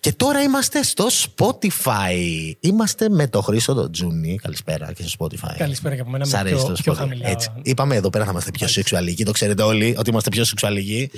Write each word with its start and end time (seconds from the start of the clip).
Και 0.00 0.12
τώρα 0.12 0.42
είμαστε 0.42 0.82
στο 0.82 1.06
Spotify. 1.10 2.52
Είμαστε 2.60 3.08
με 3.08 3.28
το 3.28 3.40
Χρήστο 3.40 3.74
τον 3.74 3.92
Τζούνι. 3.92 4.38
Καλησπέρα 4.42 4.92
και 4.92 5.02
στο 5.02 5.26
Spotify. 5.26 5.54
Καλησπέρα 5.58 5.94
και 5.94 6.00
από 6.00 6.10
μένα. 6.10 6.24
Σ' 6.24 6.32
με 6.32 6.38
αρέσει 6.38 6.56
πιο, 6.56 6.66
το 6.66 6.72
πιο 6.82 6.92
Spotify. 6.92 6.96
χαμηλά. 6.96 7.28
Έτσι. 7.28 7.52
Είπαμε 7.62 7.94
εδώ 7.94 8.10
πέρα 8.10 8.24
θα 8.24 8.30
είμαστε 8.30 8.50
πιο 8.50 8.68
σεξουαλικοί. 8.68 9.24
Το 9.24 9.32
ξέρετε 9.32 9.62
όλοι 9.62 9.94
ότι 9.98 10.10
είμαστε 10.10 10.30
πιο 10.30 10.44
σεξουαλικοί. 10.44 11.10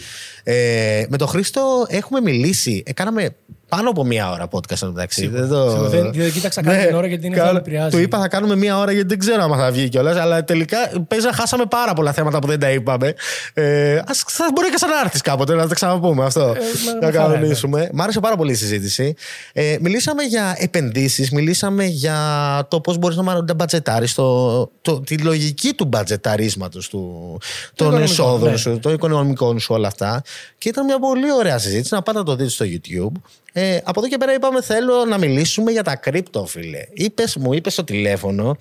Ε, 0.42 1.04
με 1.08 1.16
τον 1.16 1.28
Χρήστο 1.28 1.86
έχουμε 1.88 2.20
μιλήσει. 2.20 2.82
Ε, 2.86 2.92
κάναμε 2.92 3.36
πάνω 3.76 3.90
από 3.90 4.04
μία 4.04 4.30
ώρα 4.30 4.48
podcast 4.50 4.82
εντάξει. 4.82 5.26
Δεν, 5.26 5.48
το... 5.48 5.70
Σίγουρα. 5.70 5.88
Δεν- 5.88 6.12
δεν 6.12 6.32
κοίταξα 6.32 6.62
καν 6.62 6.86
την 6.86 6.94
ώρα 6.94 7.06
γιατί 7.06 7.26
είναι 7.26 7.36
καλά. 7.36 7.46
θα 7.48 7.52
με 7.52 7.58
επηρεάζει. 7.58 7.90
Του 7.96 8.02
είπα 8.02 8.18
θα 8.18 8.28
κάνουμε 8.28 8.56
μία 8.56 8.78
ώρα 8.78 8.92
γιατί 8.92 9.06
δεν 9.08 9.18
ξέρω 9.18 9.42
αν 9.42 9.58
θα 9.58 9.70
βγει 9.70 9.88
κιόλας. 9.88 10.16
Αλλά 10.16 10.44
τελικά 10.44 10.76
παίζει 11.08 11.26
να 11.26 11.32
χάσαμε 11.32 11.64
πάρα 11.70 11.92
πολλά 11.92 12.12
θέματα 12.12 12.38
που 12.38 12.46
δεν 12.46 12.60
τα 12.60 12.70
είπαμε. 12.70 13.14
Ε, 13.54 14.00
ας, 14.06 14.24
θα 14.26 14.44
μπορεί 14.54 14.70
και 14.70 14.76
σαν 14.78 14.88
να 14.90 15.00
έρθει 15.04 15.20
κάποτε 15.20 15.54
να 15.54 15.68
τα 15.68 15.74
ξαναπούμε 15.74 16.24
αυτό. 16.24 16.40
με- 16.40 17.00
να 17.00 17.06
με 17.06 17.12
χαρά, 17.12 17.32
κανονίσουμε. 17.32 17.90
Μ' 17.92 18.00
άρεσε 18.02 18.20
πάρα 18.20 18.36
πολύ 18.36 18.52
η 18.52 18.54
συζήτηση. 18.54 19.14
Ε, 19.52 19.76
μιλήσαμε 19.80 20.22
για 20.22 20.56
επενδύσεις, 20.58 21.30
μιλήσαμε 21.30 21.84
για 21.84 22.18
το 22.70 22.80
πώς 22.80 22.98
μπορείς 22.98 23.16
να 23.16 23.54
μπατζετάρεις, 23.54 24.14
το, 24.14 24.70
το, 24.82 25.00
τη 25.00 25.18
λογική 25.18 25.72
του 25.72 25.84
μπατζεταρίσματος 25.84 26.90
των 26.90 27.38
οικονομικό, 27.74 28.02
εσόδων 28.02 28.50
ναι. 28.50 28.56
σου, 28.56 28.78
των 28.78 28.92
οικονομικών 28.94 29.58
σου, 29.60 29.74
όλα 29.74 29.86
αυτά. 29.86 30.22
Και 30.58 30.68
ήταν 30.68 30.84
μια 30.84 30.98
πολύ 30.98 31.32
ωραία 31.32 31.58
συζήτηση. 31.58 31.94
Να 31.94 32.02
πάτε 32.02 32.18
να 32.18 32.24
το 32.24 32.36
δείτε 32.36 32.50
στο 32.50 32.64
YouTube. 32.68 33.20
Ε, 33.52 33.78
από 33.84 34.00
εδώ 34.00 34.08
και 34.08 34.16
πέρα 34.16 34.34
είπαμε 34.34 34.62
θέλω 34.62 35.04
να 35.04 35.18
μιλήσουμε 35.18 35.70
για 35.70 35.82
τα 35.82 35.96
κρύπτο, 35.96 36.46
φίλε. 36.46 36.86
Είπες, 36.92 37.36
μου 37.36 37.52
είπες 37.52 37.72
στο 37.72 37.84
τηλέφωνο 37.84 38.56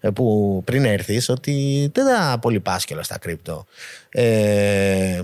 ε, 0.00 0.10
που 0.10 0.60
πριν 0.64 0.84
έρθεις 0.84 1.28
ότι 1.28 1.90
δεν 1.94 2.06
θα 2.06 2.38
πολύ 2.38 2.60
πας 2.60 2.84
κιόλας 2.84 3.06
στα 3.06 3.18
κρύπτο. 3.18 3.64
Ε, 4.08 5.20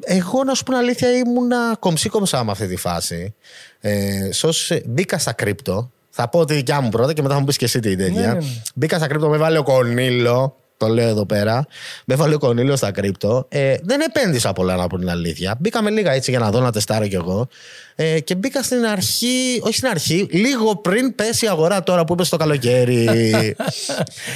εγώ 0.00 0.44
να 0.44 0.54
σου 0.54 0.62
πω 0.62 0.70
την 0.70 0.80
αλήθεια 0.80 1.10
ήμουνα 1.10 1.76
κομψή 1.78 2.08
κομψά 2.08 2.44
με 2.44 2.50
αυτή 2.50 2.66
τη 2.66 2.76
φάση. 2.76 3.34
Ε, 3.80 4.32
σως, 4.32 4.70
ε, 4.70 4.82
μπήκα 4.86 5.18
στα 5.18 5.32
κρύπτο. 5.32 5.90
Θα 6.10 6.28
πω 6.28 6.44
τη 6.44 6.54
δικιά 6.54 6.80
μου 6.80 6.88
πρώτα 6.88 7.12
και 7.12 7.22
μετά 7.22 7.34
θα 7.34 7.40
μου 7.40 7.46
πεις 7.46 7.56
και 7.56 7.64
εσύ 7.64 7.80
την 7.80 7.98
τέτοια. 7.98 8.20
Ναι, 8.20 8.26
ναι, 8.26 8.32
ναι. 8.32 8.46
Μπήκα 8.74 8.96
στα 8.96 9.06
κρύπτο, 9.06 9.28
με 9.28 9.36
βάλε 9.36 9.58
ο 9.58 9.62
Κονίλο. 9.62 10.56
Το 10.76 10.86
λέω 10.88 11.08
εδώ 11.08 11.26
πέρα. 11.26 11.66
Με 12.04 12.14
βάλε 12.14 12.34
ο 12.34 12.38
Κονίλο 12.38 12.76
στα 12.76 12.90
κρύπτο. 12.90 13.46
Ε, 13.48 13.76
δεν 13.82 14.00
επένδυσα 14.00 14.52
πολλά 14.52 14.76
να 14.76 14.86
πω 14.86 14.98
την 14.98 15.10
αλήθεια. 15.10 15.56
Μπήκα 15.58 15.82
με 15.82 15.90
λίγα 15.90 16.12
έτσι 16.12 16.30
για 16.30 16.40
να 16.40 16.50
δω 16.50 16.60
να 16.60 16.72
τεστάρω 16.72 17.06
κι 17.06 17.14
εγώ. 17.14 17.48
Ε, 17.98 18.20
και 18.20 18.34
μπήκα 18.34 18.62
στην 18.62 18.84
αρχή, 18.86 19.60
όχι 19.62 19.74
στην 19.74 19.88
αρχή, 19.88 20.28
λίγο 20.30 20.76
πριν 20.76 21.14
πέσει 21.14 21.44
η 21.44 21.48
αγορά 21.48 21.82
τώρα 21.82 22.04
που 22.04 22.12
είπε 22.12 22.24
στο 22.24 22.36
καλοκαίρι. 22.36 23.04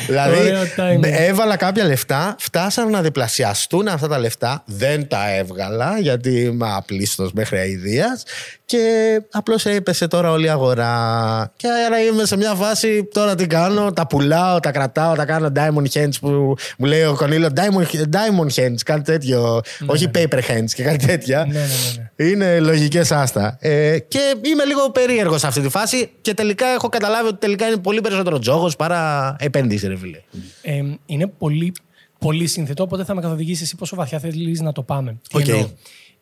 δηλαδή, 0.07 0.39
Ωραίο 0.39 0.63
timing. 0.77 0.99
με- 0.99 1.09
έβαλα 1.09 1.57
κάποια 1.57 1.85
λεφτά, 1.85 2.35
φτάσαν 2.39 2.91
να 2.91 3.01
διπλασιαστούν 3.03 3.89
αυτά 3.89 4.09
τα 4.09 4.19
λεφτά. 4.19 4.63
Δεν 4.67 5.09
τα 5.09 5.35
έβγαλα 5.35 5.99
γιατί 6.01 6.41
είμαι 6.41 6.67
απλήστος 6.77 7.33
μέχρι 7.33 7.59
αηδίας. 7.59 8.23
Και 8.65 9.21
απλώς 9.31 9.67
έπεσε 9.67 10.07
τώρα 10.09 10.31
όλη 10.31 10.47
η 10.47 10.49
αγορά. 10.49 11.53
Και 11.57 11.67
άρα 11.87 12.01
είμαι 12.01 12.25
σε 12.25 12.37
μια 12.37 12.55
φάση 12.55 13.09
τώρα 13.13 13.35
τι 13.35 13.47
κάνω. 13.47 13.93
Τα 13.93 14.07
πουλάω, 14.07 14.61
τα 14.61 14.71
κρατάω, 14.71 15.15
τα 15.15 15.25
κάνω 15.25 15.53
diamond 15.57 15.99
hands 15.99 16.15
που 16.21 16.29
μου 16.79 16.87
λέει 16.87 17.03
ο 17.03 17.15
Κονίλο. 17.15 17.49
Diamond, 17.57 17.85
diamond 17.97 18.61
hands, 18.63 18.75
κάτι 18.85 19.03
τέτοιο. 19.03 19.61
όχι 19.87 20.11
paper 20.15 20.39
hands 20.39 20.71
και 20.75 20.83
κάτι 20.83 21.07
τέτοια. 21.07 21.45
Ναι, 21.49 21.59
ναι, 21.59 21.59
ναι, 21.59 22.25
ναι. 22.25 22.31
Είναι 22.31 22.61
λογικές 22.61 23.13
αυτά. 23.13 23.50
Ε, 23.59 23.99
και 23.99 24.35
είμαι 24.43 24.65
λίγο 24.65 24.91
περίεργος 24.91 25.41
σε 25.41 25.47
αυτή 25.47 25.61
τη 25.61 25.69
φάση 25.69 26.11
και 26.21 26.35
τελικά 26.35 26.67
έχω 26.67 26.89
καταλάβει 26.89 27.29
ότι 27.29 27.39
τελικά 27.39 27.67
είναι 27.67 27.77
πολύ 27.77 28.01
περισσότερο 28.01 28.39
τζόγος 28.39 28.77
παρά 28.77 29.37
επένδυση, 29.39 29.87
ρε 29.87 29.97
φίλε. 29.97 30.23
Ε, 30.63 30.83
είναι 31.07 31.27
πολύ, 31.27 31.73
πολύ 32.19 32.47
σύνθετο, 32.47 32.83
οπότε 32.83 33.05
θα 33.05 33.15
με 33.15 33.21
καθοδηγήσεις 33.21 33.63
εσύ 33.63 33.77
πόσο 33.77 33.97
βαθιά 33.97 34.19
θέλεις 34.19 34.61
να 34.61 34.73
το 34.73 34.83
πάμε. 34.83 35.21
Τι 35.29 35.37
Οκ. 35.37 35.49
εννοώ. 35.49 35.69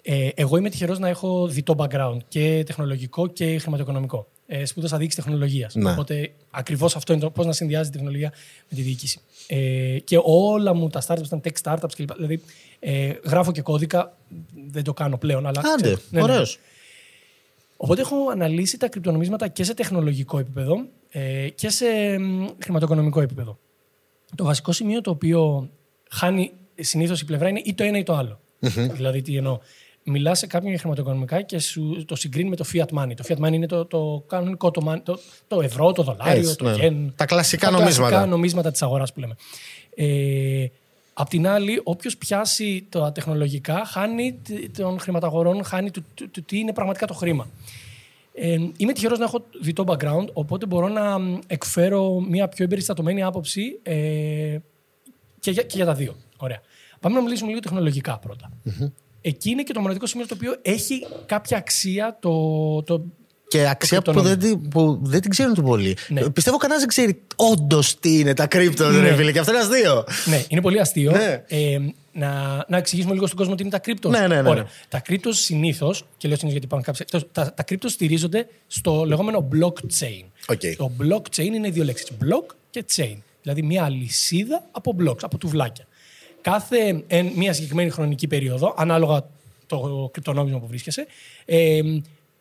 Ε, 0.03 0.29
εγώ 0.35 0.57
είμαι 0.57 0.71
τυχερός 0.71 0.99
να 0.99 1.09
έχω 1.09 1.47
διτό 1.47 1.75
background 1.79 2.17
και 2.29 2.63
τεχνολογικό 2.67 3.27
και 3.27 3.59
χρηματοοικονομικό. 3.59 4.27
Ε, 4.47 4.65
σπούδασα 4.65 4.97
διοίκηση 4.97 5.17
τεχνολογίας. 5.17 5.75
Ναι. 5.75 5.91
Οπότε 5.91 6.33
ακριβώς 6.51 6.97
αυτό 6.97 7.13
είναι 7.13 7.23
το 7.23 7.31
πώς 7.31 7.47
να 7.47 7.53
συνδυάζει 7.53 7.91
τη 7.91 7.97
τεχνολογία 7.97 8.33
με 8.69 8.77
τη 8.77 8.83
διοίκηση. 8.83 9.21
Ε, 9.47 9.99
και 10.05 10.21
όλα 10.23 10.75
μου 10.75 10.89
τα 10.89 11.03
startups 11.07 11.25
ήταν 11.25 11.41
tech 11.45 11.63
startups 11.63 11.93
κλπ. 11.97 12.15
Δηλαδή 12.17 12.43
ε, 12.79 13.13
γράφω 13.25 13.53
και 13.53 13.63
κώδικα, 13.63 14.17
δεν 14.71 14.85
το 14.85 14.93
κάνω 14.93 15.19
πλέον. 15.19 15.47
Αλλά 15.47 15.61
Άντε, 15.61 15.83
ξέρω, 15.83 16.01
ναι, 16.11 16.21
ναι. 16.21 16.33
ωραίος. 16.33 16.59
Οπότε 17.81 18.01
έχω 18.01 18.17
αναλύσει 18.31 18.79
τα 18.79 18.89
κρυπτονομίσματα 18.89 19.49
και 19.49 19.65
σε 19.65 19.75
τεχνολογικό 19.75 20.39
επίπεδο 20.39 20.85
ε, 21.11 21.49
και 21.49 21.69
σε 21.69 21.87
μ, 22.19 22.47
χρηματοοικονομικό 22.63 23.21
επίπεδο. 23.21 23.59
Το 24.35 24.45
βασικό 24.45 24.73
σημείο 24.73 25.01
το 25.01 25.11
οποίο 25.11 25.71
χάνει 26.11 26.53
συνήθως 26.75 27.21
η 27.21 27.25
πλευρά 27.25 27.49
είναι 27.49 27.61
ή 27.65 27.75
το 27.75 27.85
ένα 27.85 27.99
ή 27.99 28.03
το 28.03 28.15
άλλο. 28.15 28.41
Δηλαδή, 28.93 29.23
τι 29.23 29.37
εννοώ. 29.37 29.59
Μιλάς 30.03 30.39
σε 30.39 30.47
κάποιον 30.47 30.71
για 30.71 30.79
χρηματοοικονομικά 30.79 31.43
και 31.43 31.59
σου 31.59 32.05
το 32.07 32.17
συγκρίνει 32.17 32.49
με 32.49 32.57
το 32.57 32.65
fiat 32.73 32.99
money. 32.99 33.15
Το 33.17 33.25
fiat 33.29 33.47
money 33.47 33.53
είναι 33.53 33.67
το, 33.67 33.85
το 33.85 34.25
κανονικό, 34.27 34.71
το, 34.71 34.93
money- 34.93 35.03
το, 35.03 35.19
το 35.47 35.61
ευρώ, 35.61 35.93
το 35.93 36.03
δολάριο, 36.03 36.41
Έτσι, 36.41 36.57
το 36.57 36.65
ναι. 36.65 36.77
yen. 36.81 37.13
Τα 37.17 37.25
κλασικά 37.25 37.71
τα 37.71 37.79
νομίσματα. 37.79 38.09
κλασικά 38.09 38.31
νομίσματα 38.31 38.71
της 38.71 38.83
αγοράς 38.83 39.13
που 39.13 39.21
λέμε. 39.21 39.35
Ε, 39.95 40.67
Απ' 41.21 41.29
την 41.29 41.47
άλλη, 41.47 41.81
όποιος 41.85 42.17
πιάσει 42.17 42.87
τα 42.89 43.13
τεχνολογικά 43.13 43.85
χάνει 43.85 44.33
τ- 44.33 44.77
των 44.79 44.99
χρηματαγορών, 45.01 45.65
χάνει 45.65 45.91
του, 45.91 46.05
του- 46.15 46.31
του 46.31 46.43
τι 46.43 46.59
είναι 46.59 46.73
πραγματικά 46.73 47.07
το 47.07 47.15
χρήμα. 47.15 47.49
Ε, 48.35 48.57
είμαι 48.77 48.93
τυχερός 48.93 49.19
να 49.19 49.25
έχω 49.25 49.45
διτό 49.61 49.85
background, 49.87 50.27
οπότε 50.33 50.67
μπορώ 50.67 50.89
να 50.89 51.19
μ, 51.19 51.39
εκφέρω 51.47 52.21
μια 52.21 52.49
πιο 52.49 52.65
εμπεριστατωμένη 52.65 53.23
άποψη 53.23 53.79
ε, 53.83 54.59
και, 55.41 55.51
για, 55.51 55.63
και 55.63 55.77
για 55.77 55.85
τα 55.85 55.95
δύο. 55.95 56.17
Ωραία. 56.37 56.61
Πάμε 57.01 57.15
να 57.17 57.23
μιλήσουμε 57.23 57.49
λίγο 57.49 57.61
τεχνολογικά 57.61 58.19
πρώτα. 58.19 58.51
Εκεί 59.21 59.51
είναι 59.51 59.63
και 59.63 59.73
το 59.73 59.81
μοναδικό 59.81 60.07
σημείο 60.07 60.27
το 60.27 60.35
οποίο 60.35 60.57
έχει 60.63 61.07
κάποια 61.27 61.57
αξία 61.57 62.17
το, 62.21 62.83
το, 62.83 63.05
Και 63.49 63.69
αξία 63.69 64.03
που 64.03 64.13
κρυπτονόμισμα. 64.13 64.49
δεν, 64.51 64.61
την- 64.61 64.69
που 64.69 64.99
δεν 65.03 65.21
την 65.21 65.31
ξέρουν 65.31 65.55
πολύ. 65.55 65.97
Ναι. 66.09 66.31
Πιστεύω 66.31 66.57
κανένα 66.57 66.79
δεν 66.79 66.89
ξέρει 66.89 67.23
όντως 67.37 67.99
τι 67.99 68.19
είναι 68.19 68.35
τα 68.35 68.47
crypto, 68.47 68.91
ρε 68.91 68.99
Ναι. 69.01 69.15
φίλε. 69.15 69.33
Και 69.33 69.39
αυτό 69.39 69.53
είναι 69.53 69.61
αστείο. 69.61 70.05
Ναι, 70.27 70.45
είναι 70.49 70.61
πολύ 70.61 70.81
αστείο. 70.81 71.11
Ναι. 71.13 71.43
Ε, 71.49 71.79
να, 72.13 72.65
να 72.69 72.77
εξηγήσουμε 72.77 73.15
λίγο 73.15 73.27
στον 73.27 73.39
κόσμο 73.39 73.55
τι 73.55 73.63
είναι 73.63 73.71
τα 73.71 73.79
crypto. 73.79 74.09
Ναι, 74.09 74.27
ναι, 74.27 74.43
ναι, 74.43 74.55
ναι. 74.55 74.63
Τα 74.89 74.99
crypto 75.01 75.33
συνήθως, 75.33 76.05
και 76.17 76.29
λέω 76.29 76.37
συνήθως 76.37 76.51
γιατί 76.61 76.65
υπάρχουν 76.65 76.95
κάποιε. 76.95 77.21
Τα, 77.33 77.55
τα 77.55 77.63
crypto 77.63 77.89
στηρίζονται 77.89 78.47
στο 78.67 79.05
λεγόμενο 79.07 79.49
blockchain. 79.53 80.25
ΟΚ. 80.49 80.61
Το 80.77 80.91
blockchain 81.03 81.39
είναι 81.55 81.71
δύο 81.71 81.85
λέξεις. 81.85 82.09
Block 82.21 82.55
και 82.71 82.85
chain. 82.97 83.17
Δηλαδή 83.43 83.63
μια 83.63 83.85
αλυσίδα 83.85 84.65
από 84.71 84.97
blocks, 85.01 85.19
από 85.23 85.39
τουβλάκια. 85.39 85.87
Κάθε 86.41 87.03
εν, 87.07 87.33
μια 87.37 87.53
συγκεκριμένη 87.53 87.91
χρονική 87.91 88.27
περίοδο, 88.27 88.75
ανάλογα 88.79 89.29
το 89.67 90.09
κρυπτονόμισμα 90.13 90.59
που 90.59 90.67
βρίσκεσαι, 90.67 91.07
ε, 91.45 91.81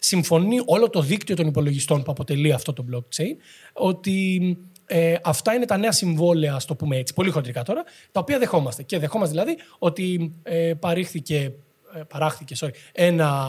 συμφωνεί 0.07 0.59
όλο 0.65 0.89
το 0.89 1.01
δίκτυο 1.01 1.35
των 1.35 1.47
υπολογιστών 1.47 2.03
που 2.03 2.11
αποτελεί 2.11 2.51
αυτό 2.53 2.73
το 2.73 2.85
blockchain 2.91 3.35
ότι 3.73 4.57
ε, 4.85 5.15
αυτά 5.23 5.53
είναι 5.53 5.65
τα 5.65 5.77
νέα 5.77 5.91
συμβόλαια, 5.91 6.53
ας 6.53 6.65
το 6.65 6.75
πούμε 6.75 6.97
έτσι, 6.97 7.13
πολύ 7.13 7.29
χοντρικά 7.29 7.63
τώρα, 7.63 7.83
τα 8.11 8.19
οποία 8.19 8.39
δεχόμαστε. 8.39 8.83
Και 8.83 8.99
δεχόμαστε 8.99 9.33
δηλαδή 9.39 9.57
ότι 9.79 10.33
ε, 10.43 10.73
παρήχθηκε, 10.79 11.53
ε, 11.95 11.99
παράχθηκε 12.07 12.55
sorry, 12.59 12.69
ένα 12.91 13.47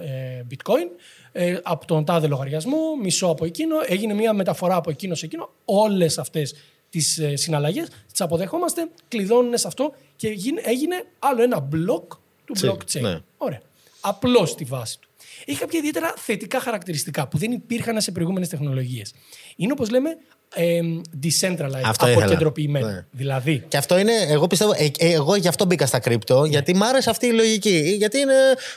ε, 0.00 0.42
bitcoin 0.50 1.00
ε, 1.32 1.56
από 1.62 1.86
τον 1.86 2.04
τάδε 2.04 2.26
λογαριασμό, 2.26 2.78
μισό 3.02 3.26
από 3.26 3.44
εκείνο, 3.44 3.76
έγινε 3.86 4.14
μια 4.14 4.32
μεταφορά 4.32 4.74
από 4.76 4.90
εκείνο 4.90 5.14
σε 5.14 5.26
εκείνο. 5.26 5.50
Όλες 5.64 6.18
αυτές 6.18 6.54
τις 6.88 7.18
ε, 7.18 7.36
συναλλαγές 7.36 7.88
τις 8.10 8.20
αποδεχόμαστε, 8.20 8.88
κλειδώνουν 9.08 9.58
σε 9.58 9.66
αυτό 9.66 9.92
και 10.16 10.28
γίνε- 10.28 10.66
έγινε 10.66 11.04
άλλο 11.18 11.42
ένα 11.42 11.60
μπλοκ 11.60 12.12
του 12.44 12.52
Τσι, 12.52 12.68
blockchain. 12.72 13.00
ναι. 13.00 13.18
Ωραία. 13.36 13.60
Απλώς 14.00 14.50
στη 14.50 14.64
βάση 14.64 14.98
του. 15.00 15.05
Έχει 15.44 15.58
κάποια 15.58 15.78
ιδιαίτερα 15.78 16.14
θετικά 16.16 16.60
χαρακτηριστικά 16.60 17.28
που 17.28 17.38
δεν 17.38 17.52
υπήρχαν 17.52 18.00
σε 18.00 18.12
προηγούμενες 18.12 18.48
τεχνολογίες. 18.48 19.14
Είναι 19.56 19.72
όπως 19.72 19.90
λέμε 19.90 20.16
ε, 20.54 20.80
decentralized, 21.22 21.80
Αυτό 21.84 22.06
ήθελα. 22.08 22.22
αποκεντροποιημένο. 22.24 22.86
Ναι. 22.86 23.04
Δηλαδή, 23.10 23.64
Και 23.68 23.76
αυτό 23.76 23.98
είναι, 23.98 24.12
εγώ 24.28 24.46
πιστεύω, 24.46 24.72
ε, 24.76 24.84
ε, 24.98 25.12
εγώ 25.12 25.36
γι' 25.36 25.48
αυτό 25.48 25.64
μπήκα 25.64 25.86
στα 25.86 25.98
κρύπτο, 25.98 26.40
Ναι. 26.42 26.48
γιατί 26.48 26.74
μ' 26.74 26.82
άρεσε 26.82 27.10
αυτή 27.10 27.26
η 27.26 27.32
λογική. 27.32 27.94
Γιατί 27.98 28.18
είναι, 28.18 28.32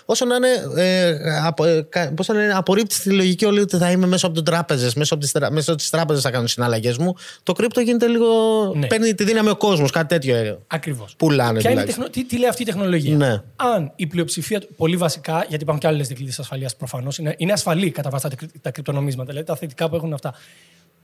όσο 0.06 0.26
να 0.26 0.36
είναι, 0.36 0.48
ε, 0.84 1.16
απο, 1.46 1.66
ε, 1.66 1.86
κα- 1.90 2.12
πώς 2.16 2.28
να 2.28 2.44
είναι 2.44 2.54
απορρίπτει 2.54 3.00
τη 3.00 3.10
λογική 3.12 3.46
όλη 3.46 3.60
ότι 3.60 3.78
θα 3.78 3.92
είμαι 3.92 4.08
μέσω 4.08 4.28
από 4.28 4.36
τι 4.36 4.44
τράπεζες, 4.44 4.94
μέσω 4.94 5.14
από 5.14 5.24
τις 5.24 5.34
μέσω 5.52 5.76
της 5.76 5.90
τράπεζα 5.90 6.22
θα 6.22 6.32
κάνω 6.32 6.48
συναλλαγές 6.48 6.98
μου. 6.98 7.14
Το 7.44 7.54
crypto 7.54 7.80
γίνεται 7.82 8.08
λίγο. 8.08 8.26
Ναι. 8.76 8.88
παίρνει 8.88 9.14
τη 9.14 9.24
δύναμη 9.24 9.50
ο 9.50 9.56
κόσμος, 9.56 9.92
κάτι 9.92 10.08
τέτοιο. 10.08 10.36
ε. 10.36 10.58
ακριβώς. 10.68 11.14
Πουλάνε 11.18 11.60
Ποια 11.60 11.70
είναι 11.70 11.80
η 11.80 11.84
τουλάχιστον. 11.84 12.12
τεχνο... 12.12 12.24
τι, 12.28 12.34
τι 12.36 12.40
λέει 12.40 12.50
αυτή 12.50 12.62
η 12.62 12.66
τεχνολογία; 12.66 13.16
Ναι. 13.16 13.42
Αν 13.56 13.92
η 13.96 14.08
πλειοψηφία. 14.08 14.60
του- 14.60 14.70
Πολύ 14.78 14.96
βασικά, 14.98 15.34
γιατί 15.48 15.64
υπάρχουν 15.64 15.80
και 15.80 15.88
άλλες 15.88 16.08
δικλείδες 16.08 16.40
ασφαλείας 16.40 16.76
προφανώς. 16.76 17.18
Είναι, 17.18 17.34
είναι 17.38 17.52
ασφαλή 17.52 17.92
κατά 17.92 18.10
βάση 18.10 18.30
τα, 18.30 18.36
κρυ- 18.36 18.52
τα 18.62 18.72
κρυπτονομίσματα, 18.72 19.28
δηλαδή 19.30 19.48
τα 19.48 19.56
θετικά 19.56 19.90
που 19.90 19.96
έχουν 19.96 20.14
αυτά. 20.14 20.34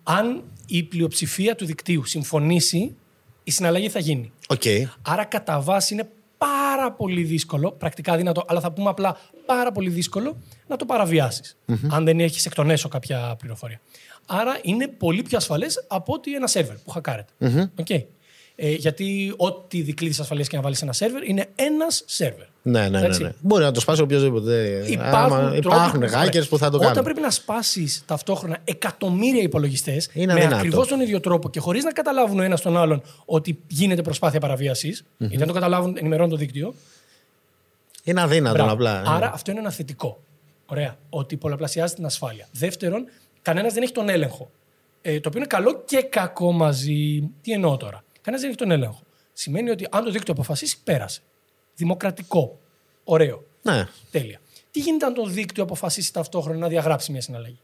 Αν 0.07 0.43
η 0.67 0.83
πλειοψηφία 0.83 1.55
του 1.55 1.65
δικτύου 1.65 2.05
συμφωνήσει, 2.05 2.95
η 3.43 3.51
συναλλαγή 3.51 3.89
θα 3.89 3.99
γίνει. 3.99 4.31
Οκ. 4.47 4.61
Άρα 5.01 5.25
κατά 5.25 5.61
βάση 5.61 5.93
είναι 5.93 6.09
πάρα 6.37 6.91
πολύ 6.91 7.23
δύσκολο, 7.23 7.71
πρακτικά 7.71 8.17
αδύνατο, 8.17 8.43
αλλά 8.47 8.59
θα 8.59 8.71
πούμε 8.71 8.89
απλά 8.89 9.17
πάρα 9.45 9.71
πολύ 9.71 9.89
δύσκολο 9.89 10.37
να 10.67 10.75
το 10.75 10.85
παραβιασεις 10.85 11.57
Αν 11.89 12.03
δεν 12.05 12.19
έχεις 12.19 12.45
εκ 12.45 12.53
των 12.53 12.69
έσω 12.69 12.87
κάποια 12.87 13.35
πληροφορία. 13.39 13.81
Άρα 14.25 14.59
είναι 14.61 14.87
πολύ 14.87 15.21
πιο 15.21 15.37
ασφαλές 15.37 15.85
από 15.87 16.13
ότι 16.13 16.35
ένα 16.35 16.47
σερβερ 16.47 16.75
που 16.75 16.89
χακάρεται. 16.89 17.31
Οκ. 17.79 17.89
Ε, 17.89 18.71
γιατί 18.71 19.33
ό,τι 19.37 19.81
δικλείδη 19.81 20.21
ασφαλείας 20.21 20.47
και 20.47 20.55
να 20.55 20.61
βάλεις 20.61 20.77
σε 20.77 20.83
ένα 20.83 20.93
σερβερ 20.93 21.23
είναι 21.23 21.49
ένας 21.55 22.03
σερβερ. 22.05 22.45
Ναι, 22.67 22.79
ναι, 22.81 22.89
ναι, 22.89 22.97
Εντάξει. 22.97 23.23
ναι. 23.23 23.33
Μπορεί 23.41 23.63
να 23.63 23.71
το 23.71 23.79
σπάσει 23.79 24.01
οποιοδήποτε. 24.01 24.83
Υπάρχουν, 24.87 25.37
Άμα 25.37 25.55
υπάρχουν 25.55 25.99
τρόποι- 25.99 26.15
hackers 26.15 26.49
που 26.49 26.57
θα 26.57 26.69
το 26.69 26.75
Όταν 26.75 26.87
κάνουν. 26.87 27.03
πρέπει 27.03 27.21
να 27.21 27.29
σπάσεις 27.31 28.03
ταυτόχρονα 28.05 28.57
εκατομμύρια 28.63 29.41
υπολογιστές 29.41 30.09
Είναι 30.13 30.25
με 30.25 30.31
αδύνατο. 30.39 30.55
ακριβώς 30.55 30.87
τον 30.87 30.99
ίδιο 30.99 31.19
τρόπο 31.19 31.49
και 31.49 31.59
χωρίς 31.59 31.83
να 31.83 31.91
καταλάβουν 31.91 32.39
ο 32.39 32.43
ένας 32.43 32.61
τον 32.61 32.77
άλλον 32.77 33.01
ότι 33.25 33.59
γίνεται 33.67 34.01
προσπάθεια 34.01 34.39
παραβίασης, 34.39 35.03
γιατί 35.17 35.37
δεν 35.37 35.47
το 35.47 35.53
καταλάβουν, 35.53 35.95
ενημερώνουν 35.97 36.29
το 36.31 36.35
δίκτυο. 36.37 36.73
Είναι 38.03 38.21
αδύνατο 38.21 38.55
Μπράβο. 38.55 38.71
απλά. 38.73 39.01
ναι. 39.01 39.07
Άρα 39.09 39.31
αυτό 39.33 39.51
είναι 39.51 39.59
ένα 39.59 39.69
θετικό. 39.71 40.19
Ωραία. 40.65 40.97
Ότι 41.09 41.37
πολλαπλασιάζει 41.37 41.93
την 41.93 42.05
ασφάλεια. 42.05 42.47
Δεύτερον, 42.51 43.05
κανένας 43.41 43.73
δεν 43.73 43.83
έχει 43.83 43.91
τον 43.91 44.09
έλεγχο. 44.09 44.49
Ε, 45.01 45.19
το 45.19 45.27
οποίο 45.27 45.39
είναι 45.39 45.47
καλό 45.47 45.83
και 45.85 46.01
κακό 46.09 46.51
μαζί. 46.51 47.29
Τι 47.41 47.51
εννοώ 47.51 47.77
τώρα; 47.77 48.03
Κανένας 48.21 48.41
δεν 48.41 48.49
έχει 48.49 48.57
τον 48.59 48.71
έλεγχο. 48.71 48.99
Σημαίνει 49.33 49.69
ότι 49.69 49.87
αν 49.91 50.03
το 50.03 50.11
δίκτυο 50.11 50.33
αποφασίσει, 50.33 50.77
πέρασε. 50.83 51.21
Δημοκρατικό. 51.75 52.59
Ωραίο. 53.03 53.43
Ναι. 53.61 53.87
Τέλεια. 54.11 54.39
Τι 54.71 54.79
γίνεται 54.79 55.05
αν 55.05 55.13
το 55.13 55.25
δίκτυο 55.25 55.63
αποφασίσει 55.63 56.13
ταυτόχρονα 56.13 56.57
να 56.59 56.67
διαγράψει 56.67 57.11
μια 57.11 57.21
συναλλαγή; 57.21 57.59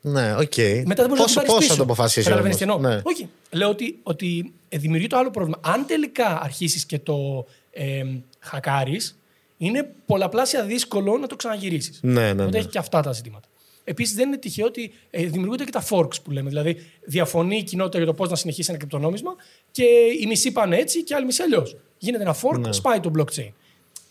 Ναι, 0.00 0.34
οκ. 0.36 0.52
Μετά 0.84 1.06
δεν 1.06 1.06
μπορείς 1.06 1.22
Πώς- 1.22 1.34
να 1.34 1.42
το 1.42 1.46
πάρεις 1.46 1.46
πώς 1.46 1.56
πίσω. 1.58 1.70
θα 1.70 1.76
το 1.76 1.82
αποφασίσει 1.82 2.22
Καταλαβαίνεις 2.22 2.56
τι 2.56 2.64
όμως. 2.64 2.76
εννοώ. 2.76 2.90
Ναι. 2.94 3.00
Όχι. 3.04 3.28
Λέω 3.50 3.68
ότι, 3.68 3.98
ότι 4.02 4.52
ε, 4.68 4.78
δημιουργεί 4.78 5.06
το 5.06 5.16
άλλο 5.16 5.30
πρόβλημα. 5.30 5.58
Αν 5.62 5.86
τελικά 5.86 6.40
αρχίσεις 6.42 6.86
και 6.86 6.98
το 6.98 7.46
ε, 7.72 8.04
χακάρεις, 8.40 9.18
είναι 9.56 9.92
πολλαπλάσια 10.06 10.64
δύσκολο 10.64 11.18
να 11.18 11.26
το 11.26 11.36
ξαναγυρίσεις. 11.36 11.98
Ναι, 12.02 12.12
ναι, 12.12 12.30
Οπότε 12.30 12.50
ναι. 12.50 12.58
έχει 12.58 12.68
και 12.68 12.78
αυτά 12.78 13.00
τα 13.00 13.12
ζητήματα. 13.12 13.48
Επίσης, 13.84 14.14
δεν 14.14 14.26
είναι 14.28 14.36
τυχαίο 14.36 14.66
ότι 14.66 14.92
ε, 15.10 15.24
δημιουργούνται 15.26 15.64
και 15.64 15.70
τα 15.70 15.84
forks 15.90 16.22
που 16.22 16.30
λέμε. 16.30 16.48
Δηλαδή, 16.48 16.86
διαφωνεί 17.04 17.56
η 17.56 17.62
κοινότητα 17.62 17.96
για 17.98 18.06
το 18.06 18.14
πώς 18.14 18.30
να 18.30 18.36
συνεχίσει 18.36 18.68
ένα 18.70 18.78
κρυπτονόμισμα 18.78 19.34
και 19.70 19.84
οι 20.20 20.26
μισοί 20.26 20.52
πάνε 20.52 20.76
έτσι 20.76 21.02
και 21.04 21.12
οι 21.12 21.16
άλλοι 21.16 21.26
μισοί 21.26 21.42
αλλιώς. 21.42 21.76
Γίνεται 22.02 22.22
ένα 22.22 22.34
fork, 22.42 22.58
Ναι. 22.58 22.72
σπάει 22.72 23.00
το 23.00 23.10
blockchain. 23.18 23.50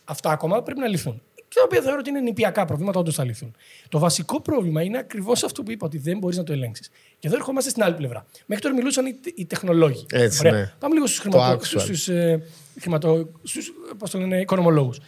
Αυτά 0.05 0.31
ακόμα 0.31 0.61
πρέπει 0.63 0.79
να 0.79 0.87
λυθούν. 0.87 1.21
Και 1.35 1.55
τα 1.55 1.63
οποία 1.63 1.81
θεωρώ 1.81 1.97
ότι 1.99 2.09
είναι 2.09 2.19
νηπιακά 2.19 2.65
προβλήματα, 2.65 2.99
όντως 2.99 3.15
θα 3.15 3.23
λυθούν. 3.23 3.55
Το 3.89 3.99
βασικό 3.99 4.41
πρόβλημα 4.41 4.81
είναι 4.83 4.97
ακριβώς 4.97 5.43
αυτό 5.43 5.63
που 5.63 5.71
είπα, 5.71 5.85
ότι 5.85 5.97
δεν 5.97 6.17
μπορείς 6.17 6.37
να 6.37 6.43
το 6.43 6.53
ελέγξεις. 6.53 6.89
Και 7.19 7.27
εδώ 7.27 7.35
ερχόμαστε 7.37 7.69
στην 7.69 7.83
άλλη 7.83 7.95
πλευρά. 7.95 8.25
Μέχρι 8.45 8.63
τώρα 8.63 8.75
μιλούσαν 8.75 9.05
οι, 9.05 9.19
οι 9.35 9.45
τεχνολόγοι. 9.45 10.05
Έτσι, 10.11 10.47
Ωραία. 10.47 10.59
ναι. 10.59 10.73
Πάμε 10.79 10.93
λίγο 10.93 11.07
στους 11.07 11.21
Το 11.23 11.29
χρηματο... 11.29 11.55
actual. 11.63 11.79
στους, 11.81 12.07
ε, 12.07 12.43
χρηματο... 12.79 13.29
στους, 13.43 13.73
πώς 13.97 14.09
το 14.09 14.17
λένε, 14.19 14.39
οικονομολόγους. 14.39 14.99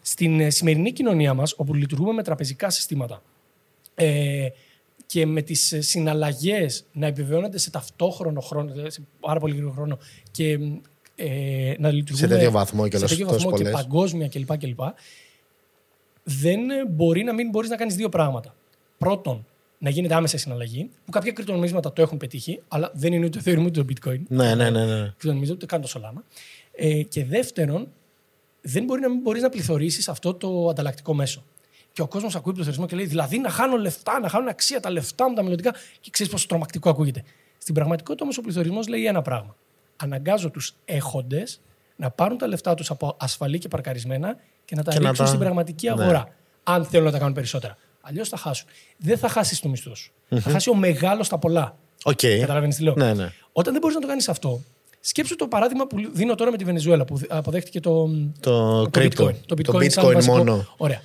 Στην 0.00 0.40
ε, 0.40 0.50
σημερινή 0.50 0.92
κοινωνία 0.92 1.34
μας, 1.34 1.54
όπου 1.56 1.74
λειτουργούμε 1.74 2.12
με 2.12 2.22
τραπεζικά 2.22 2.70
συστήματα 2.70 3.22
ε, 3.94 4.46
και 5.06 5.26
με 5.26 5.42
τις 5.42 5.72
ε, 5.72 5.80
συναλλαγές 5.80 6.84
να 6.92 7.06
επιβεβαιώνονται 7.06 7.58
σε 7.58 7.70
ταυτόχρονο 7.70 8.40
χρόνο, 8.40 8.70
δηλαδή 8.72 8.90
σε 8.90 9.02
πάρα 9.20 9.40
πολύ 9.40 9.54
γρήγορο 9.54 9.74
χρόνο 9.74 9.98
και 10.30 10.58
ε, 11.16 11.74
να 11.78 11.90
λειτουργούμε 11.90 12.28
τέτοιο 12.28 12.50
βαθμό 12.50 12.82
σε 12.82 12.88
κιόλας, 12.88 13.10
τέτοιο 13.10 13.26
τόσες 13.26 13.42
βαθμό 13.42 13.56
και 13.56 13.62
πολλές. 13.62 13.80
παγκόσμια 13.80 14.28
κλπ. 14.28 14.58
κλπ. 14.58 14.80
Δεν 16.24 16.70
ε, 16.70 16.86
μπορεί 16.86 17.22
να 17.22 17.32
μην 17.32 17.50
μπορείς 17.50 17.70
να 17.70 17.76
κάνεις 17.76 17.94
δύο 17.94 18.08
πράγματα. 18.08 18.54
Πρώτον, 18.98 19.46
να 19.78 19.90
γίνεται 19.90 20.14
άμεσα 20.14 20.36
η 20.36 20.38
συναλλαγή, 20.38 20.90
που 21.04 21.10
κάποια 21.10 21.32
κρυπτονομίσματα 21.32 21.92
το 21.92 22.02
έχουν 22.02 22.18
πετύχει, 22.18 22.62
αλλά 22.68 22.90
δεν 22.94 23.12
είναι 23.12 23.24
ούτε 23.24 23.40
Ethereum 23.44 23.64
ούτε 23.64 23.82
το 23.82 23.86
Bitcoin. 23.88 24.20
Ναι, 24.28 24.54
ναι, 24.54 24.70
ναι. 24.70 24.84
ναι. 24.84 25.00
Κρυπτονομίζω 25.00 25.52
ούτε 25.52 25.66
καν 25.66 25.80
το 25.80 25.88
Solana. 25.94 26.20
Ε, 26.72 27.02
και 27.02 27.24
δεύτερον, 27.24 27.88
δεν 28.60 28.84
μπορεί 28.84 29.00
να 29.00 29.08
μην 29.08 29.20
μπορείς 29.20 29.42
να 29.42 29.48
πληθωρήσεις 29.48 30.08
αυτό 30.08 30.34
το 30.34 30.68
ανταλλακτικό 30.68 31.14
μέσο. 31.14 31.44
Και 31.92 32.02
ο 32.02 32.06
κόσμος 32.06 32.36
ακούει 32.36 32.52
πληθωρισμό 32.52 32.86
και 32.86 32.96
λέει: 32.96 33.06
Δηλαδή 33.06 33.38
να 33.38 33.50
χάνω 33.50 33.76
λεφτά, 33.76 34.20
να 34.20 34.28
χάνουν 34.28 34.48
αξία 34.48 34.80
τα 34.80 34.90
λεφτά 34.90 35.28
μου, 35.28 35.34
τα 35.34 35.42
μελλοντικά. 35.42 35.74
Και 36.00 36.10
ξέρεις 36.10 36.32
πόσο 36.32 36.46
τρομακτικό 36.46 36.90
ακούγεται. 36.90 37.22
Στην 37.58 37.74
πραγματικότητα 37.74 38.24
όμως 38.24 38.38
ο 38.38 38.42
πληθωρισμός 38.42 38.88
λέει 38.88 39.06
ένα 39.06 39.22
πράγμα. 39.22 39.56
Αναγκάζω 39.96 40.50
τους 40.50 40.74
έχοντες 40.84 41.60
να 41.96 42.10
πάρουν 42.10 42.38
τα 42.38 42.46
λεφτά 42.46 42.74
τους 42.74 42.90
από 42.90 43.14
ασφαλή 43.18 43.58
και 43.58 43.68
παρκαρισμένα 43.68 44.36
και 44.64 44.74
να 44.74 44.82
τα 44.82 44.92
Και 44.92 44.98
να 44.98 45.04
ρίξουν 45.06 45.24
τα- 45.24 45.30
στην 45.30 45.38
πραγματική 45.40 45.86
Ναι. 45.86 46.02
αγορά. 46.02 46.28
Αν 46.62 46.84
θέλουν 46.84 47.06
να 47.06 47.12
τα 47.12 47.18
κάνουν 47.18 47.34
περισσότερα. 47.34 47.76
Αλλιώς 48.00 48.28
θα 48.28 48.36
χάσουν. 48.36 48.66
Δεν 48.96 49.18
θα 49.18 49.28
χάσεις 49.28 49.60
το 49.60 49.68
μισθό 49.68 49.94
σου. 49.94 50.12
Θα 50.28 50.50
χάσει 50.50 50.70
ο 50.70 50.74
μεγάλος 50.74 51.28
τα 51.28 51.38
πολλά. 51.38 51.76
Οκ. 52.04 52.18
Καταλαβαίνεις 52.40 52.76
τι 52.76 52.82
λέω; 52.82 52.94
Ναι, 52.96 53.14
ναι. 53.14 53.32
Όταν 53.52 53.72
δεν 53.72 53.80
μπορείς 53.80 53.94
να 53.96 54.02
το 54.02 54.06
κάνεις 54.08 54.28
αυτό, 54.28 54.60
σκέψου 55.00 55.36
το 55.36 55.48
παράδειγμα 55.48 55.86
που 55.86 55.96
δίνω 56.12 56.34
τώρα 56.34 56.50
με 56.50 56.56
τη 56.56 56.64
Βενεζουέλα 56.64 57.04
που 57.04 57.20
αποδέχτηκε 57.28 57.80
το, 57.80 58.10
Το 58.40 58.82
το 58.90 59.00
crypto. 59.00 59.06
bitcoin. 59.06 59.34
Το 59.46 59.54
bitcoin, 59.58 59.84
Το 59.84 59.90
σαν 59.90 60.04
bitcoin 60.06 60.12
βασικό- 60.12 60.36
μόνο. 60.36 60.66
Ωραία. 60.76 61.00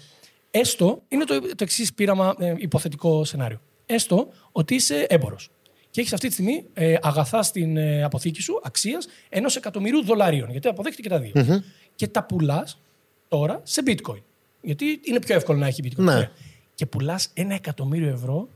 Έστω, 0.51 1.01
είναι 1.07 1.23
το, 1.25 1.39
το 1.41 1.55
εξής 1.63 1.93
πείραμα, 1.93 2.35
ε, 2.39 2.53
υποθετικό 2.57 3.23
σενάριο. 3.25 3.61
Έστω 3.85 4.27
ότι 4.51 4.75
είσαι 4.75 5.05
έμπορος 5.09 5.49
και 5.91 6.01
έχεις 6.01 6.13
αυτή 6.13 6.27
τη 6.27 6.33
στιγμή 6.33 6.65
ε, 6.73 6.95
αγαθά 7.01 7.43
στην 7.43 7.77
ε, 7.77 8.03
αποθήκη 8.03 8.41
σου 8.41 8.59
αξίας 8.63 9.07
ενός 9.29 9.55
εκατομμυρίου 9.55 10.03
δολαρίων. 10.03 10.51
Γιατί 10.51 10.67
αποδέχτηκε 10.67 11.09
τα 11.09 11.19
δυο 11.19 11.63
Και 11.95 12.07
τα 12.07 12.23
πουλάς 12.23 12.81
τώρα 13.27 13.61
σε 13.63 13.83
bitcoin. 13.85 14.21
Γιατί 14.61 14.99
είναι 15.03 15.19
πιο 15.19 15.35
εύκολο 15.35 15.57
να 15.59 15.67
έχει 15.67 15.81
bitcoin. 15.83 16.03
Ναι. 16.03 16.15
Ωραία. 16.15 16.31
Και 16.75 16.85
πουλάς 16.85 17.29
ένα 17.33 17.53
εκατομμύριο 17.53 18.09
ευρώ 18.09 18.49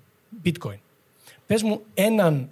bitcoin. 0.46 0.80
Πες 1.46 1.64
μου 1.64 1.82
έναν. 1.94 2.50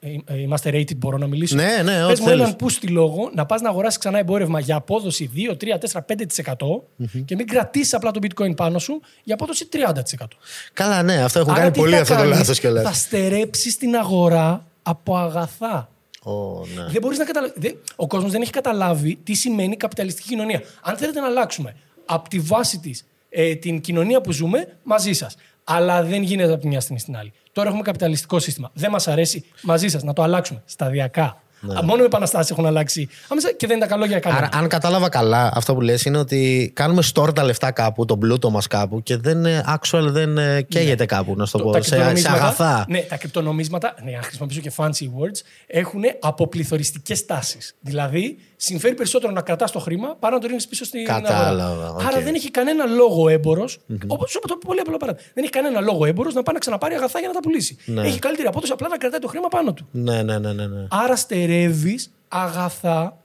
Ε, 0.00 0.34
ε, 0.34 0.40
Είμαστε 0.40 0.70
rated, 0.70 0.96
μπορώ 0.96 1.18
να 1.18 1.26
μιλήσω. 1.26 1.56
Ναι, 1.56 1.80
ναι, 1.84 1.92
Πες 1.92 2.02
ό,τι 2.02 2.20
μου 2.20 2.26
θέλεις. 2.26 2.42
έναν 2.42 2.56
πούστη 2.56 2.86
λόγο 2.86 3.30
να 3.34 3.46
πας 3.46 3.60
να 3.60 3.68
αγοράσεις 3.68 3.98
ξανά 3.98 4.18
εμπόρευμα 4.18 4.60
για 4.60 4.76
απόδοση 4.76 5.30
2, 5.34 5.56
3, 5.56 5.78
4, 5.78 6.00
5% 6.06 7.24
και 7.24 7.34
μην 7.34 7.46
κρατήσεις 7.46 7.94
απλά 7.94 8.10
το 8.10 8.20
bitcoin 8.22 8.56
πάνω 8.56 8.78
σου 8.78 9.00
για 9.22 9.34
απόδοση 9.34 9.68
30%. 9.72 10.24
Καλά, 10.72 11.02
ναι, 11.02 11.22
αυτό 11.22 11.38
έχουν 11.38 11.52
Άρα 11.52 11.60
κάνει 11.60 11.72
τι 11.72 11.78
πολύ 11.78 11.94
θα 11.94 12.00
αυτό 12.00 12.14
το 12.14 12.20
κάνεις; 12.20 12.36
λάθος 12.36 12.60
κιόλας. 12.60 12.84
Θα 12.84 12.92
στερέψεις 12.92 13.76
την 13.76 13.96
αγορά 13.96 14.66
από 14.82 15.16
αγαθά. 15.16 15.88
Ω, 16.22 16.32
ναι. 16.76 16.86
Δεν 16.90 17.00
μπορείς 17.00 17.18
να 17.18 17.24
καταλα... 17.24 17.52
δεν... 17.56 17.76
Ο 17.96 18.06
κόσμος 18.06 18.32
δεν 18.32 18.42
έχει 18.42 18.50
καταλάβει 18.50 19.18
τι 19.24 19.34
σημαίνει 19.34 19.76
καπιταλιστική 19.76 20.28
κοινωνία. 20.28 20.62
Αν 20.82 20.96
θέλετε 20.96 21.20
να 21.20 21.26
αλλάξουμε 21.26 21.74
από 22.04 22.28
τη 22.28 22.38
βάση 22.38 22.78
της 22.78 23.06
ε, 23.30 23.54
την 23.54 23.80
κοινωνία 23.80 24.20
που 24.20 24.32
ζούμε, 24.32 24.76
μας, 24.82 25.12
ίσως. 25.12 25.36
Αλλά 25.70 26.02
δεν 26.02 26.22
γίνεται 26.22 26.52
από 26.52 26.60
τη 26.60 26.66
μια 26.68 26.80
στιγμή 26.80 27.00
στην 27.00 27.16
άλλη. 27.16 27.32
Τώρα 27.52 27.68
έχουμε 27.68 27.84
καπιταλιστικό 27.84 28.38
σύστημα. 28.38 28.70
Δεν 28.74 28.90
μας 28.90 29.08
αρέσει, 29.08 29.44
μας, 29.62 29.88
ίσως 29.88 30.02
να 30.02 30.12
το 30.12 30.22
αλλάξουμε 30.22 30.62
σταδιακά. 30.64 31.42
Α, 31.76 31.82
Μόνο 31.84 32.02
οι 32.02 32.04
επαναστάσεις 32.04 32.50
έχουν 32.50 32.66
αλλάξει 32.66 33.08
άμεσα 33.28 33.52
και 33.52 33.66
δεν 33.66 33.76
ήταν 33.76 33.88
καλό 33.88 34.04
για 34.04 34.18
κανέναν. 34.18 34.44
Άρα, 34.52 34.58
αν 34.62 34.68
κατάλαβα 34.68 35.08
καλά, 35.08 35.50
αυτό 35.54 35.74
που 35.74 35.80
λες 35.80 36.04
είναι 36.04 36.18
ότι 36.18 36.70
κάνουμε 36.74 37.02
store 37.14 37.34
τα 37.34 37.44
λεφτά 37.44 37.70
κάπου, 37.72 38.04
τον 38.04 38.18
πλούτο 38.18 38.50
μας 38.50 38.66
κάπου 38.66 39.02
και 39.02 39.16
δεν 39.16 39.46
ε, 39.46 39.64
actual 39.80 40.00
δεν 40.08 40.38
ε, 40.38 40.62
καίγεται 40.62 41.06
κάπου, 41.06 41.34
να 41.36 41.46
σου 41.46 41.58
το 41.58 41.64
πω. 41.64 41.70
τα 41.70 41.82
Σε, 41.82 41.88
σε 41.88 41.94
κρυπτονομίσματα- 41.94 42.42
αγαθά. 42.42 42.84
Ναι, 42.88 43.00
τα 43.00 43.16
κρυπτονομίσματα, 43.16 43.94
ναι, 44.04 44.14
αν 44.16 44.22
χρησιμοποιήσω 44.22 44.60
και 44.60 44.72
fancy 44.76 45.04
words, 45.04 45.40
έχουν 45.66 46.00
αποπληθωριστικές 46.20 47.26
τάσεις. 47.26 47.74
Δηλαδή, 47.80 48.38
συμφέρει 48.60 48.94
περισσότερο 48.94 49.32
να 49.32 49.40
κρατάς 49.40 49.70
το 49.70 49.78
χρήμα 49.78 50.16
παρά 50.18 50.34
να 50.34 50.40
το 50.40 50.46
ρίχνεις 50.46 50.68
πίσω 50.68 50.84
στην 50.84 51.04
Κατάλαβα, 51.04 51.64
αγορά. 51.64 51.90
οκ. 51.90 52.00
Άρα 52.02 52.20
δεν 52.20 52.34
έχει 52.34 52.50
κανένα 52.50 52.84
λόγο 52.84 53.28
έμπορος. 53.28 53.78
Όπως 54.06 54.30
σου 54.30 54.38
είπα 54.38 54.48
το 54.48 54.56
πολύ 54.66 54.80
απλό 54.80 54.96
παράδειγμα. 54.96 55.30
Δεν 55.34 55.44
έχει 55.44 55.52
κανένα 55.52 55.80
λόγο 55.80 56.04
έμπορος 56.04 56.34
να 56.34 56.42
πάει 56.42 56.54
να 56.54 56.60
ξαναπάρει 56.60 56.94
αγαθά 56.94 57.18
για 57.18 57.28
να 57.28 57.34
τα 57.34 57.40
πουλήσει. 57.40 57.76
Ναι. 57.84 58.06
Έχει 58.06 58.18
καλύτερη 58.18 58.48
απόδοση 58.48 58.72
απλά 58.72 58.88
να 58.88 58.96
κρατάει 58.96 59.20
το 59.20 59.28
χρήμα 59.28 59.48
πάνω 59.48 59.72
του. 59.72 59.88
Ναι, 59.90 60.22
ναι, 60.22 60.38
ναι, 60.38 60.52
ναι. 60.52 60.66
ναι. 60.66 60.86
Άρα 60.90 61.16
στερεύεις 61.16 62.10
αγαθά 62.28 63.18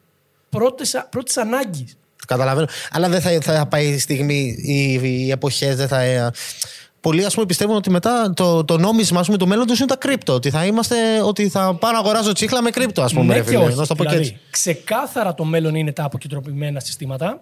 πρώτης 1.09 1.37
ανάγκης. 1.37 1.97
Καταλαβαίνω. 2.27 2.67
Αλλά 2.91 3.09
δεν 3.09 3.21
θα, 3.21 3.41
θα 3.41 3.65
πάει 3.65 3.87
η 3.87 3.99
στιγμή, 3.99 4.55
οι, 4.57 4.93
οι 5.03 5.31
εποχές 5.31 5.75
δεν 5.75 5.87
θα. 5.87 6.31
Ε, 7.03 7.09
Πολλοί 7.09 7.25
ας 7.25 7.33
πούμε, 7.33 7.45
πιστεύουν 7.45 7.75
ότι 7.75 7.89
μετά 7.89 8.33
το, 8.35 8.65
το 8.65 8.77
νόμισμα 8.77 9.19
ας 9.19 9.25
πούμε, 9.25 9.37
του 9.37 9.47
μέλλοντος 9.47 9.77
είναι 9.79 9.87
τα 9.87 9.95
κρύπτο. 9.95 10.33
Ότι 10.33 10.49
θα, 10.49 10.65
είμαστε, 10.65 11.21
ότι 11.21 11.49
θα 11.49 11.75
πάω 11.75 11.91
να 11.91 11.97
αγοράζω 11.97 12.31
τσίχλα 12.33 12.61
με 12.61 12.69
κρύπτο, 12.69 13.01
ας 13.01 13.13
πούμε. 13.13 13.25
Ναι 13.25 13.33
ρε 13.33 13.39
και 13.39 13.45
φίλε. 13.49 13.63
όχι. 13.63 13.75
Να 13.75 13.81
σου 13.81 13.87
το 13.87 13.95
πω 13.95 14.03
και 14.03 14.09
Δηλαδή, 14.09 14.27
έτσι. 14.29 14.39
ξεκάθαρα 14.49 15.33
το 15.33 15.43
μέλλον 15.43 15.75
είναι 15.75 15.91
τα 15.91 16.03
αποκεντρωμένα 16.03 16.79
συστήματα, 16.79 17.41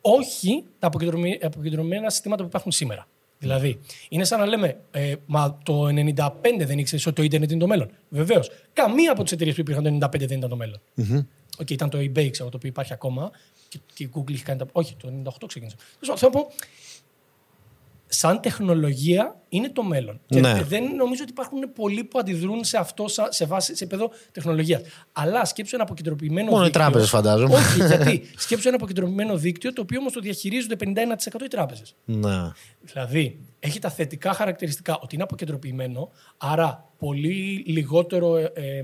όχι 0.00 0.64
τα 0.78 0.86
αποκεντρωμέ- 0.86 1.44
αποκεντρωμένα 1.44 2.10
συστήματα 2.10 2.42
που 2.42 2.48
υπάρχουν 2.48 2.72
σήμερα. 2.72 3.06
Δηλαδή, 3.38 3.80
είναι 4.08 4.24
σαν 4.24 4.38
να 4.38 4.46
λέμε, 4.46 4.76
ε, 4.90 5.12
μα 5.26 5.58
το 5.62 5.86
95 5.88 6.64
δεν 6.66 6.78
ήξερες 6.78 7.06
ότι 7.06 7.14
το 7.14 7.22
Ιντερνετ 7.22 7.50
είναι 7.50 7.60
το 7.60 7.66
μέλλον. 7.66 7.90
Βεβαίως. 8.08 8.50
Καμία 8.72 9.12
από 9.12 9.22
τις 9.22 9.32
εταιρείες 9.32 9.54
που 9.54 9.60
υπήρχαν 9.60 9.82
το 9.84 9.88
95 10.06 10.26
δεν 10.26 10.38
ήταν 10.38 10.50
το 10.50 10.56
μέλλον. 10.56 10.80
Οκ, 11.58 11.70
ήταν 11.70 11.90
το 11.90 11.98
eBay, 11.98 12.28
ξέρω, 12.30 12.48
το 12.48 12.56
οποίο 12.56 12.68
υπάρχει 12.68 12.92
ακόμα 12.92 13.30
και, 13.68 13.78
και 13.94 14.02
η 14.04 14.10
Google 14.14 14.30
είχε 14.30 14.42
κάνει 14.44 14.58
τα. 14.58 14.66
Όχι, 14.72 14.96
το 15.02 15.08
98 15.24 15.46
ξεκίνησε. 15.46 15.76
Τέλος 16.00 16.20
πάντων, 16.20 16.32
Θέλω 16.32 16.32
να 16.34 16.40
πω, 16.40 16.64
σαν 18.14 18.40
τεχνολογία 18.40 19.40
είναι 19.48 19.68
το 19.68 19.82
μέλλον. 19.82 20.20
Και 20.26 20.40
Ναι. 20.40 20.62
δεν 20.62 20.94
νομίζω 20.96 21.22
ότι 21.22 21.30
υπάρχουν 21.30 21.72
πολλοί 21.72 22.04
που 22.04 22.18
αντιδρούν 22.18 22.64
σε 22.64 22.76
αυτό 22.76 23.08
σα- 23.08 23.32
σε, 23.32 23.44
βάση, 23.46 23.76
σε 23.76 23.84
επίπεδο 23.84 24.10
τεχνολογίας. 24.32 24.80
Αλλά 25.12 25.44
σκέψου 25.44 25.74
ένα 25.74 25.84
αποκεντρωμένο 25.84 26.50
Μόνο 26.50 26.62
οι 26.62 26.64
δίκτυο. 26.64 26.80
τράπεζες, 26.82 27.08
φαντάζομαι. 27.08 27.54
Όχι, 27.54 27.84
γιατί 27.86 28.22
σκέψου 28.44 28.68
ένα 28.68 28.76
αποκεντρωμένο 28.76 29.36
δίκτυο 29.36 29.72
το 29.72 29.80
οποίο 29.80 29.98
όμως 30.00 30.12
το 30.12 30.20
διαχειρίζονται 30.20 30.76
51% 30.76 31.44
οι 31.44 31.48
τράπεζες. 31.48 31.94
Ναι. 32.04 32.50
Δηλαδή, 32.80 33.38
έχει 33.60 33.78
τα 33.78 33.90
θετικά 33.90 34.32
χαρακτηριστικά 34.32 34.98
ότι 35.02 35.14
είναι 35.14 35.24
αποκεντρωποιημένο, 35.24 36.10
άρα 36.36 36.90
πολύ 36.98 37.64
λιγότερο, 37.66 38.36
ε, 38.36 38.52
ε, 38.54 38.82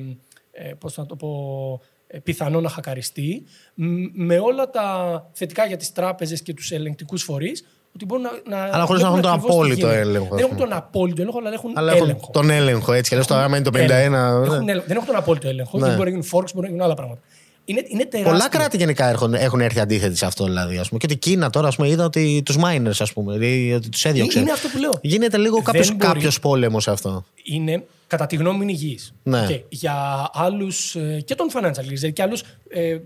ε, 0.53 0.73
πώς 0.79 0.97
να 0.97 1.07
το 1.07 1.17
πω, 1.17 1.81
ε, 2.07 2.19
πιθανό 2.19 2.61
να 2.61 2.69
χακαριστεί, 2.69 3.45
μ- 3.75 4.11
με 4.13 4.39
όλα 4.39 4.71
τα 4.71 5.27
θετικά 5.33 5.67
για 5.67 5.77
τις 5.77 5.93
τράπεζες 5.93 6.43
και 6.43 6.55
τους 6.55 6.71
ελεγκτικούς 6.71 7.23
φορείς, 7.23 7.65
ότι 7.95 8.05
μπορούν 8.05 8.23
να. 8.25 8.57
να 8.57 8.63
Αλλά 8.75 8.85
χωρίς 8.85 9.03
να 9.03 9.11
βλέπουν 9.11 9.11
έχουν 9.11 9.23
τον 9.23 9.31
ακριβώς 9.31 9.51
τι 9.51 9.57
απόλυτο 9.57 9.87
γίνεται. 9.87 10.01
έλεγχο, 10.01 10.25
ας 10.25 10.31
Δεν 10.31 10.39
έχουν 10.45 10.57
πούμε. 10.57 10.69
τον 10.69 10.77
απόλυτο 10.77 11.23
έλεγχο, 11.23 11.39
αλλά 11.39 11.53
έχουν 11.53 11.73
Αλλά 11.75 11.93
έχουν 11.93 12.09
έλεγχο. 12.09 12.31
τον 12.33 12.51
έλεγχο 12.51 12.93
έτσι. 12.93 13.11
Αλλιώς 13.15 13.27
το 13.29 13.35
άμα 13.35 13.57
είναι 13.57 13.65
το 13.65 13.71
51. 13.79 13.79
Έλεγχο. 13.79 14.11
ναι. 14.11 14.55
Έχουν 14.55 14.69
έλεγχο. 14.69 14.87
Δεν 14.87 14.97
έχουν 14.97 15.07
τον 15.07 15.17
απόλυτο 15.17 15.49
έλεγχο. 15.49 15.79
Ναι. 15.79 15.85
γιατί 15.85 15.97
Μπορεί 15.99 16.11
να 16.13 16.17
γίνουν 16.21 16.31
forks, 16.41 16.51
μπορεί 16.55 16.67
να 16.67 16.73
γίνουν 16.73 16.85
άλλα 16.85 16.95
πράγματα. 16.95 17.21
Είναι, 17.65 17.83
είναι 17.89 18.05
τεράστιο. 18.05 18.33
Πολλά 18.33 18.49
κράτη 18.49 18.77
γενικά 18.77 19.07
έχουν, 19.09 19.35
έχουν 19.35 19.61
έρθει 19.61 19.81
αντίθετοι 19.81 20.17
σε 20.17 20.27
αυτό 20.27 20.45
δηλαδή. 20.45 20.77
Ας 20.79 20.87
πούμε. 20.89 20.99
Και 21.01 21.07
ότι 21.07 21.15
η 21.15 21.19
Κίνα 21.19 21.51
τώρα 21.51 21.69
ας 21.69 21.77
πούμε, 21.77 21.89
είδα 21.89 22.05
ότι 22.05 22.43
τους 22.45 22.57
miners, 22.65 22.99
ας 22.99 23.13
πούμε, 23.13 23.47
ή 23.47 23.73
ότι 23.73 23.89
τους 23.89 24.05
έδιωξε. 24.05 24.39
Είναι 24.41 24.53
αυτό 24.53 24.69
που 24.69 24.79
λέω. 24.79 24.91
Γίνεται 25.03 25.37
λίγο 25.39 25.55
Δεν 25.55 25.65
κάποιο 25.65 25.85
μπορεί. 25.85 25.97
κάποιος 25.97 26.41
πόλεμος 26.41 26.83
σε 26.83 26.91
αυτό. 26.91 27.25
είναι, 27.45 27.85
κατά 28.07 28.27
τη 28.27 28.37
γνώμη 28.37 28.57
μου, 28.57 28.63
είναι 28.63 28.73
υγιής. 28.73 29.15
Ναι. 29.23 29.45
Και 29.47 29.61
για 29.69 29.95
άλλους 30.33 30.97
και 31.25 31.35
των 31.35 31.47
financial 31.55 32.07
leaders 32.07 32.13
και 32.13 32.23
άλλους 32.23 32.41
ε, 32.69 32.97
συ- 32.97 33.01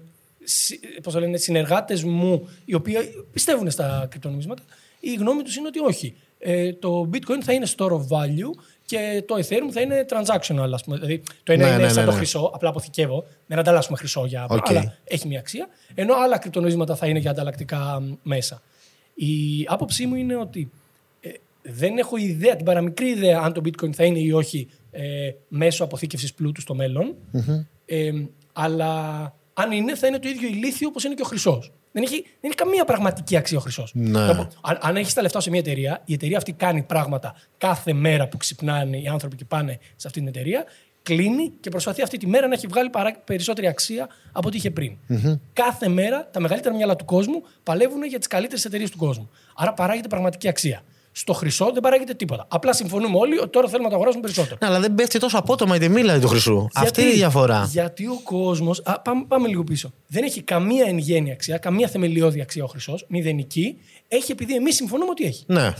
πώς 1.02 1.12
το 1.12 1.20
λένε, 1.20 1.36
συνεργάτες 1.36 2.04
μου 2.04 2.48
οι 2.64 2.74
οποίοι 2.74 2.96
πιστεύουν 3.32 3.70
στα 3.70 4.06
κρυπτονομίσματα, 4.10 4.62
η 5.00 5.14
γνώμη 5.14 5.42
τους 5.42 5.56
είναι 5.56 5.66
ότι 5.66 5.78
όχι. 5.78 6.14
Ε, 6.38 6.72
το 6.72 7.10
bitcoin 7.12 7.42
θα 7.42 7.52
είναι 7.52 7.66
store 7.76 7.90
of 7.90 8.00
value 8.00 8.60
και 8.84 9.22
το 9.26 9.34
ethereum 9.34 9.70
θα 9.72 9.80
είναι 9.80 10.06
transactional. 10.08 10.70
Ας 10.72 10.84
πούμε. 10.84 10.96
Δηλαδή, 10.96 11.22
το 11.42 11.52
ένα 11.52 11.66
Ναι, 11.68 11.74
είναι 11.74 11.82
ναι, 11.82 11.88
σαν 11.88 11.98
ναι, 11.98 12.04
το 12.04 12.10
ναι. 12.10 12.16
χρυσό, 12.16 12.50
απλά 12.54 12.68
αποθηκεύω, 12.68 13.24
δεν 13.46 13.58
ανταλλάσσουμε 13.58 13.96
χρυσό 13.96 14.26
για 14.26 14.46
Οκ. 14.48 14.70
αλλά 14.70 14.96
έχει 15.04 15.26
μια 15.28 15.38
αξία, 15.38 15.68
ενώ 15.94 16.14
άλλα 16.14 16.38
κρυπτονομίσματα 16.38 16.96
θα 16.96 17.06
είναι 17.06 17.18
για 17.18 17.30
ανταλλακτικά 17.30 18.00
μ, 18.00 18.12
μέσα. 18.22 18.62
Η 19.14 19.64
άποψή 19.66 20.06
μου 20.06 20.14
είναι 20.14 20.36
ότι 20.36 20.70
ε, 21.20 21.30
δεν 21.62 21.98
έχω 21.98 22.16
ιδέα, 22.16 22.56
την 22.56 22.64
παραμικρή 22.64 23.08
ιδέα 23.08 23.40
αν 23.40 23.52
το 23.52 23.60
bitcoin 23.64 23.92
θα 23.92 24.04
είναι 24.04 24.18
ή 24.18 24.32
όχι 24.32 24.68
ε, 24.90 25.30
μέσο 25.48 25.84
αποθήκευσης 25.84 26.34
πλούτου 26.34 26.60
στο 26.60 26.74
μέλλον. 26.74 27.14
Ε, 27.86 28.12
αλλά 28.52 29.34
αν 29.54 29.72
είναι, 29.72 29.94
θα 29.94 30.06
είναι 30.06 30.18
το 30.18 30.28
ίδιο 30.28 30.48
ηλίθιο 30.48 30.88
όπως 30.88 31.04
είναι 31.04 31.14
και 31.14 31.22
ο 31.22 31.24
χρυσός. 31.24 31.72
Δεν 31.92 32.02
έχει, 32.02 32.22
δεν 32.22 32.50
έχει 32.50 32.54
καμία 32.54 32.84
πραγματική 32.84 33.36
αξία 33.36 33.58
ο 33.58 33.60
χρυσός. 33.60 33.90
Ναι. 33.94 34.20
Αν, 34.60 34.78
αν 34.80 34.96
έχεις 34.96 35.14
τα 35.14 35.22
λεφτά 35.22 35.40
σε 35.40 35.50
μια 35.50 35.58
εταιρεία, 35.58 36.02
η 36.04 36.12
εταιρεία 36.12 36.36
αυτή 36.36 36.52
κάνει 36.52 36.82
πράγματα 36.82 37.34
κάθε 37.58 37.92
μέρα 37.92 38.28
που 38.28 38.36
ξυπνάνε 38.36 38.96
οι 38.96 39.06
άνθρωποι 39.06 39.36
και 39.36 39.44
πάνε 39.44 39.78
σε 39.96 40.06
αυτή 40.06 40.18
την 40.18 40.28
εταιρεία, 40.28 40.64
κλείνει 41.02 41.52
και 41.60 41.70
προσπαθεί 41.70 42.02
αυτή 42.02 42.18
τη 42.18 42.26
μέρα 42.26 42.46
να 42.46 42.54
έχει 42.54 42.66
βγάλει 42.66 42.90
παρά, 42.90 43.12
περισσότερη 43.24 43.66
αξία 43.66 44.08
από 44.32 44.48
ό,τι 44.48 44.56
είχε 44.56 44.70
πριν. 44.70 44.96
Κάθε 45.52 45.88
μέρα 45.88 46.28
τα 46.32 46.40
μεγαλύτερα 46.40 46.74
μυαλά 46.74 46.96
του 46.96 47.04
κόσμου 47.04 47.42
παλεύουν 47.62 48.04
για 48.04 48.18
τις 48.18 48.26
καλύτερες 48.26 48.64
εταιρείες 48.64 48.90
του 48.90 48.98
κόσμου. 48.98 49.30
Άρα 49.54 49.72
παράγεται 49.72 50.08
πραγματική 50.08 50.48
αξία. 50.48 50.82
Στο 51.16 51.32
χρυσό 51.32 51.70
δεν 51.72 51.82
παράγεται 51.82 52.14
τίποτα. 52.14 52.46
Απλά 52.48 52.72
συμφωνούμε 52.72 53.18
όλοι 53.18 53.38
ότι 53.38 53.48
τώρα 53.48 53.66
θέλουμε 53.66 53.84
να 53.84 53.90
το 53.90 53.94
αγοράσουμε 53.94 54.22
περισσότερο. 54.22 54.56
Ναι, 54.60 54.66
αλλά 54.66 54.80
δεν 54.80 54.94
πέφτει 54.94 55.18
τόσο 55.18 55.38
απότομα 55.38 55.76
η 55.76 55.78
τιμή 55.78 56.00
δηλαδή, 56.00 56.20
του 56.20 56.28
χρυσού. 56.28 56.68
Αυτή 56.74 57.00
είναι 57.02 57.10
η 57.10 57.14
διαφορά. 57.14 57.68
Γιατί 57.70 58.06
ο 58.06 58.20
κόσμο. 58.22 58.74
Πάμε, 59.04 59.24
πάμε 59.28 59.48
λίγο 59.48 59.64
πίσω. 59.64 59.92
Δεν 60.06 60.24
έχει 60.24 60.42
καμία 60.42 60.84
εν 60.86 60.98
γέννη 60.98 61.30
αξία, 61.32 61.58
καμία 61.58 61.88
θεμελιώδη 61.88 62.40
αξία 62.40 62.64
ο 62.64 62.66
χρυσός, 62.66 63.04
μηδενική. 63.08 63.76
Έχει 64.08 64.32
επειδή 64.32 64.54
εμείς 64.54 64.74
συμφωνούμε 64.74 65.10
ότι 65.10 65.24
έχει. 65.24 65.44
Ναι. 65.46 65.74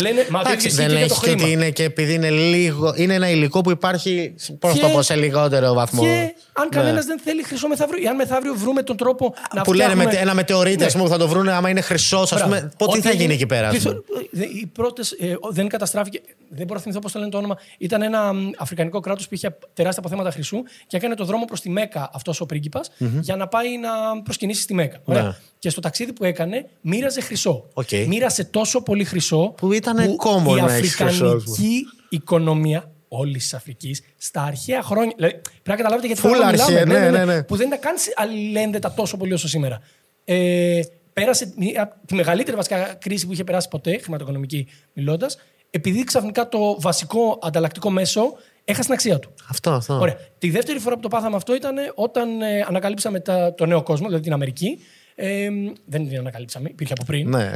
Λένε, 0.00 0.26
μα 0.30 0.42
το 0.42 0.48
Εντάξει, 0.48 0.66
ίδιο 0.66 0.68
ισχύει 0.68 0.76
δεν 0.76 0.88
και 0.88 0.96
για 0.96 1.06
το 1.08 1.14
έχει 1.14 1.20
και 1.24 1.30
χρήμα. 1.30 1.42
ότι 1.42 1.52
είναι 1.52 1.70
και 1.70 1.82
επειδή 1.84 2.14
είναι 2.14 2.30
λίγο. 2.30 2.92
Είναι 2.96 3.14
ένα 3.14 3.30
υλικό 3.30 3.60
που 3.60 3.70
υπάρχει. 3.70 4.34
Πώς 4.58 4.72
Και- 4.72 4.80
το 4.80 4.88
πω, 4.88 5.02
σε 5.02 5.14
λιγότερο 5.14 5.72
βαθμό. 5.72 6.02
Και 6.02 6.34
αν 6.52 6.68
Ναι. 6.72 6.76
κανένας 6.80 7.04
δεν 7.04 7.18
θέλει 7.24 7.42
χρυσό 7.42 7.68
μεθαύριο, 7.68 8.02
ή 8.02 8.06
αν 8.06 8.14
μεθαύριο 8.16 8.54
βρούμε 8.54 8.82
τον 8.82 8.96
τρόπο 8.96 9.34
να 9.54 9.62
Που 9.62 9.72
λένε 9.72 9.88
φτιάχνουμε- 9.90 10.14
με, 10.14 10.20
ένα 10.20 10.34
μετεωρίτη, 10.34 10.76
Ναι. 10.76 10.84
ας 10.84 10.92
πούμε, 10.92 11.04
που 11.04 11.10
θα 11.10 11.18
το 11.18 11.28
βρουν 11.28 11.48
άμα 11.48 11.68
είναι 11.68 11.80
χρυσός, 11.80 12.32
ας 12.32 12.38
Μπράβο. 12.38 12.54
πούμε. 12.54 12.72
Πότε 12.76 12.92
τι 12.92 12.98
Ό,τι 12.98 13.06
θα 13.06 13.10
γίνει 13.14 13.22
έγινε- 13.22 13.32
εκεί 13.40 13.46
πέρα, 13.46 13.68
ας 13.68 13.78
πούμε; 13.78 13.94
πληθω- 13.94 14.54
ε, 14.54 14.58
Οι 14.60 14.66
πρώτες. 14.66 15.14
δεν 15.50 15.68
καταστράφηκε. 15.68 16.20
Δεν 16.48 16.66
μπορώ 16.66 16.74
να 16.74 16.80
θυμηθώ 16.80 17.00
πώς 17.00 17.12
το 17.12 17.18
λένε 17.18 17.30
το 17.30 17.38
όνομα. 17.38 17.58
Ήταν 17.78 18.02
ένα 18.02 18.32
μ, 18.32 18.50
αφρικανικό 18.58 19.00
κράτος 19.00 19.28
που 19.28 19.34
είχε 19.34 19.56
τεράστια 19.74 20.02
αποθέματα 20.02 20.30
χρυσού 20.30 20.56
και 20.86 20.96
έκανε 20.96 21.14
το 21.14 21.24
δρόμο 21.24 21.44
προς 21.44 21.60
τη 21.60 21.70
Μέκα 21.70 22.10
αυτός 22.14 22.40
ο 22.40 22.46
πριγκιπα 22.46 22.80
για 23.20 23.36
να 23.36 23.48
πάει 23.48 23.78
να 23.78 24.22
προσκυνήσει 24.22 24.62
στη 24.62 24.74
Μέκα. 24.74 24.98
Ωραία. 25.04 25.22
Ναι. 25.22 25.34
Και 25.58 25.70
στο 25.70 25.80
ταξίδι 25.80 26.12
που 26.12 26.24
έκανε, 26.24 26.66
μοίραζε 26.80 27.20
χρυσό. 27.20 27.64
Οκ. 27.72 27.88
Μοίρασε 28.06 28.44
τόσο 28.44 28.82
πολύ 28.82 29.04
χρυσό. 29.04 29.54
Που 29.66 29.72
ήτανε 29.72 30.16
common 30.18 30.56
η 30.58 30.60
να 30.60 30.74
έχεις 30.74 30.94
χρυσό, 30.94 31.08
ας 31.08 31.30
πούμε. 31.30 31.30
αφρικανική 31.32 31.84
οικονομία 32.08 32.90
όλης 33.08 33.42
της 33.42 33.54
Αφρικής 33.54 34.02
στα 34.16 34.42
αρχαία 34.42 34.82
χρόνια. 34.82 35.12
Δηλαδή, 35.16 35.34
πρέπει 35.34 35.68
να 35.68 35.76
καταλάβετε 35.76 36.06
γιατί 36.06 36.22
Full 36.24 36.30
πράγμα 36.30 36.46
αρχαία, 36.46 36.86
μιλάμε. 36.86 37.10
ναι, 37.10 37.18
ναι, 37.18 37.24
ναι. 37.24 37.42
Που 37.42 37.56
δεν 37.56 37.66
ήταν 37.66 37.78
καν 37.78 37.94
αλληλένδετα 38.14 38.92
τόσο 38.92 39.16
πολύ 39.16 39.32
όσο 39.32 39.48
σήμερα. 39.48 39.80
Ε, 40.24 40.80
πέρασε 41.12 41.52
μια, 41.56 42.00
τη 42.06 42.14
μεγαλύτερη 42.14 42.56
βασικά 42.56 42.94
κρίση 42.94 43.26
που 43.26 43.32
είχε 43.32 43.44
περάσει 43.44 43.68
ποτέ, 43.68 43.98
χρηματοοικονομική 43.98 44.68
μιλώντας, 44.92 45.38
επειδή 45.70 46.04
ξαφνικά 46.04 46.48
το 46.48 46.80
βασικό 46.80 47.38
ανταλλακτικό 47.42 47.90
μέσο 47.90 48.34
έχασε 48.64 48.82
την 48.84 48.92
αξία 48.92 49.18
του. 49.18 49.34
Αυτό, 49.48 49.70
αυτό. 49.70 49.98
Ωραία. 49.98 50.16
Τη 50.38 50.50
δεύτερη 50.50 50.78
φορά 50.78 50.94
που 50.94 51.00
το 51.00 51.08
πάθαμε 51.08 51.36
αυτό 51.36 51.54
ήταν 51.54 51.76
όταν 51.94 52.42
ε, 52.42 52.64
ανακαλύψαμε 52.68 53.20
τα, 53.20 53.54
το 53.54 53.66
νέο 53.66 53.82
κόσμο, 53.82 54.06
δηλαδή 54.06 54.24
την 54.24 54.32
Αμερική. 54.32 54.78
Ε, 55.16 55.48
δεν 55.86 56.08
την 56.08 56.18
ανακαλύψαμε, 56.18 56.68
υπήρχε 56.68 56.92
από 56.92 57.04
πριν. 57.04 57.28
Ναι. 57.28 57.52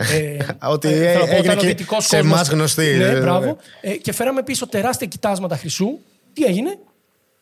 Ότι 0.63 0.89
θέλω 0.89 1.13
να 1.19 1.19
πω, 1.19 1.25
έγινε 1.31 1.39
ήταν 1.39 1.57
ο 1.59 1.61
και 1.61 1.67
δυτικός 1.67 2.05
σε 2.07 2.17
κόσμος. 2.17 2.33
εμάς 2.35 2.49
γνωστή, 2.49 2.83
Ναι, 2.97 3.07
ναι, 3.07 3.13
ναι, 3.13 3.21
μπράβο. 3.21 3.45
ναι. 3.83 3.91
Ε, 3.91 3.97
και 3.97 4.13
φέραμε 4.13 4.43
πίσω 4.43 4.67
τεράστια 4.69 5.07
κοιτάσματα 5.07 5.57
χρυσού. 5.57 5.99
Τι 6.33 6.45
έγινε, 6.45 6.79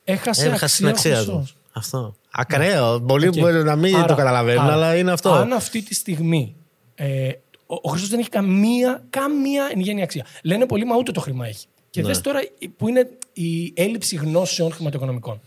έχασε, 0.04 0.46
Έχασε 0.46 0.76
την 0.76 0.86
αξία 0.88 1.20
ο 1.20 1.24
του. 1.24 1.30
χρυσός. 1.32 1.56
Αυτό. 1.72 2.16
Ακραίο. 2.32 3.00
Πολλοί 3.00 3.28
Οκ. 3.28 3.38
μπορεί 3.38 3.62
να 3.64 3.76
μην 3.76 3.96
Άρα- 3.96 4.06
το 4.06 4.14
καταλαβαίνουν, 4.14 4.64
άρα, 4.64 4.72
αλλά 4.72 4.96
είναι 4.96 5.12
αυτό. 5.12 5.32
Αν 5.32 5.52
αυτή 5.52 5.82
τη 5.82 5.94
στιγμή 5.94 6.56
ε, 6.94 7.28
ο, 7.66 7.74
ο 7.82 7.88
χρυσός 7.88 8.10
δεν 8.10 8.18
έχει 8.18 8.28
καμία, 8.28 9.04
καμία 9.10 9.68
εγγενή 9.74 10.02
αξία. 10.02 10.26
Λένε 10.42 10.66
πολλοί, 10.66 10.84
μα 10.84 10.96
ούτε 10.96 11.12
το 11.12 11.20
χρήμα 11.20 11.46
έχει. 11.46 11.66
Και 11.90 12.00
Ναι. 12.00 12.06
δες 12.06 12.20
τώρα 12.20 12.40
που 12.76 12.88
είναι 12.88 13.08
η 13.32 13.72
έλλειψη 13.76 14.16
γνώσεων 14.16 14.72
χρηματοοικονομικών. 14.72 15.40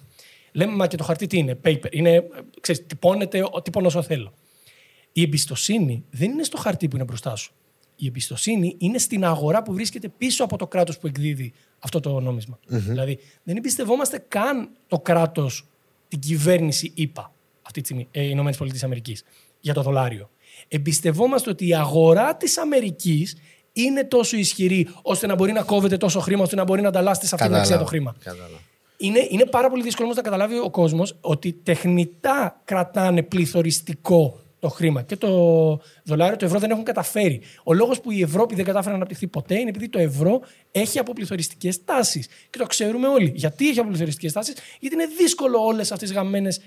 Λέμε, 0.52 0.76
μα 0.76 0.88
και 0.88 0.98
το 0.98 1.04
χαρτί 1.04 1.28
τι 1.28 1.38
είναι, 1.38 1.58
paper. 1.66 1.86
Είναι, 1.92 2.14
ε, 2.14 2.22
ξέρεις, 2.62 2.86
τυπώνεται, 2.88 3.44
ο- 3.52 3.62
τύπωνω 3.62 3.88
όσο 3.88 4.02
θέλω. 4.02 4.34
Η 5.12 5.22
εμπιστοσύνη 5.22 6.04
δεν 6.10 6.32
είναι 6.32 6.44
στο 6.44 6.58
χαρτί 6.58 6.88
που 6.88 6.96
είναι 6.96 7.06
μπροστά 7.06 7.36
σου. 7.36 7.54
Η 7.96 8.08
εμπιστοσύνη 8.08 8.76
είναι 8.78 8.98
στην 8.98 9.26
αγορά 9.26 9.64
που 9.64 9.74
βρίσκεται 9.74 10.10
πίσω 10.18 10.44
από 10.44 10.58
το 10.58 10.68
κράτος 10.68 10.98
που 10.98 11.08
εκδίδει 11.08 11.54
αυτό 11.80 12.00
το 12.00 12.20
νομισμα 12.20 12.60
Δηλαδή, 12.66 13.20
δεν 13.44 13.58
εμπιστευόμαστε 13.58 14.26
καν 14.28 14.70
το 14.88 15.00
κράτος, 15.00 15.68
την 16.08 16.20
κυβέρνηση 16.20 16.92
ΗΠΑ, 16.96 17.34
αυτή 17.62 17.80
τη 17.80 17.86
στιγμή, 17.86 18.08
ε, 18.12 18.24
οι 18.24 18.30
Ηνωμένες 18.32 18.58
Πολιτείες 18.58 18.84
Αμερικής, 18.84 19.24
για 19.60 19.74
το 19.74 19.82
δολάριο. 19.82 20.30
Εμπιστευόμαστε 20.68 21.50
ότι 21.50 21.68
η 21.68 21.76
αγορά 21.76 22.36
της 22.36 22.58
Αμερικής 22.58 23.38
είναι 23.74 24.04
τόσο 24.04 24.38
ισχυρή 24.38 24.88
ώστε 25.02 25.28
να 25.28 25.36
μπορεί 25.36 25.52
να 25.52 25.62
κόβεται 25.62 25.98
τόσο 25.98 26.20
χρήμα, 26.20 26.44
ώστε 26.44 26.56
να 26.56 26.64
μπορεί 26.64 26.82
να 26.82 26.88
ανταλλάσσεται 26.88 27.28
σε 27.28 27.36
αυτή 27.36 27.48
την 27.48 27.56
αξία 27.56 27.78
το 27.78 27.86
χρήμα. 27.86 28.16
Κατάλαβα. 28.24 28.58
Είναι, 28.98 29.28
είναι 29.30 29.46
πάρα 29.46 29.70
πολύ 29.70 29.84
δύσκολο 29.84 30.06
όμως 30.06 30.18
να 30.18 30.24
καταλάβει 30.24 30.58
ο 30.58 30.70
κόσμος 30.70 31.18
ότι 31.22 31.54
τεχνητά 31.54 32.62
κρατάνε 32.64 33.24
πληθωριστικό 33.24 34.40
το 34.60 34.70
χρήμα. 34.70 35.02
Και 35.02 35.16
το 35.16 35.30
δολάριο, 36.04 36.36
το 36.38 36.46
ευρώ 36.46 36.60
δεν 36.60 36.72
έχουν 36.72 36.84
καταφέρει. 36.84 37.42
Ο 37.64 37.74
λόγος 37.74 38.02
που 38.02 38.12
η 38.12 38.22
Ευρώπη 38.22 38.56
δεν 38.56 38.66
κατάφερε 38.66 38.90
να 38.92 38.96
αναπτυχθεί 38.96 39.28
ποτέ 39.28 39.60
είναι 39.60 39.70
επειδή 39.70 39.90
το 39.90 40.00
ευρώ 40.00 40.40
έχει 40.72 41.00
αποπληθωριστικές 41.00 41.84
τάσεις. 41.86 42.28
Και 42.50 42.58
το 42.60 42.66
ξέρουμε 42.66 43.08
όλοι. 43.08 43.32
Γιατί 43.36 43.70
έχει 43.70 43.80
αποπληθωριστικές 43.80 44.32
τάσεις, 44.34 44.54
Γιατί 44.80 44.96
είναι 44.96 45.06
δύσκολο 45.18 45.58
όλες 45.60 45.92
αυτές 45.92 46.10
τις 46.10 46.18
γαμμένες 46.18 46.62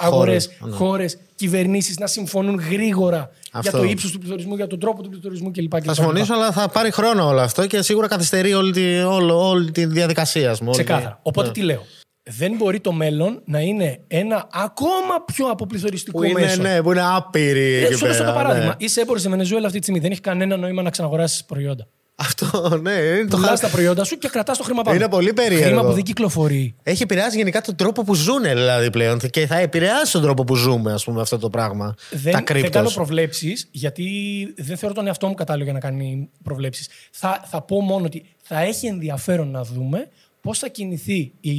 αγορές, 0.00 0.50
ναι. 0.60 0.70
χώρες, 0.72 1.18
κυβερνήσεις 1.34 1.98
να 1.98 2.06
συμφωνούν 2.06 2.54
γρήγορα 2.70 3.30
Αυτό. 3.52 3.70
για 3.70 3.78
το 3.78 3.84
ύψος 3.84 4.10
του 4.10 4.18
πληθωρισμού, 4.18 4.54
για 4.56 4.66
τον 4.66 4.78
τρόπο 4.80 5.02
του 5.02 5.08
πληθωρισμού 5.08 5.50
κλπ. 5.50 5.72
Θα 5.84 5.94
συμφωνήσω, 5.94 6.34
αλλά 6.34 6.52
θα 6.52 6.68
πάρει 6.68 6.90
χρόνο 6.90 7.26
όλο 7.28 7.40
αυτό 7.40 7.66
και 7.66 7.82
σίγουρα 7.82 8.08
καθυστερεί 8.08 8.54
όλη 8.54 8.72
τη, 8.72 8.98
όλο, 8.98 9.48
όλη 9.48 9.70
τη 9.70 9.84
διαδικασία. 9.86 10.50
ας 10.50 10.58
πούμε, 10.58 10.70
όλη 10.70 10.78
τη- 10.78 10.84
Ξεκάθαρα. 10.84 11.18
Οπότε 11.22 11.46
Ναι. 11.46 11.52
τι 11.52 11.60
λέω; 11.62 11.82
Δεν 12.28 12.52
μπορεί 12.56 12.80
το 12.80 12.92
μέλλον 12.92 13.42
να 13.44 13.60
είναι 13.60 14.00
ένα 14.06 14.48
ακόμα 14.52 15.24
πιο 15.32 15.46
αποπληθωριστικό 15.50 16.18
Που 16.18 16.24
είναι, 16.24 16.40
μέσο. 16.40 16.62
ναι, 16.62 16.82
που 16.82 16.90
είναι 16.90 17.02
άπειρη. 17.16 17.74
Ε, 17.74 17.84
εκεί 17.84 17.94
σου 17.94 18.06
δώσω 18.06 18.18
πέρα, 18.18 18.32
το 18.32 18.38
παράδειγμα. 18.38 18.68
ναι. 18.68 18.74
Είσαι 18.84 19.00
έμπορη 19.00 19.18
στη 19.20 19.28
Βενεζουέλα 19.28 19.66
αυτή 19.66 19.78
τη 19.78 19.82
στιγμή. 19.84 20.00
Δεν 20.02 20.10
έχει 20.10 20.20
κανένα 20.20 20.56
νόημα 20.56 20.82
να 20.82 20.90
ξαναγοράσεις 20.90 21.44
προϊόντα. 21.44 21.86
Αυτό, 22.20 22.78
ναι. 22.82 22.90
Είναι, 22.90 23.28
το 23.28 23.36
Πουλάς 23.36 23.60
χα- 23.60 23.66
τα 23.66 23.68
προϊόντα 23.68 24.04
σου 24.04 24.18
και 24.18 24.28
κρατάς 24.28 24.58
το 24.58 24.64
χρήμα 24.64 24.82
πάνω. 24.82 24.96
Είναι 24.96 25.08
πολύ 25.08 25.32
περίεργο. 25.32 25.64
Χρήμα 25.66 25.84
που 25.84 25.92
δεν 25.92 26.02
κυκλοφορεί. 26.02 26.74
Έχει 26.82 27.02
επηρεάσει 27.02 27.36
γενικά 27.36 27.60
τον 27.60 27.76
τρόπο 27.76 28.02
που 28.04 28.14
ζουν 28.14 28.42
δηλαδή 28.42 28.90
πλέον 28.90 29.18
και 29.18 29.46
θα 29.46 29.56
επηρεάσει 29.58 30.12
τον 30.12 30.22
τρόπο 30.22 30.44
που 30.44 30.54
ζούμε, 30.54 30.92
ας 30.92 31.04
πούμε, 31.04 31.20
αυτό 31.20 31.38
το 31.38 31.50
πράγμα. 31.50 31.94
Δεν, 32.10 32.22
τα 32.22 32.30
δεν 32.30 32.44
κρύπτος. 32.44 32.70
κάνω 32.70 32.90
προβλέψεις, 32.90 33.68
γιατί 33.70 34.04
δεν 34.56 34.76
θεωρώ 34.76 34.94
τον 34.94 35.06
εαυτό 35.06 35.26
μου 35.26 35.34
κατάλληλο 35.34 35.64
για 35.64 35.72
να 35.72 35.80
κάνει 35.80 36.28
προβλέψεις. 36.42 36.88
Θα, 37.12 37.44
θα 37.50 37.62
πω 37.62 37.80
μόνο 37.80 38.04
ότι 38.04 38.24
θα 38.42 38.60
έχει 38.60 38.86
ενδιαφέρον 38.86 39.50
να 39.50 39.62
δούμε 39.64 40.08
πώς 40.40 40.58
θα 40.58 40.68
κινηθεί 40.68 41.32
η 41.40 41.54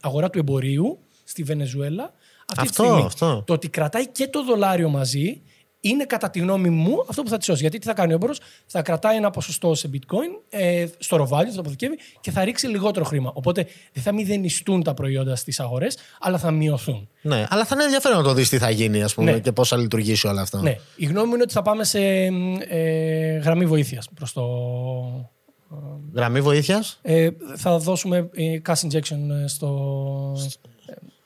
αγορά 0.00 0.30
του 0.30 0.38
εμπορίου 0.38 0.98
στη 1.24 1.42
Βενεζουέλα 1.42 2.12
αυτή 2.46 2.68
Αυτό, 2.68 2.82
τη 2.82 2.88
στιγμή. 2.88 3.06
αυτό. 3.06 3.42
Το 3.46 3.52
ότι 3.52 3.68
κρατάει 3.68 4.08
και 4.08 4.28
το 4.28 4.44
δολάριο 4.44 4.88
μαζί 4.88 5.42
είναι 5.80 6.04
κατά 6.04 6.30
τη 6.30 6.38
γνώμη 6.38 6.68
μου 6.70 7.04
αυτό 7.08 7.22
που 7.22 7.28
θα 7.28 7.36
τη 7.36 7.44
σώσει. 7.44 7.60
Γιατί 7.60 7.78
τι 7.78 7.86
θα 7.86 7.92
κάνει 7.92 8.12
ο 8.12 8.14
έμπορος, 8.14 8.40
θα 8.66 8.82
κρατάει 8.82 9.16
ένα 9.16 9.30
ποσοστό 9.30 9.74
σε 9.74 9.90
bitcoin, 9.92 10.40
ε, 10.48 10.86
στο 10.98 11.16
ροβάλιο, 11.16 11.48
θα 11.48 11.54
το 11.54 11.60
αποθηκεύει 11.60 11.98
και 12.20 12.30
θα 12.30 12.44
ρίξει 12.44 12.66
λιγότερο 12.66 13.04
χρήμα. 13.04 13.30
Οπότε 13.34 13.66
δεν 13.92 14.02
θα 14.02 14.12
μηδενιστούν 14.12 14.82
τα 14.82 14.94
προϊόντα 14.94 15.36
στις 15.36 15.60
αγορές, 15.60 15.96
αλλά 16.20 16.38
θα 16.38 16.50
μειωθούν. 16.50 17.08
Ναι, 17.22 17.46
αλλά 17.48 17.64
θα 17.64 17.74
είναι 17.74 17.84
ενδιαφέρον 17.84 18.16
να 18.18 18.24
το 18.24 18.32
δεις 18.34 18.48
τι 18.48 18.58
θα 18.58 18.70
γίνει, 18.70 19.02
ας 19.02 19.14
πούμε, 19.14 19.30
Ναι. 19.32 19.38
και 19.38 19.52
πώς 19.52 19.68
θα 19.68 19.76
λειτουργήσει 19.76 20.26
όλο 20.26 20.40
αυτό. 20.40 20.58
Ναι. 20.58 20.76
Η 20.96 21.04
γνώμη 21.04 21.26
μου 21.28 21.34
είναι 21.34 21.42
ότι 21.42 21.52
θα 21.52 21.62
πάμε 21.62 21.84
σε 21.84 22.00
ε, 22.68 23.36
γραμμή 23.38 23.66
βοήθειας 23.66 24.08
προς 24.14 24.32
το. 24.32 24.42
Γραμμή 26.14 26.40
βοήθειας. 26.40 26.98
Ε, 27.02 27.28
θα 27.56 27.78
δώσουμε 27.78 28.30
ε, 28.32 28.60
cash 28.66 28.88
injection 28.90 29.42
ε, 29.42 29.46
στο. 29.46 30.36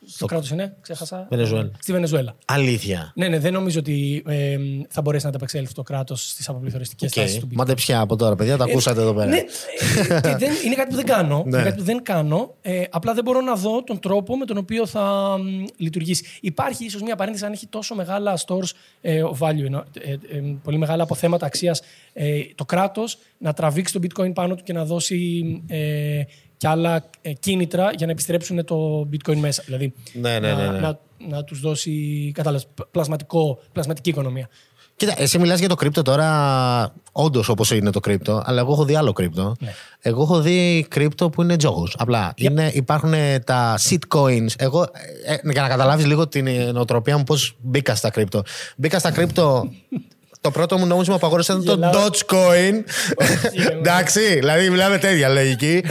Ε, 0.08 0.10
Στο 0.14 0.26
κράτος 0.26 0.50
είναι, 0.50 0.76
ξέχασα. 0.80 1.26
Βενεζουέλα. 1.30 1.70
Στη 1.78 1.92
Βενεζουέλα. 1.92 2.36
Αλήθεια. 2.44 3.12
Ναι, 3.14 3.28
ναι, 3.28 3.38
δεν 3.38 3.52
νομίζω 3.52 3.78
ότι 3.78 4.22
ε, 4.26 4.56
θα 4.88 5.00
μπορέσει 5.02 5.24
να 5.24 5.30
ανταπεξέλθει 5.30 5.74
το 5.74 5.82
κράτος 5.82 6.30
στις 6.30 6.48
αποπληθωριστικές 6.48 7.10
Okay. 7.10 7.14
τάσεις 7.14 7.38
του 7.38 7.46
Bitcoin. 7.46 7.56
Μαντεψιά 7.56 8.00
από 8.00 8.16
τώρα, 8.16 8.34
παιδιά, 8.34 8.56
τα 8.56 8.64
ακούσατε 8.64 9.00
εδώ 9.00 9.14
πέρα. 9.14 9.26
Ναι, 9.26 9.36
ε, 9.36 10.20
και 10.20 10.36
δεν, 10.36 10.50
είναι 10.64 10.74
κάτι 10.74 10.88
που 10.88 10.96
δεν 10.96 11.06
κάνω. 11.06 11.44
Ναι. 11.46 11.56
Είναι 11.56 11.64
κάτι 11.64 11.78
που 11.78 11.84
δεν 11.84 12.02
κάνω. 12.02 12.54
Ε, 12.62 12.82
απλά 12.90 13.14
δεν 13.14 13.24
μπορώ 13.24 13.40
να 13.40 13.54
δω 13.54 13.84
τον 13.84 14.00
τρόπο 14.00 14.36
με 14.36 14.44
τον 14.44 14.56
οποίο 14.56 14.86
θα 14.86 15.36
μ, 15.38 15.64
λειτουργήσει. 15.76 16.24
Υπάρχει 16.40 16.84
ίσως 16.84 17.02
μια 17.02 17.16
παρένθεση 17.16 17.44
αν 17.44 17.52
έχει 17.52 17.66
τόσο 17.66 17.94
μεγάλα 17.94 18.38
stores 18.46 18.70
ε, 19.00 19.22
of 19.22 19.48
value, 19.48 19.64
εννοώ, 19.64 19.82
ε, 20.00 20.12
ε, 20.12 20.18
πολύ 20.62 20.78
μεγάλα 20.78 21.02
αποθέματα 21.02 21.46
αξίας, 21.46 21.80
ε, 22.12 22.40
το 22.54 22.64
κράτος 22.64 23.18
να 23.38 23.52
τραβήξει 23.52 23.92
το 23.92 24.00
bitcoin 24.02 24.34
πάνω 24.34 24.54
του 24.54 24.62
και 24.62 24.72
να 24.72 24.84
δώσει 24.84 25.42
ε, 25.66 26.22
και 26.58 26.68
άλλα 26.68 27.04
ε, 27.20 27.32
κίνητρα 27.32 27.90
για 27.96 28.06
να 28.06 28.12
επιστρέψουν 28.12 28.64
το 28.64 29.08
bitcoin 29.12 29.36
μέσα. 29.36 29.62
Δηλαδή 29.66 29.92
Ναι, 30.12 30.38
ναι, 30.38 30.54
ναι, 30.54 30.62
να, 30.62 30.72
ναι. 30.72 30.78
να, 30.78 30.98
να 31.28 31.44
τους 31.44 31.60
δώσει 31.60 32.30
κατάλαβες, 32.34 32.66
πλασματικό, 32.90 33.58
πλασματική 33.72 34.08
οικονομία. 34.08 34.48
Κοίτα, 34.96 35.14
εσύ 35.16 35.38
μιλάς 35.38 35.58
για 35.58 35.68
το 35.68 35.74
κρύπτο 35.74 36.02
τώρα, 36.02 36.92
όντως 37.12 37.48
όπως 37.48 37.70
είναι 37.70 37.90
το 37.90 38.00
κρύπτο, 38.00 38.42
αλλά 38.46 38.60
εγώ 38.60 38.72
έχω 38.72 38.84
δει 38.84 38.94
άλλο 38.94 39.12
κρύπτο. 39.12 39.56
Ναι. 39.60 39.74
Εγώ 40.00 40.22
έχω 40.22 40.40
δει 40.40 40.86
κρύπτο 40.88 41.30
που 41.30 41.42
είναι 41.42 41.56
τζόγος. 41.56 41.94
Απλά 41.98 42.32
είναι, 42.36 42.70
υπάρχουν 42.74 43.12
ε, 43.12 43.38
τα 43.38 43.78
shitcoins. 43.88 44.48
Εγώ, 44.58 44.82
ε, 45.24 45.34
ε, 45.34 45.38
για 45.52 45.62
να 45.62 45.68
καταλάβεις 45.68 46.06
λίγο 46.06 46.28
την 46.28 46.48
νοοτροπία 46.72 47.16
μου, 47.16 47.24
πώς 47.24 47.56
μπήκα 47.60 47.94
στα 47.94 48.10
crypto. 48.10 48.42
Μπήκα 48.76 48.98
στα 48.98 49.10
crypto. 49.10 49.68
Το 50.40 50.50
πρώτο 50.50 50.78
μου 50.78 50.86
νόμισμα 50.86 51.18
που 51.18 51.26
αγόρασα 51.26 51.52
ήταν 51.52 51.64
το 51.64 51.72
Γελάω. 51.72 51.92
Dogecoin. 51.92 52.74
Όχι, 53.16 53.68
Εντάξει, 53.70 54.20
δηλαδή 54.34 54.70
μιλάμε 54.70 54.98
τέτοια 54.98 55.28
λογική. 55.28 55.84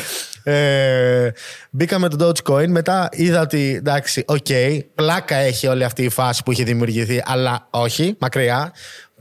Ε, 0.50 1.32
μπήκα 1.70 2.00
με 2.00 2.10
το 2.10 2.27
Dogecoin, 2.27 2.68
μετά 2.68 3.10
είδα 3.12 3.42
ότι 3.42 3.75
εντάξει, 3.77 4.24
οκ, 4.27 4.48
πλάκα 4.96 5.36
έχει 5.36 5.68
όλη 5.68 5.84
αυτή 5.84 6.04
η 6.04 6.10
φάση 6.10 6.44
που 6.44 6.51
είχε 6.51 6.63
δημιουργηθεί, 6.63 7.24
αλλά 7.25 7.68
όχι, 7.70 8.16
μακριά. 8.20 8.74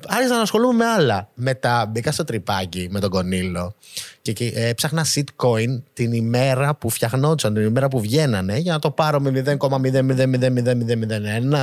Άρχισα 0.09 0.35
να 0.35 0.41
ασχολούμαι 0.41 0.75
με 0.75 0.85
άλλα. 0.85 1.29
Μετά 1.35 1.87
μπήκα 1.91 2.13
στο 2.13 2.25
τριπάκι 2.25 2.89
με 2.91 3.01
τον 3.01 3.11
Κονίλο 3.11 3.75
και 4.27 4.45
εκεί 4.45 4.53
ε, 4.57 4.69
έψαχνα 4.69 5.07
shitcoin 5.15 5.81
την 5.93 6.13
ημέρα 6.13 6.75
που 6.75 6.91
φτιαχνόντουσαν, 6.91 7.55
την 7.55 7.63
ημέρα 7.63 7.89
που 7.89 8.01
βγαίνανε 8.01 8.57
για 8.59 8.73
να 8.73 8.79
το 8.79 8.91
πάρω 8.91 9.21
με 9.21 9.43
0,0000001, 9.45 9.67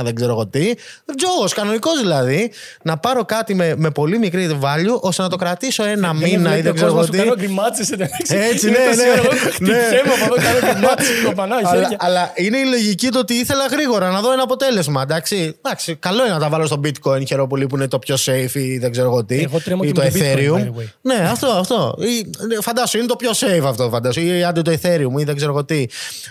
δεν 0.04 0.14
ξέρω 0.14 0.32
εγώ 0.32 0.46
τι. 0.46 0.74
Τζόγο, 1.16 1.48
κανονικό 1.54 1.90
δηλαδή. 2.00 2.50
Να 2.82 2.96
πάρω 2.96 3.24
κάτι 3.24 3.54
με, 3.54 3.74
με 3.76 3.90
πολύ 3.90 4.18
μικρή 4.18 4.58
value 4.62 5.00
ώστε 5.00 5.22
να 5.22 5.28
το 5.28 5.36
κρατήσω 5.36 5.84
ένα 5.84 6.12
μήνα 6.12 6.56
ή 6.56 6.60
δεν 6.60 6.74
ξέρω 6.74 6.90
εγώ 6.90 7.08
τι. 7.08 7.16
Κάνω 7.16 7.34
γκριμάτσες 7.34 7.90
εντάξει. 7.90 8.36
Έτσι, 8.36 8.68
Είναι 8.68 8.78
ναι, 8.78 8.84
τόση 8.84 8.96
ναι. 8.96 9.10
ώρα, 9.10 9.18
εγώ 9.18 9.28
Ναι. 9.58 9.78
Χτυπιέμαι 9.78 10.12
από 10.22 10.24
εδώ, 10.24 10.34
κάνω 10.34 10.58
γκριμάτσες, 10.72 11.22
κοπανάω 11.24 11.58
αλλά, 11.58 11.70
χέρια. 11.70 11.96
αλλά 12.00 12.32
είναι 12.34 12.58
η 12.58 12.64
λογική 12.64 13.08
το 13.08 13.18
ότι 13.18 13.34
ήθελα 13.34 13.66
γρήγορα 13.66 14.10
να 14.10 14.20
δω 14.20 14.32
ένα 14.32 14.42
αποτέλεσμα. 14.42 15.02
Εντάξει, 15.02 15.56
εντάξει 15.64 15.96
καλό 15.96 16.24
είναι 16.24 16.34
να 16.34 16.40
τα 16.40 16.48
βάλω 16.48 16.66
στο 16.66 16.80
bitcoin, 16.84 17.26
χαίρομαι 17.26 17.48
πολύ 17.48 17.66
που 17.66 17.76
είναι 17.76 17.88
το 17.88 17.98
πιο 17.98 18.16
safe 18.18 18.33
ή 18.42 18.78
δεν 18.78 18.90
ξέρω 18.90 19.06
εγώ 19.06 19.24
τι. 19.24 19.40
Εγώ 19.42 19.60
τρέμω 19.60 19.80
ή 19.84 19.86
και 19.86 19.92
το 19.92 20.02
με 20.02 20.10
το 20.10 20.16
bitcoin, 20.18 20.22
Ethereum. 20.36 20.58
by 20.58 20.62
the 20.64 20.80
way. 20.80 20.86
Ναι, 21.00 21.14
αυτό, 21.14 21.46
αυτό. 21.46 21.94
Ή, 21.98 22.30
ναι, 22.46 22.60
φαντάσου, 22.60 22.98
είναι 22.98 23.06
το 23.06 23.16
πιο 23.16 23.30
safe 23.30 23.64
αυτό, 23.66 23.88
φαντάσου. 23.88 24.20
Ή 24.20 24.44
άντε 24.44 24.62
το 24.62 24.70
Ethereum 24.82 25.20
ή 25.20 25.24
δεν 25.24 25.36
ξέρω 25.36 25.50
εγώ 25.50 25.64
τι. 25.64 25.84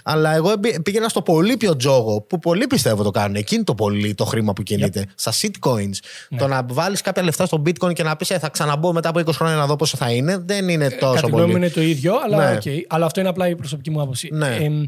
Αλλά 0.04 0.36
εγώ 0.36 0.54
μπη- 0.60 0.82
πήγαινα 0.82 1.10
στο 1.10 1.22
πολύ 1.22 1.58
πιο 1.58 1.76
τζόγο 1.76 2.22
που 2.22 2.40
πολλοί 2.40 2.68
πιστεύω 2.68 3.04
το 3.04 3.12
κάνουν. 3.12 3.36
Εκείνη 3.36 3.64
το 3.64 3.76
πολύ 3.76 4.14
το 4.16 4.26
χρήμα 4.26 4.54
που 4.54 4.64
κινείται. 4.64 5.06
Στα 5.16 5.32
shitcoins. 5.42 5.98
Ναι. 6.30 6.38
Το 6.38 6.48
να 6.48 6.66
βάλεις 6.70 7.02
κάποια 7.02 7.24
λεφτά 7.24 7.46
στο 7.46 7.62
bitcoin 7.66 7.94
και 7.94 8.04
να 8.04 8.16
πεις 8.16 8.28
θα 8.28 8.50
ξαναμπω 8.50 8.94
μετά 8.94 9.10
από 9.10 9.20
20 9.20 9.32
χρόνια 9.34 9.56
να 9.56 9.66
δω 9.66 9.76
πόσο 9.76 9.98
θα 9.98 10.12
είναι, 10.12 10.38
δεν 10.46 10.70
είναι 10.70 10.90
τόσο 10.90 11.12
Ε, 11.12 11.16
Κατά 11.16 11.26
τη 11.28 11.32
γνώμη 11.32 11.46
μου 11.46 11.52
πολύ. 11.52 11.66
είναι 11.66 11.74
το 11.74 11.82
ίδιο, 11.82 12.14
αλλά, 12.26 12.50
Ναι. 12.52 12.56
οκ. 12.56 12.86
αλλά 12.88 13.06
αυτό 13.06 13.20
είναι 13.20 13.30
απλά 13.30 13.48
η 13.50 13.56
προσωπική 13.56 13.90
μου 13.92 14.02
άποψη. 14.02 14.30
Ναι. 14.32 14.58
Εμ, 14.62 14.84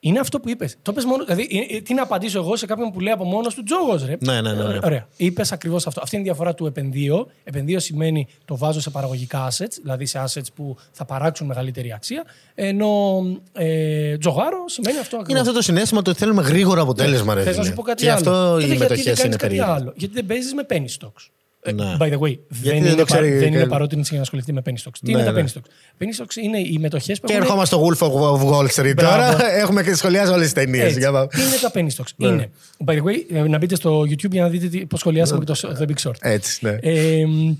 είναι 0.00 0.18
αυτό 0.18 0.40
που 0.40 0.48
είπες. 0.48 0.76
Το 0.82 0.92
πες 0.92 1.04
μόνο. 1.04 1.24
Δηλαδή, 1.24 1.48
ε, 1.70 1.76
ε, 1.76 1.80
τι 1.80 1.94
να 1.94 2.02
απαντήσω 2.02 2.38
εγώ 2.38 2.56
σε 2.56 2.66
κάποιον 2.66 2.90
που 2.92 3.00
λέει 3.00 3.12
από 3.12 3.24
μόνος 3.24 3.54
του 3.54 3.62
τζόγος, 3.62 4.04
ρε. 4.06 4.16
Ναι, 4.20 4.40
ναι, 4.40 4.52
ναι, 4.52 4.64
ναι. 4.64 4.78
Ωραία. 4.84 5.06
Είπες 5.16 5.52
ακριβώς 5.52 5.86
αυτό. 5.86 6.00
Αυτή 6.02 6.16
είναι 6.16 6.24
η 6.24 6.28
διαφορά 6.28 6.54
του 6.54 6.66
επενδύω. 6.66 7.26
Επενδύω 7.44 7.78
σημαίνει 7.80 8.26
το 8.44 8.56
βάζω 8.56 8.80
σε 8.80 8.90
παραγωγικά 8.90 9.48
assets, 9.50 9.78
δηλαδή 9.82 10.06
σε 10.06 10.24
assets 10.26 10.46
που 10.54 10.76
θα 10.92 11.04
παράξουν 11.04 11.46
μεγαλύτερη 11.46 11.92
αξία. 11.92 12.24
Ενώ 12.54 13.22
ε, 13.52 14.18
τζογάρο 14.18 14.64
σημαίνει 14.66 14.98
αυτό 14.98 15.16
ακριβώς. 15.16 15.30
Είναι 15.30 15.40
αυτό 15.40 15.52
το 15.52 15.62
συνέστημα 15.62 16.02
το 16.02 16.10
ότι 16.10 16.18
θέλουμε 16.18 16.42
γρήγορο 16.42 16.82
αποτέλεσμα, 16.82 17.34
ρε. 17.34 17.42
Θες 17.42 17.56
να 17.56 17.62
φίλε. 17.62 17.66
σου 17.66 17.74
πω 17.74 17.82
κάτι 17.82 18.02
και 18.02 18.10
άλλο. 18.10 18.18
αυτό 18.18 18.50
Τότε 18.50 18.62
οι 18.62 18.66
γιατί 18.66 18.78
μετοχές 18.82 19.04
δεν 19.04 19.14
κάνεις 19.14 19.24
είναι 19.24 19.36
κάτι 19.36 19.46
περίεργε. 19.46 19.72
άλλο. 19.72 19.92
Γιατί 19.96 20.14
δεν 20.14 20.26
παίζεις 20.26 20.54
με 20.54 20.66
penny 20.70 21.06
stocks. 21.06 21.28
Ε, 21.62 21.72
Ναι. 21.72 21.96
By 22.00 22.02
the 22.12 22.18
way, 22.18 22.38
δεν, 22.48 22.60
δεν 22.62 22.76
είναι, 22.76 22.88
το 22.90 22.96
πα- 22.96 23.04
ξέρει 23.04 23.28
δεν 23.28 23.36
είναι 23.38 23.46
κανένα. 23.50 23.66
παρότρινση 23.68 24.08
για 24.08 24.16
να 24.16 24.22
ασχοληθεί 24.22 24.52
με 24.52 24.62
penny 24.66 24.68
stocks. 24.88 24.98
Τι 25.04 25.12
Ναι, 25.12 25.20
είναι 25.20 25.30
ναι. 25.30 25.42
τα 25.42 25.44
penny 25.46 25.58
stocks; 25.58 26.02
Penny 26.02 26.22
stocks 26.22 26.36
είναι 26.42 26.58
οι 26.58 26.76
μετοχές 26.80 27.20
που 27.20 27.26
Και 27.26 27.32
έχουν 27.32 27.44
ερχόμαστε 27.44 27.76
στο 27.76 27.86
Wolf 27.86 28.06
of 28.08 28.52
Wall 28.52 28.68
Street 28.68 28.92
Μπράβο. 28.96 29.36
τώρα. 29.36 29.50
Έχουμε 29.62 29.82
και 29.82 29.94
σχολιάσει 29.94 30.30
όλες 30.32 30.42
τις 30.44 30.52
ταινίες. 30.52 30.84
Έτσι. 30.84 31.00
Τι 31.00 31.42
είναι 31.42 31.56
τα 31.60 31.70
penny 31.74 31.88
stocks; 31.96 32.10
Ναι. 32.16 32.28
Είναι, 32.28 32.50
by 32.86 32.92
the 32.92 33.02
way, 33.02 33.16
ε, 33.36 33.42
να 33.48 33.58
μπείτε 33.58 33.74
στο 33.74 34.00
YouTube 34.00 34.30
για 34.30 34.42
να 34.42 34.48
δείτε 34.48 34.86
πώς 34.86 35.00
σχολιάσαμε 35.00 35.44
και 35.44 35.52
το 35.52 35.76
The 35.80 35.82
Big 35.90 36.08
Short. 36.08 36.14
Έτσι, 36.20 36.58
ναι. 36.66 36.78
Ε, 36.82 37.26
μ, 37.26 37.54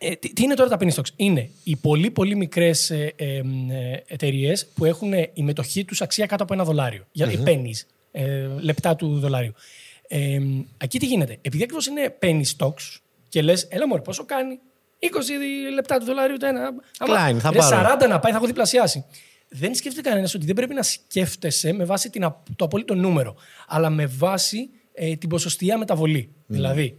ε, 0.00 0.14
τι, 0.14 0.32
τι 0.32 0.42
είναι 0.42 0.54
τώρα 0.54 0.68
τα 0.68 0.76
penny 0.80 0.92
stocks; 0.94 1.08
Είναι 1.16 1.50
οι 1.62 1.76
πολύ 1.76 2.10
πολύ 2.10 2.36
μικρές 2.36 2.90
ε, 2.90 3.12
ε, 3.16 3.42
εταιρείες 4.06 4.66
που 4.74 4.84
έχουν 4.84 5.12
ε, 5.12 5.30
η 5.34 5.42
μετοχή 5.42 5.84
τους 5.84 6.00
αξία 6.00 6.26
κάτω 6.26 6.42
από 6.42 6.54
ένα 6.54 6.64
δολάριο. 6.64 7.04
Για, 7.12 7.30
οι 7.32 7.38
pennies, 7.44 7.86
ε, 8.12 8.46
λεπτά 8.60 8.96
του 8.96 9.18
δολάριου. 9.18 9.52
Ε, 10.08 10.38
μ, 10.38 10.60
εκεί 10.78 10.98
τι 10.98 11.06
γίνεται. 11.06 11.38
Επειδή 11.42 11.62
ακριβώς 11.62 11.86
είναι 11.86 12.16
penny 12.22 12.42
stocks 12.56 12.96
και 13.28 13.42
λες, 13.42 13.66
έλα 13.70 13.86
μωρέ, 13.86 14.00
πόσο 14.00 14.24
κάνει; 14.24 14.60
20 14.98 15.06
λεπτά 15.74 15.98
του 15.98 16.04
δολάριου 16.04 16.36
το 16.36 16.46
ένα. 16.46 16.60
Άμα 16.66 16.80
Κλάιν, 17.04 17.40
θα 17.40 17.50
ρε, 17.50 17.58
πάρω. 17.58 17.96
40 18.04 18.08
να 18.08 18.18
πάει, 18.18 18.32
θα 18.32 18.38
έχω 18.38 18.46
διπλασιάσει. 18.46 19.04
Δεν 19.48 19.74
σκέφτεται 19.74 20.08
κανένας 20.08 20.34
ότι 20.34 20.46
δεν 20.46 20.54
πρέπει 20.54 20.74
να 20.74 20.82
σκέφτεσαι 20.82 21.72
με 21.72 21.84
βάση 21.84 22.10
την, 22.10 22.24
απ- 22.24 22.46
το 22.56 22.64
απόλυτο 22.64 22.94
νούμερο, 22.94 23.36
αλλά 23.66 23.90
με 23.90 24.06
βάση 24.06 24.70
ε, 24.92 25.16
την 25.16 25.28
ποσοστιαία 25.28 25.78
μεταβολή. 25.78 26.32
Δηλαδή, 26.46 26.98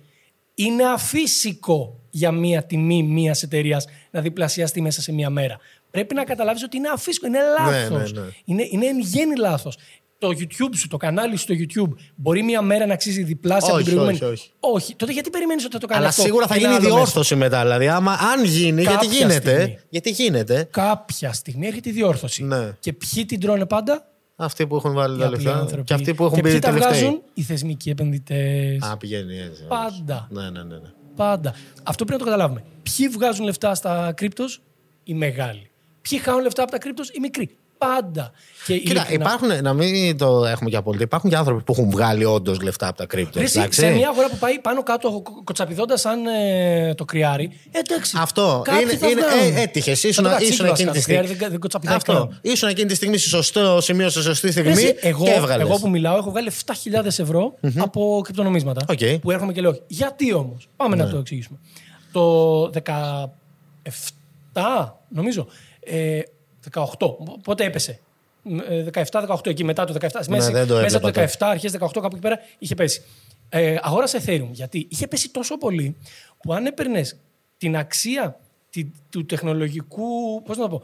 είναι 0.54 0.84
αφύσικο 0.86 2.00
για 2.10 2.32
μία 2.32 2.64
τιμή 2.64 3.04
μίας 3.04 3.44
εταιρείας 3.44 3.86
να 4.12 4.22
διπλασιαστεί 4.22 4.82
μέσα 4.82 5.02
σε 5.02 5.12
μία 5.12 5.30
μέρα. 5.30 5.58
Πρέπει 5.92 6.16
να 6.16 6.24
καταλάβεις 6.24 6.64
ότι 6.64 6.78
είναι 6.78 6.90
αφύσικο, 6.90 7.28
είναι 7.28 7.40
λάθο. 7.60 7.98
ναι, 7.98 8.04
ναι. 8.22 8.28
Είναι, 8.46 8.68
είναι 8.70 8.86
εν 8.86 9.00
γέννη 9.00 9.36
λάθος. 9.38 9.78
Το 10.20 10.28
YouTube 10.30 10.76
σου, 10.76 10.88
το 10.88 10.98
κανάλι 10.98 11.36
σου 11.38 11.44
στο 11.44 11.54
YouTube, 11.58 11.94
μπορεί 12.16 12.44
μία 12.44 12.62
μέρα 12.62 12.86
να 12.86 12.94
αξίζει 12.94 13.24
διπλάσια 13.24 13.68
από 13.68 13.76
Όχι, 13.76 13.84
την 13.86 13.94
προηγούμενη. 13.96 14.32
όχι, 14.34 14.52
όχι. 14.60 14.96
Τότε 14.96 15.12
γιατί 15.12 15.30
περιμένεις 15.30 15.64
ότι 15.64 15.74
θα 15.74 15.80
το 15.80 15.88
κάνει 15.88 16.00
Αλλά 16.00 16.10
αυτό; 16.10 16.22
σίγουρα 16.22 16.48
θα 16.48 16.54
ένα 16.56 16.62
γίνει 16.64 16.74
άλλο 16.74 16.84
μέσο; 16.84 16.96
διόρθωση 16.96 17.36
μετά. 17.36 17.62
Δηλαδή, 17.62 17.88
άμα, 17.88 18.12
αν 18.14 18.44
γίνει, 18.44 18.82
γιατί 18.82 19.06
Κάποια 19.06 19.18
γίνεται. 19.18 19.60
στιγμή. 19.60 19.80
Γιατί 19.90 20.10
γίνεται. 20.10 20.68
Κάποια 20.72 21.34
στιγμή 21.34 21.68
έρχεται 21.68 21.90
η 21.90 21.92
διόρθωση. 21.92 22.44
Ναι. 22.44 22.72
Και 22.80 22.94
ποιοι 22.94 23.26
την 23.26 23.40
τρώνε 23.40 23.66
πάντα, 23.66 24.08
Αυτοί 24.36 24.68
που 24.68 24.76
έχουν 24.76 24.94
βάλει 24.94 25.16
οι 25.16 25.20
τα 25.20 25.26
απλοί 25.26 25.44
λεφτά. 25.44 25.60
άνθρωποι. 25.60 25.84
Και 25.84 25.94
αυτοί 25.94 26.14
που 26.14 26.24
έχουν 26.24 26.36
και 26.36 26.42
μπει 26.42 26.50
ποιοι 26.50 26.60
τα 26.60 26.70
τελευταίοι. 26.72 27.00
βγάζουν, 27.00 27.22
οι 27.34 27.42
θεσμικοί 27.42 27.90
επενδυτές. 27.90 28.82
Α, 28.82 28.98
πηγαίνει 28.98 29.38
έτσι. 29.40 29.64
Πάντα. 29.68 30.28
Ναι, 30.32 30.42
ναι, 30.42 30.50
ναι. 30.50 30.76
ναι. 30.76 30.90
Πάντα. 31.16 31.54
Αυτό 31.84 32.06
πρέπει 32.06 32.12
να 32.22 32.26
το 32.28 32.32
καταλάβουμε. 32.32 32.64
Ποιοι 32.84 33.08
βγάζουν 33.08 33.46
λεφτά 33.46 33.76
στα 33.76 34.14
κρύπτος, 34.16 34.62
οι 35.04 35.14
μεγάλοι. 35.14 35.70
Ποιοι 36.02 36.20
χάνουν 36.20 36.42
λεφτά 36.44 36.62
από 36.64 36.72
τα 36.72 36.78
κρύπτος, 36.78 37.10
οι 37.10 37.20
μικροί. 37.20 37.58
Πάντα. 37.88 38.32
Και 38.66 38.78
Κοίτα, 38.78 38.92
ειλικρινά, 39.10 39.24
υπάρχουν, 39.26 39.64
να 39.64 39.74
μην 39.74 40.18
το 40.18 40.46
έχουμε 40.46 40.70
και 40.70 40.76
απόλυτα, 40.76 41.04
υπάρχουν 41.04 41.30
και 41.30 41.36
άνθρωποι 41.36 41.64
που 41.64 41.72
έχουν 41.72 41.90
βγάλει 41.90 42.26
όντως 42.26 42.62
λεφτά 42.62 42.88
από 42.88 42.98
τα 42.98 43.06
κρύπτο. 43.06 43.40
Ρε, 43.40 43.46
εσύ, 43.46 43.60
εντάξει. 43.60 43.80
σε 43.80 43.90
μια 43.90 44.10
αγορά 44.10 44.28
που 44.30 44.38
πάει 44.38 44.60
πάνω 44.60 44.84
κάτω 44.84 45.24
κοτσαπιδώντα 45.44 45.98
σαν 45.98 46.26
ε, 46.26 46.94
το 46.96 47.06
κρυάρι, 47.06 47.52
εντάξει. 47.72 48.18
Αυτό. 48.20 48.62
κάποιοι 48.64 48.82
Είναι, 48.84 48.98
θα 48.98 49.08
είναι, 49.10 49.22
βγάλουν. 49.22 49.56
ε, 49.58 49.62
έτυχες. 49.62 50.00
Σαν 50.00 50.10
Ήσουν, 50.10 50.24
το 50.24 50.30
κατσίκι 50.30 50.52
ήσουν 50.54 50.68
βασικά, 50.68 50.90
εκείνη 50.90 50.92
τη 50.92 51.00
το 51.00 51.06
κρυάρι 51.06 51.26
στιγμή. 51.28 51.42
δεν- 51.44 51.52
δεν 51.52 51.60
κοτσαπιδάει 51.60 51.96
Αυτό. 51.96 52.14
καν. 52.14 52.40
Ήσουν 52.42 52.70
εκείνη 52.70 52.88
τη 52.88 52.96
στιγμή 52.96 53.18
στο 53.18 53.30
σωστό 53.30 53.82
σημείο, 53.82 54.10
στη 54.10 54.22
σωστή 54.22 54.46
Ρε, 54.46 54.52
στιγμή. 54.52 54.72
εσύ, 54.72 54.96
εγώ, 55.00 55.24
και 55.24 55.32
έβγαλες. 55.32 55.68
εγώ 55.68 55.78
που 55.80 55.90
μιλάω 55.90 56.18
έχω 56.18 56.30
βγάλει 56.30 56.48
7.000 56.66 57.20
ευρώ 57.20 57.54
από 57.78 58.22
κρυπτονομίσματα. 58.24 58.82
Οκ. 58.90 59.02
Ναι. 59.02 59.18
Που 59.18 59.32
έρχομαι 59.32 59.54
και 59.54 59.62
λέω. 59.62 59.78
Γιατί 59.88 60.34
όμως; 60.34 60.70
Πάμε 60.76 60.96
να 60.96 61.10
το 61.10 61.18
εξηγήσουμε. 61.18 61.58
Το 62.12 62.70
17, 64.54 64.98
νομίζω. 65.10 65.48
Ε, 65.80 66.20
18. 66.72 66.84
Πότε 67.44 67.64
έπεσε; 67.64 68.00
Ε, 68.70 68.86
17-18 69.12 69.48
εκεί 69.50 69.64
μετά 69.64 69.86
το 69.86 69.94
17. 69.94 70.08
Μέσα, 70.28 70.52
Ναι, 70.52 70.58
δεν 70.58 70.68
το 70.68 70.74
μέσα 70.74 70.86
έβλεπα 70.86 71.00
το 71.00 71.12
τότε. 71.12 71.26
17, 71.40 71.48
αρχές 71.50 71.72
18 71.72 71.78
κάπου 71.94 72.08
εκεί 72.12 72.20
πέρα 72.20 72.40
είχε 72.60 72.76
πέσει. 72.76 73.02
Ε, 73.50 73.76
αγόρασα 73.82 74.20
Ethereum 74.26 74.50
γιατί 74.52 74.88
είχε 74.90 75.08
πέσει 75.08 75.30
τόσο 75.30 75.58
πολύ 75.58 75.96
που 76.42 76.54
αν 76.54 76.66
έπαιρνες 76.66 77.18
την 77.58 77.78
αξία 77.78 78.40
τη- 78.70 78.86
του 79.10 79.26
τεχνολογικού. 79.26 80.42
Πώς 80.44 80.58
να 80.58 80.64
το 80.64 80.70
πω 80.70 80.84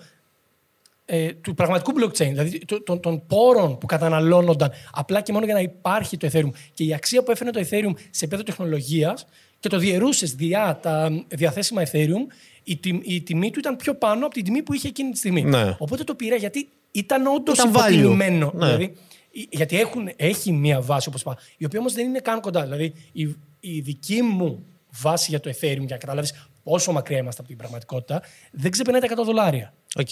ε, 1.06 1.34
του 1.34 1.54
πραγματικού 1.54 1.92
blockchain, 2.00 2.12
δηλαδή 2.30 2.66
το- 2.66 2.84
των, 2.84 3.00
των 3.00 3.26
πόρων 3.28 3.78
που 3.78 3.86
καταναλώνονταν 3.86 4.72
απλά 4.92 5.22
και 5.22 5.32
μόνο 5.32 5.46
για 5.46 5.54
να 5.54 5.60
υπάρχει 5.60 6.18
το 6.18 6.30
Ethereum 6.32 6.50
και 6.74 6.84
η 6.84 6.94
αξία 6.94 7.24
που 7.24 7.32
έφερε 7.32 7.50
το 7.52 7.60
Ethereum 7.60 7.92
σε 8.10 8.26
επίπεδο 8.26 8.44
τεχνολογίας 8.44 9.26
και 9.60 9.70
το 9.70 9.78
διαιρούσες 9.78 10.34
διά 10.36 10.80
τα 10.82 11.10
διαθέσιμα 11.28 11.84
Ethereum, 11.92 12.26
η, 12.68 12.78
τιμ- 12.78 13.04
η 13.08 13.22
τιμή 13.22 13.52
του 13.52 13.60
ήταν 13.60 13.76
πιο 13.76 13.94
πάνω 13.96 14.26
από 14.26 14.34
την 14.34 14.44
τιμή 14.44 14.62
που 14.62 14.74
είχε 14.74 14.88
εκείνη 14.88 15.12
τη 15.12 15.18
στιγμή. 15.18 15.42
Ναι. 15.42 15.76
Οπότε 15.80 16.04
το 16.04 16.16
πήρα 16.16 16.36
γιατί 16.36 16.68
ήταν 16.92 17.28
όντως 17.28 17.58
Ήταν 17.58 17.72
value. 17.74 17.78
υποτιμημένο. 17.92 18.52
Ναι. 18.56 18.66
Δηλαδή, 18.66 18.94
η- 19.32 19.48
γιατί 19.52 19.80
έχουν, 19.80 20.10
έχει 20.16 20.52
μία 20.52 20.82
βάση, 20.82 21.08
όπως 21.10 21.22
είπα, 21.22 21.38
η 21.58 21.66
οποία 21.66 21.80
όμως 21.80 21.94
δεν 21.94 22.06
είναι 22.08 22.20
καν 22.20 22.42
κοντά. 22.42 22.62
Δηλαδή, 22.64 22.94
η, 23.12 23.36
η 23.60 23.80
δική 23.80 24.22
μου 24.22 24.66
βάση 25.02 25.26
για 25.30 25.40
το 25.40 25.50
Ethereum, 25.50 25.60
για 25.78 25.86
να 25.90 25.98
καταλάβεις 25.98 26.48
πόσο 26.64 26.92
μακριά 26.92 27.18
είμαστε 27.18 27.40
από 27.42 27.50
την 27.50 27.58
πραγματικότητα, 27.58 28.22
δεν 28.52 28.72
ξεπερνάει 28.72 29.02
τα 29.02 29.22
100 29.22 29.26
δολάρια. 29.26 29.74
Οκ. 29.96 30.08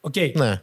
Οκ. 0.00 0.14
Ναι. 0.34 0.62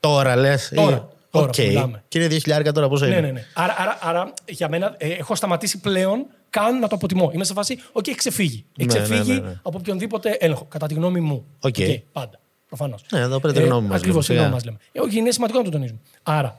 Τώρα 0.00 0.36
λες. 0.36 0.72
Τώρα. 0.74 1.08
Τώρα 1.30 1.46
Οκ. 1.46 1.54
που 1.54 1.62
μιλάμε. 1.62 2.02
Και 2.08 2.18
είναι 2.18 2.36
2.000 2.44 2.72
τώρα 2.74 2.88
πόσο 2.88 3.04
Ναι, 3.06 3.10
είναι; 3.16 3.20
ναι, 3.20 3.30
ναι. 3.30 3.44
Άρα, 3.54 3.74
άρα, 3.78 3.98
άρα 4.00 4.32
για 4.48 4.68
μένα 4.68 4.94
ε, 4.98 5.08
έχω 5.08 5.34
σταματήσει 5.34 5.80
πλέον 5.80 6.26
καν 6.50 6.78
να 6.78 6.88
το 6.88 6.94
αποτιμώ. 6.94 7.30
Είμαι 7.34 7.44
σε 7.44 7.52
φάση, 7.52 7.78
οκ, 7.92 8.06
έχει 8.06 8.16
ξεφύγει. 8.16 8.64
Έχει 8.76 8.88
Ναι, 8.88 8.94
ναι, 8.94 9.02
ξεφύγει 9.04 9.32
ναι, 9.32 9.38
ναι. 9.48 9.60
από 9.62 9.78
οποιονδήποτε 9.78 10.30
έλεγχο. 10.40 10.64
Κατά 10.64 10.86
τη 10.86 10.94
γνώμη 10.94 11.20
μου. 11.20 11.44
Οκ. 11.60 11.74
πάντα. 12.12 12.40
Προφανώς. 12.66 13.04
Ναι, 13.12 13.18
εδώ 13.18 13.40
πέρα 13.40 13.52
τη 13.52 13.60
γνώμη 13.62 13.88
μας 13.88 13.96
Ακριβώς, 13.98 14.28
λέμε, 14.28 14.40
τη 14.40 14.46
γνώμη 14.48 14.60
σιγά. 14.60 14.72
μας 14.72 14.78
λέμε. 14.92 15.06
Ε, 15.06 15.08
όχι, 15.10 15.18
είναι 15.18 15.30
σημαντικό 15.30 15.58
να 15.58 15.64
το 15.64 15.70
τονίζουμε. 15.70 15.98
Άρα, 16.22 16.58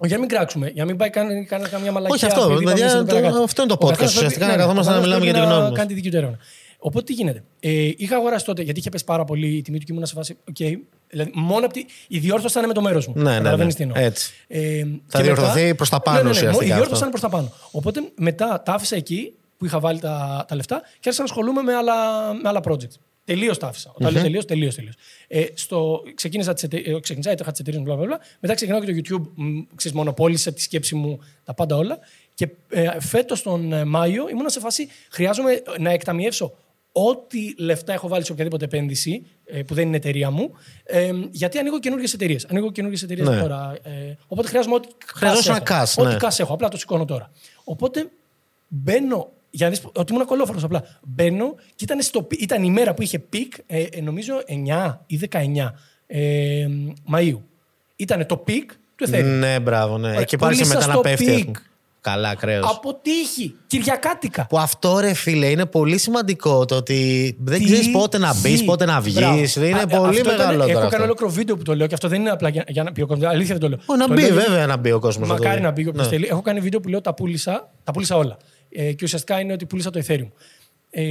για 0.00 0.14
να 0.16 0.18
μην 0.18 0.28
κράξουμε, 0.28 0.66
για 0.68 0.82
να 0.82 0.84
μην 0.88 0.96
πάει 0.98 1.10
καν, 1.10 1.46
καν, 1.46 1.68
καμιά 1.70 1.92
μαλακία. 1.92 2.14
Όχι 2.14 2.24
αυτό, 2.26 2.42
επειδή 2.52 2.64
παιδιά, 2.64 2.84
είπαμε 2.84 2.98
εδώ 2.98 3.04
πέρα 3.06 3.20
το- 3.20 3.32
κάτι. 3.32 3.44
αυτό 3.44 3.62
είναι 3.62 3.70
το 3.74 3.76
Ο 3.80 3.86
podcast. 3.86 3.90
καθένας 3.90 4.12
πρέπει- 4.12 4.26
Ουσιαστικά 4.26 4.44
ναι, 4.46 4.50
να 4.50 4.56
ναι, 4.56 4.62
καθόμαστε 4.62 4.90
ο 4.92 4.94
να 4.94 5.00
καθένας 5.00 5.18
μιλάμε 5.20 5.24
για 5.24 5.32
πρέπει 5.32 5.46
τη 5.46 5.52
γνώμη 5.52 5.62
να 5.62 5.68
μας. 5.70 5.78
Κάνει 5.78 5.88
τη 5.88 5.94
δική 5.94 6.10
του 6.10 6.16
έρευνα. 6.16 6.38
Οπότε 6.80 7.04
τι 7.04 7.12
γίνεται; 7.12 7.44
Ε, 7.60 7.90
είχα 7.96 8.16
αγοράσει 8.16 8.44
τότε, 8.44 8.62
γιατί 8.62 8.78
είχε 8.78 8.88
πέσει 8.90 9.04
πάρα 9.04 9.24
πολύ 9.24 9.56
η 9.56 9.62
τιμή 9.62 9.78
του 9.78 9.84
και 9.84 9.92
ήμουν 9.92 10.06
σε 10.06 10.14
φάση. 10.14 10.36
Οκ, 10.48 10.56
δηλαδή, 11.08 11.30
μόνο 11.34 11.64
από 11.64 11.74
τη, 11.74 11.84
η 12.08 12.18
διόρθωση 12.18 12.52
θα 12.54 12.58
είναι 12.58 12.68
με 12.68 12.74
το 12.74 12.80
μέρος 12.82 13.06
μου. 13.06 13.14
Ναι, 13.16 13.22
ναι, 13.22 13.36
Καταλαβαίνεις 13.36 13.78
ναι. 13.78 13.84
τι 13.84 13.90
εννοώ. 13.92 14.06
Έτσι. 14.10 14.32
Ε, 14.48 14.84
Θα 15.06 15.18
και 15.18 15.24
διορθωθεί 15.24 15.60
μετά- 15.62 15.74
προς 15.74 15.88
τα 15.88 16.00
πάνω 16.00 16.16
Ναι, 16.16 16.22
ναι, 16.22 16.28
ναι, 16.30 16.36
ουσιαστικά 16.36 16.64
Η 16.64 16.66
διόρθωση 16.66 16.92
αυτό. 16.92 16.96
θα 16.98 17.02
είναι 17.06 17.10
προς 17.18 17.20
τα 17.20 17.28
πάνω. 17.28 17.52
Οπότε 17.70 18.00
μετά 18.16 18.62
τα 18.64 18.72
άφησα 18.72 18.96
εκεί 18.96 19.32
που 19.56 19.64
είχα 19.64 19.80
βάλει 19.80 19.98
τα, 20.00 20.44
τα 20.48 20.54
λεφτά 20.56 20.80
και 20.80 20.88
άρχισα 21.08 21.18
να 21.18 21.24
ασχολούμαι 21.24 21.62
με 21.62 21.74
άλλα, 21.74 21.94
με 22.42 22.48
άλλα 22.48 22.60
projects. 22.68 22.96
Τελείως 23.24 23.58
τα 23.58 23.66
άφησα. 23.66 23.92
Όταν 23.94 24.12
λέω 24.12 24.22
τελείως, 24.22 24.44
τελείως, 24.44 24.74
τελείως. 24.74 24.94
Ε, 25.28 25.44
στο, 25.54 26.02
ξεκίνησα 26.14 26.52
τις 26.52 26.62
εται- 26.62 26.86
ε, 26.86 27.00
ξεκίνησα, 27.00 27.30
έτρεχα 27.30 27.50
τις 27.50 27.60
εταιρείες 27.60 27.82
μου, 27.82 27.94
bla, 27.94 27.98
bla, 27.98 28.04
bla. 28.14 28.18
Μετά 28.40 28.54
ξεκινάω 28.54 28.80
και 28.84 28.92
το 28.92 28.98
YouTube, 29.16 29.28
μ, 29.34 29.58
ξέρεις, 29.74 29.96
μονοπόλησε 29.96 30.52
τη 30.52 30.60
σκέψη 30.62 30.94
μου, 30.94 31.18
τα 31.44 31.54
πάντα 31.54 31.76
όλα. 31.76 31.98
Και 32.34 32.48
ε, 32.68 33.00
φέτος 33.00 33.42
τον 33.42 33.72
ε, 33.72 33.84
Μάιο 33.84 34.28
ήμουν 34.28 34.48
σε 34.50 34.60
φάση, 34.60 34.88
χρειάζομαι 35.10 35.62
να 35.78 35.90
εκταμιεύσω 35.90 36.54
ό,τι 37.06 37.54
λεφτά 37.58 37.92
έχω 37.92 38.08
βάλει 38.08 38.24
σε 38.24 38.32
οποιαδήποτε 38.32 38.64
επένδυση, 38.64 39.26
ε, 39.44 39.62
που 39.62 39.74
δεν 39.74 39.86
είναι 39.86 39.96
εταιρεία 39.96 40.30
μου, 40.30 40.50
ε, 40.84 41.10
γιατί 41.30 41.58
ανοίγω 41.58 41.78
καινούργιες 41.80 42.12
εταιρείες. 42.12 42.46
Ανοίγω 42.50 42.72
καινούργιες 42.72 43.02
εταιρείες 43.02 43.28
Ναι. 43.28 43.40
τώρα. 43.40 43.76
Ε, 43.82 44.16
οπότε 44.26 44.48
χρειάζομαι 44.48 44.74
ό,τι 44.74 44.88
Χρειαζόσουν 45.14 45.54
cash 45.54 45.56
ένα 45.56 45.64
έχω. 45.70 45.84
cash, 45.84 46.04
Ό,τι 46.04 46.12
ναι. 46.12 46.16
cash 46.20 46.38
έχω. 46.40 46.52
Απλά 46.54 46.68
το 46.68 46.78
σηκώνω 46.78 47.04
τώρα. 47.04 47.30
Οπότε 47.64 48.08
μπαίνω. 48.68 49.32
Για 49.50 49.66
να 49.68 49.72
δεις 49.72 49.82
ότι 49.92 50.12
ήμουν 50.12 50.26
κολόφαρος 50.26 50.64
απλά. 50.64 50.84
Μπαίνω 51.02 51.54
και 51.74 51.84
ήταν, 51.84 52.02
στο, 52.02 52.22
πι- 52.22 52.40
ήταν 52.42 52.62
η 52.62 52.70
μέρα 52.70 52.94
που 52.94 53.02
είχε 53.02 53.18
peak, 53.18 53.52
ε, 53.66 53.82
ε, 53.82 54.00
νομίζω 54.00 54.42
9 54.46 54.98
ή 55.06 55.20
19 55.30 55.74
ε, 56.06 56.66
Μαΐου. 57.12 57.38
Ήταν 57.96 58.26
το 58.26 58.36
peak 58.36 58.70
του 58.96 59.06
Ethereum. 59.10 59.24
Ναι, 59.38 59.60
μπράβο, 59.60 59.98
ναι. 59.98 60.08
Ωραία, 60.08 60.20
Εκεί 60.20 60.36
πάλι 60.36 60.54
σε 60.56 60.62
πούλησα 60.62 60.78
μετά 60.78 60.86
να 60.86 60.92
στο 60.92 61.02
πέφτει. 61.02 61.50
Ας 62.02 62.10
peak. 62.10 62.10
πούμε. 62.10 62.16
Καλά, 62.16 62.34
κρέας. 62.34 62.66
Από 62.76 62.94
τύχη. 63.02 63.54
Κυριακάτικα. 63.66 64.46
Που 64.46 64.58
αυτό 64.58 64.98
ρε 64.98 65.14
φίλε 65.14 65.46
είναι 65.46 65.66
πολύ 65.66 65.98
σημαντικό 65.98 66.64
το 66.64 66.74
ότι 66.76 67.36
δεν 67.40 67.58
Τι 67.58 67.64
ξέρεις 67.64 67.90
πότε 67.90 68.18
να 68.18 68.34
μπεις, 68.40 68.60
γη. 68.60 68.64
πότε 68.64 68.84
να 68.84 69.00
βγεις. 69.00 69.14
Μπράβο. 69.14 69.36
Είναι 69.66 69.80
Α, 69.80 69.86
πολύ 69.86 70.08
αυτό 70.20 70.20
ήταν- 70.20 70.36
μεγάλο 70.36 70.62
Έχω 70.62 70.72
τώρα. 70.72 70.72
κάνει 70.72 70.84
αυτό. 70.86 71.02
ολόκληρο 71.02 71.32
βίντεο 71.32 71.56
που 71.56 71.62
το 71.62 71.74
λέω 71.74 71.86
και 71.86 71.94
αυτό 71.94 72.08
δεν 72.08 72.20
είναι 72.20 72.30
απλά 72.30 72.48
για, 72.48 72.64
για 72.68 72.82
να 72.82 72.92
πει 72.92 73.00
ο 73.02 73.06
κόσμος. 73.06 73.28
Αλήθεια 73.30 73.54
δεν 73.58 73.60
το 73.62 73.68
λέω. 73.68 73.78
Ω, 73.86 73.96
να 73.96 74.06
Το 74.06 74.14
μπει, 74.14 74.20
λέω 74.20 74.32
για- 74.34 74.44
βέβαια, 74.48 74.66
να 74.66 74.76
μπει 74.76 74.92
ο 74.92 74.98
κόσμος. 74.98 75.28
Μακάρι 75.28 75.60
να 75.60 75.70
μπει 75.70 75.88
όποιο 75.88 76.04
θέλει. 76.04 76.26
Έχω 76.30 76.42
κάνει 76.42 76.60
βίντεο 76.60 76.80
που 76.80 76.88
λέω 76.88 77.00
τα 77.00 77.14
πούλησα, 77.14 77.70
τα 77.84 77.92
πούλησα 77.92 78.16
όλα. 78.16 78.36
Ε, 78.70 78.92
και 78.92 79.04
ουσιαστικά 79.04 79.40
είναι 79.40 79.52
ότι 79.52 79.66
πούλησα 79.66 79.90
το 79.90 80.00
Ethereum. 80.06 80.28
Ε, 80.90 81.02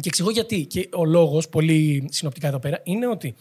και 0.00 0.08
εξηγώ 0.08 0.30
γιατί. 0.30 0.64
Και 0.66 0.88
ο 0.92 1.04
λόγος, 1.04 1.48
πολύ 1.48 2.08
συνοπτικά 2.10 2.46
εδώ 2.48 2.58
πέρα, 2.58 2.80
είναι 2.84 3.06
ότι 3.06 3.34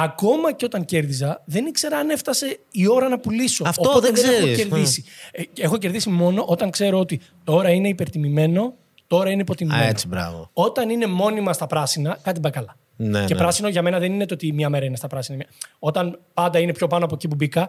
ακόμα 0.00 0.52
και 0.52 0.64
όταν 0.64 0.84
κέρδιζα, 0.84 1.42
δεν 1.44 1.66
ήξερα 1.66 1.98
αν 1.98 2.10
έφτασε 2.10 2.58
η 2.70 2.88
ώρα 2.88 3.08
να 3.08 3.18
πουλήσω. 3.18 3.64
Αυτό 3.66 3.88
Οπότε 3.88 4.10
δεν 4.10 4.24
έχω 4.24 4.36
ξέρεις. 4.36 4.56
κερδίσει. 4.56 5.04
Ε, 5.32 5.42
έχω 5.56 5.78
κερδίσει 5.78 6.08
μόνο 6.08 6.44
όταν 6.46 6.70
ξέρω 6.70 6.98
ότι 6.98 7.20
τώρα 7.44 7.70
είναι 7.70 7.88
υπερτιμημένο, 7.88 8.74
τώρα 9.06 9.30
είναι 9.30 9.40
υποτιμημένο. 9.40 9.84
Α, 9.84 9.88
έτσι, 9.88 10.08
μπράβο. 10.08 10.50
Όταν 10.52 10.90
είναι 10.90 11.06
μόνιμα 11.06 11.52
στα 11.52 11.66
πράσινα, 11.66 12.18
κάτι 12.22 12.40
πάει 12.40 12.52
καλά. 12.52 12.76
Ναι, 12.96 13.24
και 13.24 13.34
ναι. 13.34 13.40
πράσινο 13.40 13.68
για 13.68 13.82
μένα 13.82 13.98
δεν 13.98 14.12
είναι 14.12 14.26
το 14.26 14.34
ότι 14.34 14.52
μία 14.52 14.68
μέρα 14.68 14.84
είναι 14.84 14.96
στα 14.96 15.06
πράσινα. 15.06 15.44
Όταν 15.78 16.20
πάντα 16.34 16.58
είναι 16.58 16.72
πιο 16.72 16.86
πάνω 16.86 17.04
από 17.04 17.14
εκεί 17.14 17.28
που 17.28 17.34
μπήκα, 17.34 17.60
ε, 17.60 17.66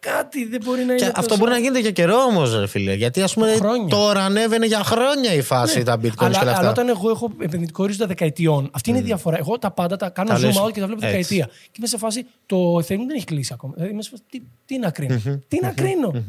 κάτι 0.00 0.44
δεν 0.46 0.60
μπορεί 0.64 0.84
να 0.84 0.94
Και 0.94 1.04
είναι. 1.04 1.12
αυτό 1.16 1.22
τόσο- 1.22 1.36
μπορεί 1.36 1.50
να 1.50 1.58
γίνεται 1.58 1.80
για 1.80 1.90
καιρό 1.90 2.16
όμως, 2.16 2.54
ρε 2.58 2.66
φίλε. 2.66 2.94
Γιατί 2.94 3.22
ας 3.22 3.34
πούμε 3.34 3.54
Χρόνια. 3.54 3.88
τώρα 3.88 4.24
ανέβαινε 4.24 4.66
για 4.66 4.82
χρόνια 4.84 5.32
η 5.34 5.42
φάση 5.42 5.82
τα 5.82 5.94
bitcoins 5.96 6.02
αλλά, 6.02 6.14
και 6.16 6.24
όλα 6.24 6.40
αλλά 6.40 6.50
αυτά. 6.50 6.68
όταν 6.70 6.88
εγώ 6.88 7.10
έχω 7.10 7.32
επενδυτικό 7.40 7.82
ορίζοντα 7.82 8.06
δεκαετιών, 8.06 8.70
αυτή 8.72 8.90
είναι 8.90 8.98
η 8.98 9.02
διαφορά. 9.02 9.36
Εγώ 9.38 9.58
τα 9.58 9.70
πάντα 9.70 9.96
τα 9.96 10.08
κάνω 10.08 10.28
Τα 10.28 10.36
zoom 10.36 10.40
λες 10.40 10.58
out 10.60 10.72
και 10.72 10.80
τα 10.80 10.86
βλέπω 10.86 11.06
έτσι. 11.06 11.16
δεκαετία. 11.16 11.46
Και 11.46 11.70
είμαι 11.78 11.86
σε 11.86 11.98
φάση 11.98 12.26
το 12.46 12.76
Ethereum 12.76 12.86
δεν 13.06 13.10
έχει 13.16 13.24
κλείσει 13.24 13.52
ακόμα. 13.52 13.72
Δηλαδή 13.74 13.92
είμαι 13.92 14.02
σε 14.02 14.10
φάση 14.10 14.22
τι, 14.30 14.42
τι 14.64 14.78
να 14.78 14.90
κρίνω; 14.90 15.20
τι 15.48 15.58
να 15.60 15.70
κρίνω; 15.70 16.24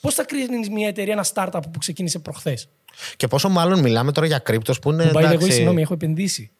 Πώς 0.00 0.14
θα 0.14 0.24
κρίνεις 0.24 0.68
μια 0.70 0.88
εταιρεία, 0.88 1.12
ένα 1.12 1.24
startup 1.34 1.60
που 1.72 1.78
ξεκίνησε 1.78 2.18
προχθές; 2.18 2.68
Και 3.16 3.26
πόσο 3.26 3.48
μάλλον 3.48 3.80
μιλάμε 3.80 4.12
τώρα 4.12 4.26
για 4.26 4.38
κρύπτο 4.38 4.74
που 4.82 4.90
είναι. 4.90 5.10
By 5.14 5.16
the 5.16 5.20
way, 5.20 5.24
εντάξει, 5.24 5.50
συγγνώμη, 5.50 5.82
έχω 5.82 5.94
επενδύσει 5.94 6.50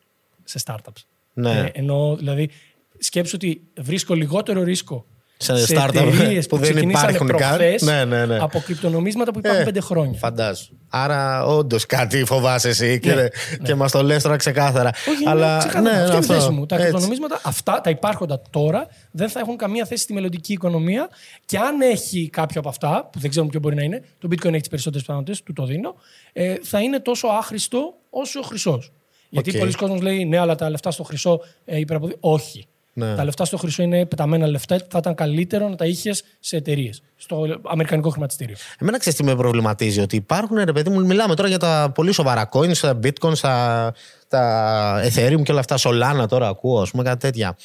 σε 0.45 0.61
startups. 0.65 1.03
Ναι. 1.33 1.51
Ε, 1.59 1.71
ενώ 1.73 2.17
δηλαδή 2.17 2.51
σκέψου 2.99 3.33
ότι 3.35 3.63
βρίσκω 3.81 4.15
λιγότερο 4.15 4.63
ρίσκο 4.63 5.07
Σε 5.41 5.53
startup 5.69 5.89
εταιρείες 5.95 6.47
που 6.47 6.57
δεν 6.57 6.71
ξεκινήσανε 6.73 7.11
υπάρχουν 7.13 7.29
καν. 7.37 7.57
προχθές 7.57 7.83
Ναι, 7.83 8.05
ναι, 8.05 8.27
ναι. 8.27 8.37
από 8.41 8.61
κρυπτονομίσματα 8.61 9.33
που 9.33 9.39
υπάρχουν 9.39 9.61
Ε, 9.61 9.65
πέντε 9.65 9.81
χρόνια. 9.81 10.19
Φαντάζω. 10.19 10.65
Άρα, 10.89 11.45
όντως 11.45 11.87
κάτι 11.87 12.25
φοβάσαι 12.25 12.69
εσύ 12.69 13.01
και, 13.01 13.15
Ναι, 13.15 13.29
και 13.63 13.75
μας 13.75 13.93
το 13.93 14.03
λες 14.03 14.23
τώρα 14.23 14.37
ξεκάθαρα. 14.37 14.89
Όχι, 15.09 15.29
Αλλά, 15.29 15.49
είναι 15.49 15.59
ξεκάθαρα. 15.59 15.83
ναι, 15.83 15.91
Αυτή 15.91 16.07
είναι 16.07 16.15
η 16.15 16.19
αυτό. 16.19 16.33
θέση 16.35 16.51
μου. 16.51 16.67
Τα 16.67 16.75
Έτσι. 16.75 16.87
κρυπτονομίσματα, 16.87 17.41
αυτά, 17.45 17.81
τα 17.81 17.91
υπάρχοντα 17.91 18.41
τώρα, 18.51 18.87
δεν 19.11 19.29
θα 19.29 19.41
έχουν 19.41 19.57
καμία 19.57 19.85
θέση 19.85 20.03
στη 20.03 20.13
μελλοντική 20.13 20.53
οικονομία. 20.53 21.09
Και 21.45 21.59
αν 21.59 21.81
έχει 21.81 22.29
κάποιο 22.33 22.61
από 22.61 22.69
αυτά, 22.69 23.09
που 23.13 23.19
δεν 23.19 23.31
ξέρουμε 23.31 23.51
ποιο 23.51 23.61
μπορεί 23.61 23.75
να 23.75 23.83
είναι, 23.83 24.03
το 24.19 24.29
bitcoin 24.31 24.51
έχει 24.53 24.61
τις 24.61 24.69
περισσότερες 24.69 25.07
πιθανότητες, 25.07 25.43
του 25.43 25.53
το 25.53 25.65
δίνω, 25.65 25.95
ε, 26.33 26.55
θα 26.63 26.81
είναι 26.81 27.01
τόσο 27.01 27.27
άχρηστο 27.27 27.95
όσο 28.11 28.43
χρυσός. 28.43 28.93
Γιατί 29.29 29.51
Οκ. 29.51 29.59
πολλοί 29.59 29.73
κόσμοι 29.73 30.01
λέει 30.01 30.25
ναι, 30.25 30.39
αλλά 30.39 30.55
τα 30.55 30.71
λεφτά 30.71 30.91
στο 30.91 31.03
χρυσό 31.03 31.41
ε, 31.65 31.79
υπεραποδι... 31.79 32.17
Όχι. 32.21 32.67
Ναι. 32.99 33.15
Τα 33.15 33.25
λεφτά 33.25 33.45
στο 33.45 33.57
χρυσό 33.57 33.83
είναι 33.83 34.07
πεταμένα 34.07 34.47
λεφτά. 34.47 34.79
Θα 34.91 34.99
ήταν 34.99 35.15
καλύτερο 35.15 35.69
να 35.69 35.77
τα 35.77 35.85
είχες 35.85 36.23
σε 36.41 36.57
εταιρείες. 36.57 37.03
Στο 37.17 37.61
αμερικανικό 37.65 38.11
χρηματιστήριο. 38.11 38.57
Εμένα 38.79 38.99
ξέρεις 38.99 39.19
τι 39.19 39.25
με 39.25 39.37
προβληματίζει, 39.37 40.01
ότι 40.01 40.17
υπάρχουν 40.17 40.57
ρε 40.57 40.73
παιδί 40.73 40.91
μου, 40.91 41.07
μιλάμε 41.07 41.35
τώρα 41.35 41.49
για 41.49 41.59
τα 41.59 41.93
πολύ 41.95 42.13
σοβαρά 42.13 42.49
coins, 42.53 42.77
τα 42.77 42.99
bitcoins, 43.03 43.39
τα, 43.41 43.95
τα 44.29 45.03
ethereum 45.05 45.43
και 45.43 45.51
όλα 45.51 45.61
αυτά, 45.61 45.77
Solana 45.79 46.29
τώρα 46.29 46.49
ακούω, 46.49 46.81
ας 46.81 46.91
πούμε, 46.91 47.03
κάτι 47.03 47.19
τέτοια. 47.19 47.57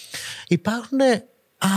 Υπάρχουν 0.48 1.00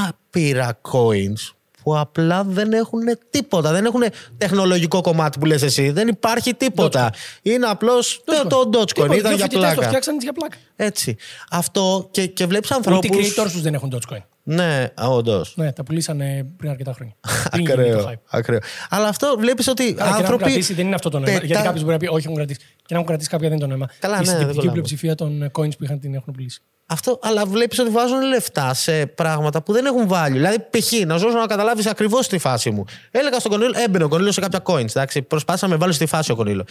άπειρα 0.09 0.81
coins 0.93 1.56
που 1.87 1.99
απλά 1.99 2.45
δεν 2.45 2.73
έχουν 2.73 3.01
τίποτα. 3.31 3.73
Δεν 3.73 3.85
έχουν 3.85 4.03
τεχνολογικό 4.39 5.01
κομμάτι 5.01 5.39
που 5.39 5.47
λες 5.47 5.63
εσύ. 5.63 5.91
Δεν 5.91 6.09
υπάρχει 6.09 6.55
τίποτα. 6.55 7.13
Είναι 7.43 7.67
απλώς 7.67 8.23
το, 8.25 8.47
το 8.49 8.71
Dogecoin. 8.73 8.87
Τίποτα, 8.87 9.15
Ήταν 9.15 9.29
δύο 9.29 9.37
για 9.37 9.45
φοιτητές 9.45 9.69
το 9.69 9.75
πλάκα. 9.75 9.87
φτιάξαν 9.87 10.19
για 10.21 10.33
πλάκα. 10.33 10.57
Έτσι. 10.77 11.17
Αυτό 11.51 12.09
και, 12.11 12.27
και 12.27 12.47
βλέπεις 12.47 12.71
Ούτε 12.71 12.79
ανθρώπου. 12.91 13.19
οι 13.19 13.33
creators 13.37 13.51
τους 13.53 13.61
δεν 13.63 13.75
έχουν 13.75 13.93
Dogecoin. 13.95 14.23
Ναι, 14.49 14.87
όντως. 14.99 15.53
Ναι, 15.57 15.73
τα 15.73 15.83
πουλήσανε 15.83 16.47
πριν 16.57 16.71
αρκετά 16.71 16.93
χρόνια. 16.93 17.15
Πριν 17.51 17.65
γίνει 17.67 17.75
το 17.77 17.81
Ακραίο, 17.83 18.09
hype. 18.11 18.21
ακραίο. 18.31 18.59
Αλλά 18.89 19.09
αυτό 19.09 19.37
βλέπεις 19.39 19.69
ότι 19.69 19.83
Καλά, 19.83 19.95
και 19.95 20.03
να 20.03 20.09
έχουν 20.09 20.21
άνθρωποι. 20.21 20.43
κρατήσει 20.45 20.75
δεν 20.75 20.87
είναι 20.87 20.95
αυτό 20.95 21.09
το 21.11 21.19
νόημα. 21.19 21.33
πετά- 21.33 21.47
Γιατί 21.47 21.63
κάποιος 21.63 21.83
μπορεί 21.83 21.93
να 21.95 21.99
πει: 22.01 22.07
Όχι, 22.15 22.25
έχουν 22.25 22.37
κρατήσει. 22.37 22.59
Και 22.61 22.85
να 22.89 22.95
έχουν 22.97 23.07
κρατήσει 23.09 23.31
κάποια 23.31 23.49
δεν 23.49 23.57
είναι 23.59 23.67
το 23.67 23.73
νόημα. 23.73 23.91
Καλά, 23.99 24.15
Η 24.15 24.19
ναι, 24.19 24.25
δεν 24.25 24.27
συντριπτική 24.31 24.55
κολλάμε. 24.57 24.73
πλειοψηφία 24.73 25.15
των 25.15 25.43
ε, 25.43 25.51
coins 25.59 25.77
που 25.79 25.85
είχαν 25.85 26.01
την 26.01 26.15
έχουν 26.15 26.33
πουλήσει. 26.33 26.61
Αυτό, 26.87 27.19
αλλά 27.23 27.47
βλέπεις 27.47 27.79
ότι 27.79 27.91
βάζουν 27.91 28.21
λεφτά 28.23 28.75
σε 28.75 29.07
πράγματα 29.07 29.63
που 29.63 29.73
δεν 29.73 29.87
έχουν 29.87 30.09
value. 30.11 30.31
Δηλαδή, 30.31 30.57
π.χ. 30.71 30.93
να 31.07 31.17
ζω 31.17 31.29
να 31.29 31.47
καταλάβεις 31.47 31.87
ακριβώς 31.87 32.29
τη 32.29 32.39
φάση 32.39 32.71
μου. 32.71 32.85
Έλεγα 33.11 33.39
στον 33.39 33.51
Κονίλο, 33.51 33.73
έμπαινε 33.85 34.05
ο 34.05 34.09
Κονίλος 34.09 34.35
σε 34.35 34.41
κάποια 34.41 34.63
coins. 34.65 34.89
Εντάξει, 34.89 35.23
προσπάθησα 35.23 35.67
να 35.67 35.73
με 35.73 35.79
βάλω 35.79 35.93
στη 35.93 36.07
φάση 36.07 36.33
ο 36.33 36.37
Κονίλο. 36.37 36.65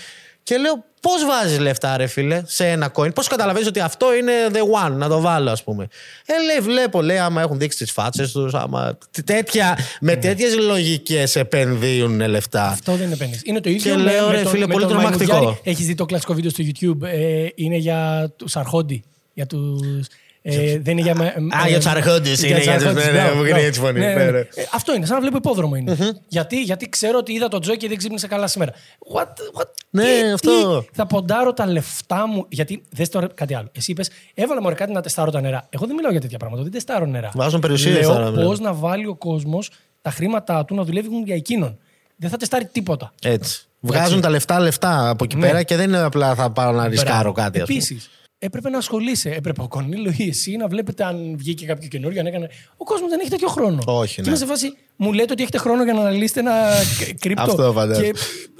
Και 0.45 0.58
λέω, 0.58 0.84
πώς 1.01 1.25
βάζεις 1.25 1.60
λεφτά, 1.60 1.97
ρε 1.97 2.08
φίλε, 2.08 2.41
σε 2.45 2.67
ένα 2.67 2.91
coin; 2.95 3.13
Πώς 3.13 3.27
καταλαβαίνεις 3.27 3.67
ότι 3.67 3.79
αυτό 3.79 4.15
είναι 4.15 4.31
the 4.51 4.88
one, 4.88 4.91
να 4.91 5.08
το 5.08 5.21
βάλω, 5.21 5.51
ας 5.51 5.63
πούμε; 5.63 5.88
Ε, 6.25 6.34
λέει, 6.45 6.60
βλέπω, 6.60 7.01
λέει, 7.01 7.17
άμα 7.17 7.41
έχουν 7.41 7.60
δείξει 7.60 7.77
τις 7.77 7.91
φάτσες 7.91 8.31
τους, 8.31 8.53
άμα. 8.53 8.97
Τέτοια, 9.25 9.77
με 10.01 10.15
τέτοιες 10.15 10.58
λογικές 10.58 11.36
επενδύουν 11.36 12.27
λεφτά. 12.27 12.67
Αυτό 12.67 12.91
δεν 12.95 13.05
είναι 13.05 13.13
επένδυση. 13.13 13.41
Είναι 13.45 13.62
το 13.62 13.69
ίδιο 13.69 13.91
Και 13.95 13.97
με, 13.97 14.12
λέω, 14.12 14.27
με 14.27 14.34
ρε 14.34 14.41
τον, 14.41 14.51
φίλε, 14.51 14.65
με 14.65 14.73
πολύ 14.73 14.86
τον 14.86 14.93
τρομακτικό. 14.93 15.31
Μαϊμουδιάρη. 15.31 15.62
Έχεις 15.63 15.86
δει 15.86 15.95
το 15.95 16.05
κλασικό 16.05 16.34
βίντεο 16.34 16.49
στο 16.49 16.63
YouTube. 16.67 17.01
Ε, 17.01 17.47
είναι 17.55 17.75
για 17.75 18.31
τους 18.36 18.55
αρχόντι. 18.55 19.03
Για 19.34 19.45
τους, 19.45 20.08
ε, 20.47 20.79
δεν 20.79 20.97
είναι 20.97 21.01
για. 21.01 21.15
με- 21.15 21.25
Α, 21.63 21.67
για 21.67 21.77
τους 21.77 21.86
αρχόντες 21.86 22.43
είναι, 22.43 22.47
για 22.47 22.58
τους- 22.58 22.67
αρχόντες, 22.84 23.05
ναι, 23.05 23.12
ναι, 23.12 23.17
μπράβο, 23.17 23.36
μου 23.36 23.41
μπράβο. 23.41 23.55
γίνει 23.55 23.67
έτσι 23.67 23.79
φωνή, 23.79 23.99
Ναι, 23.99 24.05
ναι, 24.13 24.23
ναι. 24.23 24.31
ναι. 24.31 24.39
Ε, 24.39 24.47
Αυτό 24.73 24.93
είναι, 24.95 25.05
σαν 25.05 25.15
να 25.15 25.21
βλέπω 25.21 25.38
υπόδρομο 25.38 25.75
είναι. 25.75 25.97
γιατί, 26.27 26.62
γιατί 26.62 26.89
ξέρω 26.89 27.17
ότι 27.17 27.34
είδα 27.34 27.47
το 27.47 27.60
Τζο 27.60 27.75
και 27.75 27.88
δεν 27.88 27.97
ξύπνησε 27.97 28.27
καλά 28.27 28.47
σήμερα. 28.47 28.71
What, 29.15 29.21
what, 29.62 29.65
Ναι, 29.89 30.03
τι, 30.03 30.31
αυτό. 30.34 30.81
τι, 30.81 30.88
θα 30.93 31.05
ποντάρω 31.08 31.53
τα 31.53 31.65
λεφτά 31.67 32.27
μου; 32.27 32.45
Γιατί 32.49 32.84
δεν 32.91 33.10
τώρα 33.10 33.27
κάτι 33.34 33.55
άλλο. 33.55 33.67
Εσύ 33.71 33.91
είπες, 33.91 34.10
έβαλα 34.34 34.62
μου 34.62 34.73
κάτι 34.75 34.91
να 34.91 35.01
τεστάρω 35.01 35.31
τα 35.31 35.41
νερά. 35.41 35.67
Εγώ 35.69 35.86
δεν 35.86 35.95
μιλάω 35.95 36.12
για 36.12 36.21
τέτοια 36.21 36.38
πράγματα. 36.38 36.63
Δεν 36.63 36.71
τεστάρω 36.71 37.05
νερά. 37.05 37.31
Βάζουν 37.34 37.60
περιουσίες 37.60 38.05
τώρα, 38.08 38.19
Λέω 38.19 38.31
ναι. 38.31 38.43
πώς 38.43 38.60
να 38.60 38.73
βάλει 38.73 39.05
ο 39.08 39.15
κόσμος 39.15 39.69
τα 40.01 40.12
χρήματά 40.12 40.65
του 40.65 40.75
να 40.75 40.84
δουλεύουν 40.84 41.23
για 41.25 41.36
εκείνον. 41.36 41.77
Δεν 42.15 42.29
θα 42.29 42.38
τεστάρει 42.38 42.65
τίποτα. 42.65 43.13
Έτσι. 43.21 43.62
Βγάζουν 43.79 44.21
τα 44.21 44.29
λεφτά 44.29 44.60
λεφτά 44.60 45.10
από 45.10 45.23
εκεί 45.23 45.36
Ναι. 45.36 45.47
πέρα 45.47 45.63
και 45.63 45.75
δεν 45.75 45.88
είναι 45.88 45.99
απλά 46.01 46.36
θα 46.36 46.51
πάω 46.51 46.71
να 46.71 46.88
ρισκάρω 46.88 47.31
κάτι. 47.31 47.60
ας 47.62 47.65
πούμε. 47.67 47.77
Επίσης, 47.77 48.10
έπρεπε 48.45 48.69
να 48.69 48.77
ασχολείσαι. 48.77 49.29
Έπρεπε 49.29 49.62
ο 49.62 49.67
Κονίλο 49.67 50.13
ή 50.17 50.27
εσύ 50.27 50.55
να 50.55 50.67
βλέπετε 50.67 51.03
αν 51.03 51.34
βγήκε 51.38 51.65
κάποιο 51.65 51.88
καινούριο, 51.88 52.19
αν 52.19 52.25
έκανε. 52.25 52.49
Ο 52.77 52.84
κόσμος 52.84 53.10
δεν 53.10 53.19
έχει 53.19 53.29
τέτοιο 53.29 53.47
χρόνο. 53.47 53.79
Όχι, 53.86 54.15
Και 54.15 54.21
ναι. 54.21 54.27
είμαι 54.27 54.38
σε 54.38 54.45
φάση, 54.45 54.73
μου 54.95 55.13
λέτε 55.13 55.31
ότι 55.31 55.41
έχετε 55.41 55.58
χρόνο 55.58 55.84
για 55.84 55.93
να 55.93 55.99
αναλύσετε 55.99 56.39
ένα 56.39 56.53
κ- 56.99 57.19
κρύπτο. 57.23 57.41
Αυτό 57.43 57.71
φαντάζομαι. 57.73 58.08
Και, 58.08 58.13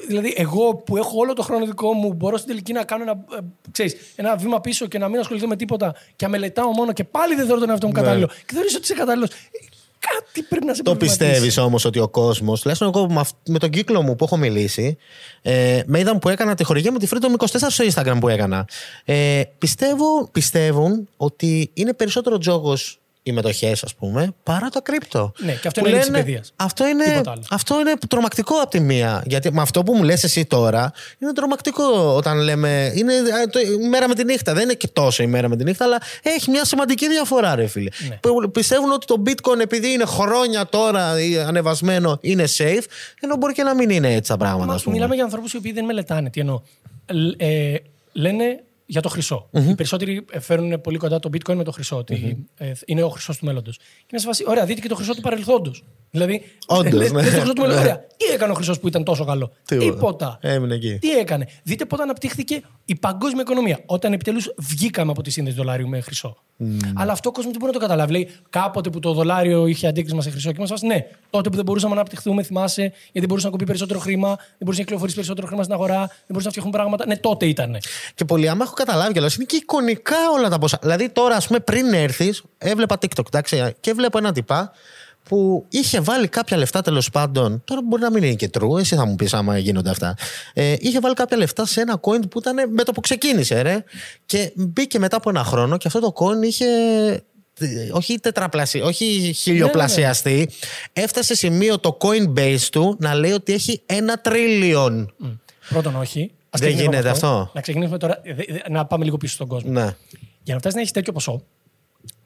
δηλαδή, 0.08 0.34
εγώ 0.38 0.76
που 0.76 0.98
έχω 0.98 1.18
όλο 1.18 1.34
το 1.34 1.42
χρόνο 1.44 1.66
δικό 1.66 1.94
μου, 1.94 2.14
μπορώ 2.14 2.38
στην 2.38 2.50
τελική 2.50 2.74
να 2.74 2.84
κάνω 2.84 3.04
ένα, 3.04 3.12
ε, 3.12 3.38
ξέρεις, 3.72 3.96
ένα 4.16 4.36
βήμα 4.36 4.62
πίσω 4.62 4.86
και 4.88 4.98
να 4.98 5.08
μην 5.10 5.20
ασχοληθώ 5.20 5.48
με 5.48 5.56
τίποτα 5.56 5.96
και 6.16 6.26
να 6.26 6.32
μελετάω 6.32 6.72
μόνο 6.72 6.94
και 6.94 7.04
πάλι 7.04 7.36
δεν 7.36 7.46
θεωρώ 7.46 7.60
τον 7.60 7.70
εαυτό 7.70 7.88
μου 7.88 7.94
Ναι. 7.94 8.00
κατάλληλο. 8.02 8.28
Και 8.28 8.54
θεωρήσω 8.54 8.76
ότι 8.78 8.86
είσαι 8.86 8.94
κατάλληλος. 8.94 9.30
Κάτι 10.14 10.42
πρέπει 10.50 10.66
να 10.66 10.74
σε 10.74 10.84
Το 10.84 10.92
προβληματίσει. 10.92 11.30
πιστεύεις 11.32 11.58
όμως 11.58 11.86
ότι 11.86 12.00
ο 12.00 12.08
κόσμος, 12.08 12.60
τουλάχιστον 12.62 12.92
εγώ 12.96 13.08
με, 13.10 13.20
αυ- 13.20 13.36
με 13.48 13.60
τον 13.60 13.70
κύκλο 13.70 14.02
μου 14.02 14.16
που 14.16 14.24
έχω 14.24 14.38
μιλήσει, 14.38 14.98
ε, 15.42 15.82
με 15.86 16.00
είδαν 16.00 16.20
που 16.20 16.30
έκανα 16.30 16.56
τη 16.56 16.64
χορηγία 16.64 16.92
μου 16.92 16.98
τη 16.98 17.08
Freedom 17.12 17.38
24 17.38 17.46
στο 17.70 17.86
Instagram 17.94 18.18
που 18.20 18.28
έκανα. 18.30 18.68
Ε, 19.06 19.42
πιστεύω, 19.58 20.30
πιστεύουν 20.32 21.08
ότι 21.18 21.70
είναι 21.74 21.94
περισσότερο 21.94 22.38
τζόγος 22.38 23.00
οι 23.28 23.32
μετοχές, 23.32 23.84
ας 23.84 23.96
πούμε, 23.96 24.34
παρά 24.44 24.70
το 24.70 24.82
κρύπτο. 24.82 25.32
Ναι, 25.38 25.52
και 25.54 25.68
αυτό 25.68 25.82
Που 25.82 25.88
είναι 25.88 25.90
έλλειψη 25.96 26.12
λένε- 26.12 26.26
παιδείας. 26.26 26.54
Αυτό 26.56 26.88
είναι, 26.88 27.04
Τίποτα 27.04 27.32
άλλο. 27.32 27.44
αυτό 27.50 27.80
είναι 27.80 27.94
τρομακτικό 28.10 28.56
από 28.62 28.70
τη 28.70 28.80
μία. 28.80 29.24
Γιατί 29.26 29.52
με 29.54 29.62
αυτό 29.62 29.84
που 29.84 29.94
μου 29.96 30.04
λες 30.04 30.24
εσύ 30.24 30.46
τώρα 30.46 30.92
είναι 31.20 31.34
τρομακτικό 31.34 31.84
όταν 32.16 32.38
λέμε. 32.38 32.92
Είναι 32.96 33.14
ε, 33.14 33.48
το, 33.52 33.60
η 33.60 33.88
μέρα 33.88 34.08
με 34.08 34.16
τη 34.16 34.24
νύχτα. 34.24 34.54
Δεν 34.54 34.64
είναι 34.64 34.74
και 34.74 34.88
τόσο 34.88 35.24
η 35.24 35.28
μέρα 35.28 35.48
με 35.50 35.56
τη 35.56 35.64
νύχτα, 35.64 35.86
αλλά 35.86 35.98
έχει 36.22 36.50
μια 36.50 36.66
σημαντική 36.66 37.08
διαφορά, 37.10 37.56
ρε 37.56 37.68
φίλε. 37.68 37.90
Ναι. 38.10 38.16
Που 38.16 38.52
Πιστεύουν 38.52 38.92
ότι 38.92 39.06
το 39.06 39.24
bitcoin, 39.26 39.60
επειδή 39.62 39.92
είναι 39.92 40.06
χρόνια 40.06 40.66
τώρα 40.66 41.22
ή 41.22 41.38
ανεβασμένο, 41.40 42.18
είναι 42.22 42.44
safe, 42.58 42.84
ενώ 43.20 43.36
μπορεί 43.36 43.54
και 43.54 43.64
να 43.64 43.76
μην 43.76 43.90
είναι 43.90 44.14
έτσι 44.14 44.32
τα 44.32 44.38
πράγματα. 44.38 44.66
Μα 44.66 44.74
ας 44.74 44.84
πούμε. 44.84 44.96
μιλάμε 44.96 45.16
για 45.16 45.24
ανθρώπους 45.24 45.54
οι 45.54 45.58
οποίοι 45.58 45.72
δεν 45.72 45.86
μελετάνε. 45.86 46.30
Τι 46.30 46.40
εννοώ. 46.40 46.62
Λ- 47.12 47.42
Ε, 47.42 47.76
λένε 48.14 48.64
για 48.86 49.02
το 49.02 49.10
χρυσο 49.10 49.50
Οι 49.52 49.76
περισσότεροι 49.76 50.26
ε, 50.32 50.40
φέρνουν 50.40 50.82
πολύ 50.82 50.98
κοντά 50.98 51.20
το 51.20 51.30
bitcoin 51.34 51.56
με 51.56 51.64
το 51.64 51.72
χρυσό. 51.72 51.98
Ότι 51.98 52.46
ε, 52.58 52.72
είναι 52.86 53.04
ο 53.04 53.10
χρυσός 53.10 53.38
του 53.38 53.46
μέλλοντος. 53.46 53.78
Και 53.78 54.06
είναι 54.12 54.20
σε 54.20 54.28
φάση, 54.28 54.44
ωραία, 54.48 54.66
δείτε 54.66 54.82
και 54.82 54.88
το 54.88 54.96
χρυσό 54.96 55.14
του 55.14 55.22
παρελθόντος. 55.22 55.84
Δηλαδή, 56.16 56.44
Όντως, 56.66 56.94
λες- 56.94 57.12
ναι. 57.12 57.22
λες 57.22 57.32
το 57.32 57.38
χρυσό 57.40 57.54
του 57.54 57.62
μέλλοντος, 57.62 57.84
Ναι. 57.84 57.90
ωραία. 57.90 58.06
Τι 58.18 58.26
έκανε 58.34 58.52
ο 58.52 58.56
χρυσό 58.56 58.80
που 58.80 58.88
ήταν 58.88 59.04
τόσο 59.04 59.26
καλό; 59.26 59.52
Τίποτα. 59.66 59.92
Τίποτα. 59.94 60.38
Έμεινε 60.42 60.74
εκεί. 60.76 60.98
Τι 61.02 61.12
έκανε. 61.12 61.48
Δείτε 61.64 61.86
πότε 61.86 62.04
αναπτύχθηκε 62.04 62.62
η 62.86 62.96
παγκόσμια 62.96 63.42
οικονομία. 63.42 63.80
Όταν 63.86 64.14
επιτέλου 64.14 64.40
βγήκαμε 64.58 65.12
από 65.12 65.22
τη 65.22 65.30
σύνδεση 65.30 65.56
δολάριου 65.56 65.88
με 65.88 66.02
χρυσό. 66.02 66.38
Αλλά 66.96 67.12
αυτό 67.12 67.30
ο 67.30 67.32
κόσμος 67.32 67.52
δεν 67.54 67.62
μπορεί 67.62 67.74
να 67.74 67.80
το 67.80 67.86
καταλάβει. 67.86 68.12
Λέει 68.12 68.30
κάποτε 68.50 68.90
που 68.90 69.00
το 69.00 69.14
δολάριο 69.14 69.66
είχε 69.68 69.88
αντίκρισμα 69.88 70.22
σε 70.22 70.30
χρυσό 70.30 70.52
και 70.52 70.60
μα 70.70 70.88
ναι, 70.88 71.06
τότε 71.30 71.50
που 71.50 71.56
δεν 71.56 71.66
μπορούσαμε 71.66 71.94
να 71.94 72.00
αναπτυχθούμε, 72.00 72.44
θυμάσαι, 72.44 72.82
γιατί 72.82 73.20
δεν 73.20 73.28
μπορούσε 73.28 73.46
να 73.46 73.52
κοπεί 73.52 73.66
περισσότερο 73.66 74.00
χρήμα, 74.00 74.28
δεν 74.28 74.38
μπορούσε 74.60 74.78
να 74.80 74.84
κυκλοφορήσει 74.86 75.16
περισσότερο 75.16 75.48
χρήμα 75.48 75.64
στην 75.64 75.76
αγορά, 75.76 75.98
δεν 75.98 76.08
μπορούσε 76.28 76.46
να 76.46 76.50
φτιάχνουν 76.52 76.74
πράγματα. 76.74 77.06
Ναι, 77.08 77.18
τότε 77.18 77.46
ήταν. 77.46 77.78
Και 78.16 78.26
πολλοί, 78.26 78.50
άμα 78.50 78.64
έχω 78.64 78.74
καταλάβει 78.74 79.12
κιόλας, 79.12 79.36
είναι 79.36 79.46
και 79.46 79.56
εικονικά 79.56 80.16
όλα 80.38 80.50
τα 80.50 80.58
ποσά. 80.60 80.78
Δηλαδή, 80.82 81.10
τώρα, 81.10 81.36
ας 81.36 81.48
πούμε, 81.48 81.60
πριν 81.60 81.94
έρθεις, 81.94 82.44
έβλεπα 82.58 82.98
TikTok, 83.02 83.26
εντάξει, 83.28 83.74
και 83.80 83.94
βλέπω 83.94 84.18
ένα 84.18 84.32
τυπά 84.32 84.72
που 85.30 85.66
είχε 85.70 86.00
βάλει 86.00 86.28
κάποια 86.28 86.58
λεφτά 86.58 86.82
τέλος 86.82 87.10
πάντων. 87.10 87.62
Τώρα 87.66 87.82
μπορεί 87.84 88.02
να 88.02 88.12
μην 88.12 88.24
είναι 88.24 88.34
και 88.34 88.50
true, 88.60 88.80
εσύ 88.80 88.96
θα 88.96 89.06
μου 89.06 89.16
πεις 89.16 89.34
άμα 89.34 89.58
γίνονται 89.58 89.90
αυτά. 89.90 90.16
Ε, 90.54 90.76
είχε 90.80 91.00
βάλει 91.00 91.14
κάποια 91.14 91.38
λεφτά 91.38 91.66
σε 91.66 91.82
ένα 91.82 92.00
coin 92.02 92.30
που 92.30 92.40
ήταν 92.40 92.72
με 92.74 92.84
το 92.84 92.92
που 92.92 93.02
ξεκίνησε, 93.02 93.62
ρε. 93.62 93.84
Και 94.26 94.52
μπήκε 94.56 95.00
μετά 95.00 95.18
από 95.18 95.30
ένα 95.30 95.44
χρόνο 95.44 95.78
και 95.78 95.88
αυτό 95.88 96.00
το 96.00 96.14
coin 96.16 96.44
είχε. 96.46 96.66
ε, 97.60 97.90
Όχι 97.92 98.20
τετραπλασί, 98.20 98.80
όχι 98.82 99.34
χιλιοπλασιαστεί. 99.38 100.50
Έφτασε 100.94 101.26
σε 101.34 101.36
σημείο 101.36 101.80
το 101.80 101.98
Coinbase 102.02 102.68
του 102.72 102.96
να 103.00 103.14
λέει 103.16 103.32
ότι 103.32 103.54
έχει 103.54 103.82
ένα 103.86 104.22
trillion. 104.26 105.06
Πρώτον, 105.70 105.96
όχι. 105.96 106.32
Ας 106.50 106.62
Δεν 106.62 106.70
ξεκινήσουμε 106.70 106.82
γίνεται 106.84 107.10
από 107.10 107.28
αυτό. 107.28 107.52
Να 107.54 107.62
ξεκινήσουμε 107.62 107.98
τώρα. 107.98 108.22
δε- 108.24 108.34
δε- 108.34 108.70
Να 108.70 108.86
πάμε 108.86 109.04
λίγο 109.06 109.18
πίσω 109.18 109.34
στον 109.34 109.48
κόσμο. 109.48 109.72
Ναι. 109.72 109.96
Για 110.44 110.54
να 110.54 110.60
φτάσει 110.60 110.76
να 110.76 110.82
έχει 110.82 110.92
τέτοιο 110.92 111.14
ποσό, 111.14 111.42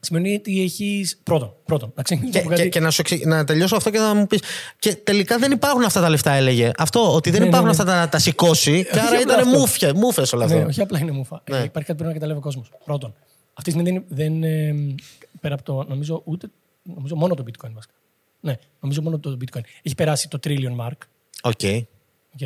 σημαίνει 0.00 0.34
ότι 0.34 0.62
έχει. 0.62 1.06
Πρώτον, 1.22 1.54
πρώτον, 1.64 1.92
να 1.94 2.02
ξεκινήσουμε 2.02 2.40
Και, 2.40 2.46
από 2.46 2.56
κάτι. 2.56 2.62
και, 2.62 2.78
και 2.78 2.80
να, 2.80 2.90
σου 2.90 3.00
εξε- 3.00 3.24
να 3.24 3.44
τελειώσω 3.44 3.76
αυτό 3.76 3.90
και 3.90 3.98
να 3.98 4.14
μου 4.14 4.26
πει. 4.26 4.40
Και 4.78 4.94
τελικά 4.94 5.38
δεν 5.38 5.52
υπάρχουν 5.52 5.84
αυτά 5.84 6.00
τα 6.00 6.08
λεφτά, 6.08 6.32
έλεγε. 6.32 6.70
Αυτό, 6.76 7.14
ότι 7.14 7.30
δεν 7.30 7.40
Ναι, 7.40 7.46
υπάρχουν 7.46 7.68
ναι, 7.68 7.74
ναι. 7.76 7.80
αυτά 7.82 7.92
τα, 7.92 8.00
να 8.00 8.08
τα 8.08 8.18
σηκώσει. 8.18 8.82
Και 8.84 8.90
Όχι 8.90 8.98
άρα 8.98 9.06
απλά 9.08 9.20
ήταν 9.20 9.38
αυτό. 9.38 9.58
μούφια, 9.58 9.94
μούφες 9.94 10.32
όλα 10.32 10.44
αυτά. 10.44 10.56
Ναι, 10.58 10.64
όχι 10.64 10.80
απλά 10.80 10.98
είναι 10.98 11.10
μουφα. 11.10 11.42
Ναι. 11.50 11.56
Ε, 11.56 11.62
υπάρχει 11.64 11.72
κάτι 11.72 11.84
που 11.92 11.94
πρέπει 11.94 12.08
να 12.08 12.12
καταλάβει 12.14 12.38
ο 12.38 12.42
κόσμος. 12.42 12.70
Πρώτον, 12.84 13.14
αυτή 13.54 13.72
τη 13.72 13.80
στιγμή 13.80 14.04
δεν, 14.08 14.40
δεν 14.40 14.42
ε, 14.42 14.94
πέρα 15.40 15.54
από 15.54 15.62
το. 15.64 15.84
Νομίζω, 15.88 16.22
ούτε, 16.24 16.46
νομίζω 16.82 17.16
μόνο 17.16 17.34
το 17.34 17.42
bitcoin 17.46 17.70
βασικά. 17.74 17.94
Ναι, 18.40 18.56
νομίζω 18.80 19.02
μόνο 19.02 19.18
το 19.18 19.36
bitcoin. 19.40 19.60
Έχει 19.82 19.94
περάσει 19.94 20.28
το 20.28 20.38
trillion 20.44 20.76
mark 20.86 20.96
Οκ. 21.42 21.52
okay, 21.62 21.82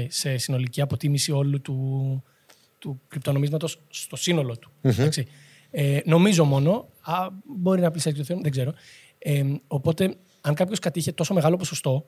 σε 0.09 0.37
συνολική 0.37 0.81
αποτίμηση 0.81 1.33
όλου 1.33 1.61
του, 1.61 2.23
του 2.79 3.01
κρυπτονομίσματος 3.09 3.79
στο 3.91 4.17
σύνολο 4.17 4.57
του. 4.57 4.71
Εντάξει. 4.83 5.27
Ε, 5.77 6.01
νομίζω 6.05 6.45
μόνο, 6.45 6.89
α, 7.01 7.29
μπορεί 7.45 7.81
να 7.81 7.91
πλησιάσει 7.91 8.17
το 8.17 8.25
θέμα, 8.25 8.41
δεν 8.41 8.51
ξέρω. 8.51 8.73
Ε, 9.19 9.43
οπότε, 9.67 10.15
αν 10.41 10.55
κάποιος 10.55 10.79
κατείχε 10.79 11.13
τόσο 11.13 11.35
μεγάλο 11.35 11.57
ποσοστό, 11.57 12.07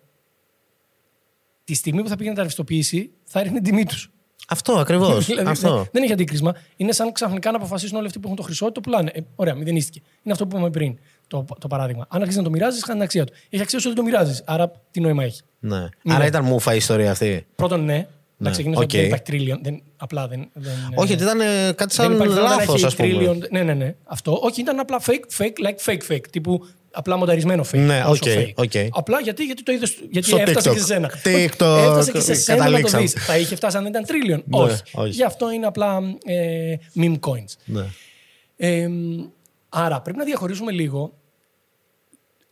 τη 1.64 1.74
στιγμή 1.74 2.02
που 2.02 2.08
θα 2.08 2.14
πήγαινε 2.14 2.30
να 2.30 2.36
τα 2.36 2.42
ρευστοποιήσει, 2.42 3.10
θα 3.24 3.42
ρίχνει 3.42 3.60
την 3.60 3.70
τιμή 3.70 3.84
τους. 3.84 4.10
Αυτό 4.48 4.72
ακριβώς. 4.72 5.24
Δηλαδή, 5.26 5.48
αυτό. 5.48 5.74
δεν, 5.74 5.88
δεν 5.92 6.02
έχει 6.02 6.12
αντίκρισμα. 6.12 6.56
Είναι 6.76 6.92
σαν 6.92 7.12
ξαφνικά 7.12 7.50
να 7.50 7.56
αποφασίσουν 7.56 7.96
όλοι 7.96 8.06
αυτοί 8.06 8.18
που 8.18 8.24
έχουν 8.24 8.36
το 8.36 8.42
χρυσό, 8.42 8.72
το 8.72 8.80
πουλάνε. 8.80 9.10
Ε, 9.14 9.20
ωραία, 9.34 9.54
μηδενίστηκε. 9.54 10.00
Είναι 10.22 10.32
αυτό 10.32 10.46
που 10.46 10.56
είπαμε 10.56 10.70
πριν 10.70 10.98
το, 11.26 11.44
το 11.58 11.66
παράδειγμα. 11.66 12.06
Αν 12.08 12.20
αρχίσει 12.20 12.38
να 12.38 12.44
το 12.44 12.50
μοιράζεις, 12.50 12.82
χάνει 12.82 12.94
την 12.94 13.04
αξία 13.04 13.24
του. 13.24 13.32
Έχει 13.48 13.62
αξία 13.62 13.78
όσο 13.78 13.88
δεν 13.88 13.96
το 13.96 14.02
μοιράζεις. 14.02 14.42
Άρα, 14.46 14.70
τι 14.90 15.00
νόημα 15.00 15.24
έχει. 15.24 15.40
Ναι. 15.58 15.88
Ναι. 16.02 16.14
Άρα 16.14 16.26
ήταν 16.26 16.44
μούφα 16.44 16.74
η 16.74 16.76
ιστορία 16.76 17.10
αυτή. 17.10 17.46
Πρώτον, 17.54 17.84
ναι. 17.84 18.06
Να 18.38 18.50
ξεκινήσω 18.50 18.80
οκ. 18.80 18.84
ότι 18.88 18.96
δεν 18.96 19.06
υπάρχει 19.06 19.24
trillion. 19.30 19.58
Δεν, 19.62 19.82
απλά 19.96 20.28
δεν. 20.28 20.48
δεν 20.52 20.72
Όχι, 20.94 21.12
ότι 21.12 21.22
ήταν 21.22 21.40
ε, 21.40 21.44
κάτι 21.44 21.76
δεν 21.78 21.90
σαν 21.90 22.12
υπάρχει 22.12 22.34
θέμα 22.34 22.48
να 22.48 22.54
λάθος, 22.56 22.74
έχει 22.74 22.84
ας 22.84 22.94
πούμε. 22.96 23.08
trillion. 23.12 23.50
Ναι, 23.50 23.62
ναι, 23.62 23.74
ναι. 23.74 23.94
Αυτό. 24.04 24.38
Όχι, 24.42 24.60
ήταν 24.60 24.78
απλά 24.78 25.00
fake, 25.06 25.42
fake, 25.42 25.66
like 25.66 25.92
fake, 25.92 26.12
fake. 26.14 26.24
Τύπου 26.30 26.66
απλά 26.90 27.16
μονταρισμένο 27.16 27.64
fake. 27.72 27.78
Ναι, 27.78 28.02
όσο 28.06 28.30
οκ, 28.30 28.38
fake. 28.38 28.52
οκ. 28.54 28.70
Απλά 28.90 29.20
γιατί, 29.20 29.44
γιατί 29.44 29.62
το 29.62 29.72
είδες, 29.72 29.96
γιατί 30.10 30.26
Στο 30.28 30.36
έφτασε 30.36 30.70
TikTok. 30.70 30.72
και 30.72 30.78
σε 30.78 30.84
σένα. 30.86 31.10
TikTok, 31.24 31.78
έφτασε 31.78 32.12
και 32.12 32.20
σε 32.20 32.34
σένα 32.34 32.58
να 32.58 32.64
το 32.64 32.70
καταλήξαμε. 32.70 33.02
δεις. 33.02 33.12
Θα 33.12 33.38
είχε 33.38 33.56
φτάσει 33.56 33.76
αν 33.76 33.82
δεν 33.82 33.92
ήταν 33.92 34.04
trillion. 34.08 34.42
Ναι, 34.46 34.58
όχι. 34.62 34.82
όχι. 34.94 35.10
Γι' 35.10 35.24
αυτό 35.24 35.50
είναι 35.50 35.66
απλά 35.66 35.98
ε, 36.24 36.74
meme 36.96 37.18
coins. 37.20 37.54
Ναι. 37.64 37.84
Ε, 38.56 38.88
άρα 39.68 40.00
πρέπει 40.00 40.18
να 40.18 40.24
διαχωρίσουμε 40.24 40.72
λίγο 40.72 41.12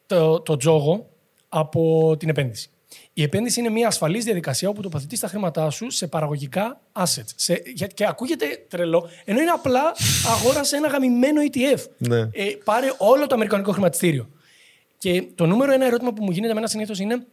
το, 0.07 0.41
το 0.41 0.57
τζόγο 0.57 1.09
από 1.49 2.15
την 2.19 2.29
επένδυση. 2.29 2.69
Η 3.17 3.23
επένδυση 3.23 3.61
είναι 3.61 3.69
μια 3.71 3.87
ασφαλής 3.87 4.25
διαδικασία 4.25 4.69
όπου 4.69 4.83
τοποθετεί 4.83 5.19
τα 5.19 5.29
χρήματά 5.29 5.71
σου 5.71 5.91
σε 5.91 6.07
παραγωγικά 6.07 6.81
assets. 6.93 7.33
Σε, 7.37 7.63
για- 7.75 7.87
και 7.87 8.07
ακούγεται 8.07 8.47
τρελό, 8.69 9.09
ενώ 9.25 9.41
είναι 9.41 9.51
απλά 9.51 9.81
αγόρασε 10.35 10.77
ένα 10.77 10.89
γαμημένο 10.89 11.41
ETF. 11.53 11.85
Ναι. 11.99 12.19
Ε, 12.19 12.29
πάρε 12.65 12.87
όλο 12.99 13.27
το 13.27 13.35
αμερικανικό 13.35 13.73
χρηματιστήριο. 13.73 14.29
Και 14.99 15.25
το 15.35 15.47
νούμερο 15.47 15.73
ένα 15.73 15.87
ερώτημα 15.87 16.13
που 16.13 16.25
μου 16.25 16.31
γίνεται 16.31 16.51
εμένα 16.53 16.67
συνήθως 16.67 16.99
είναι. 16.99 17.27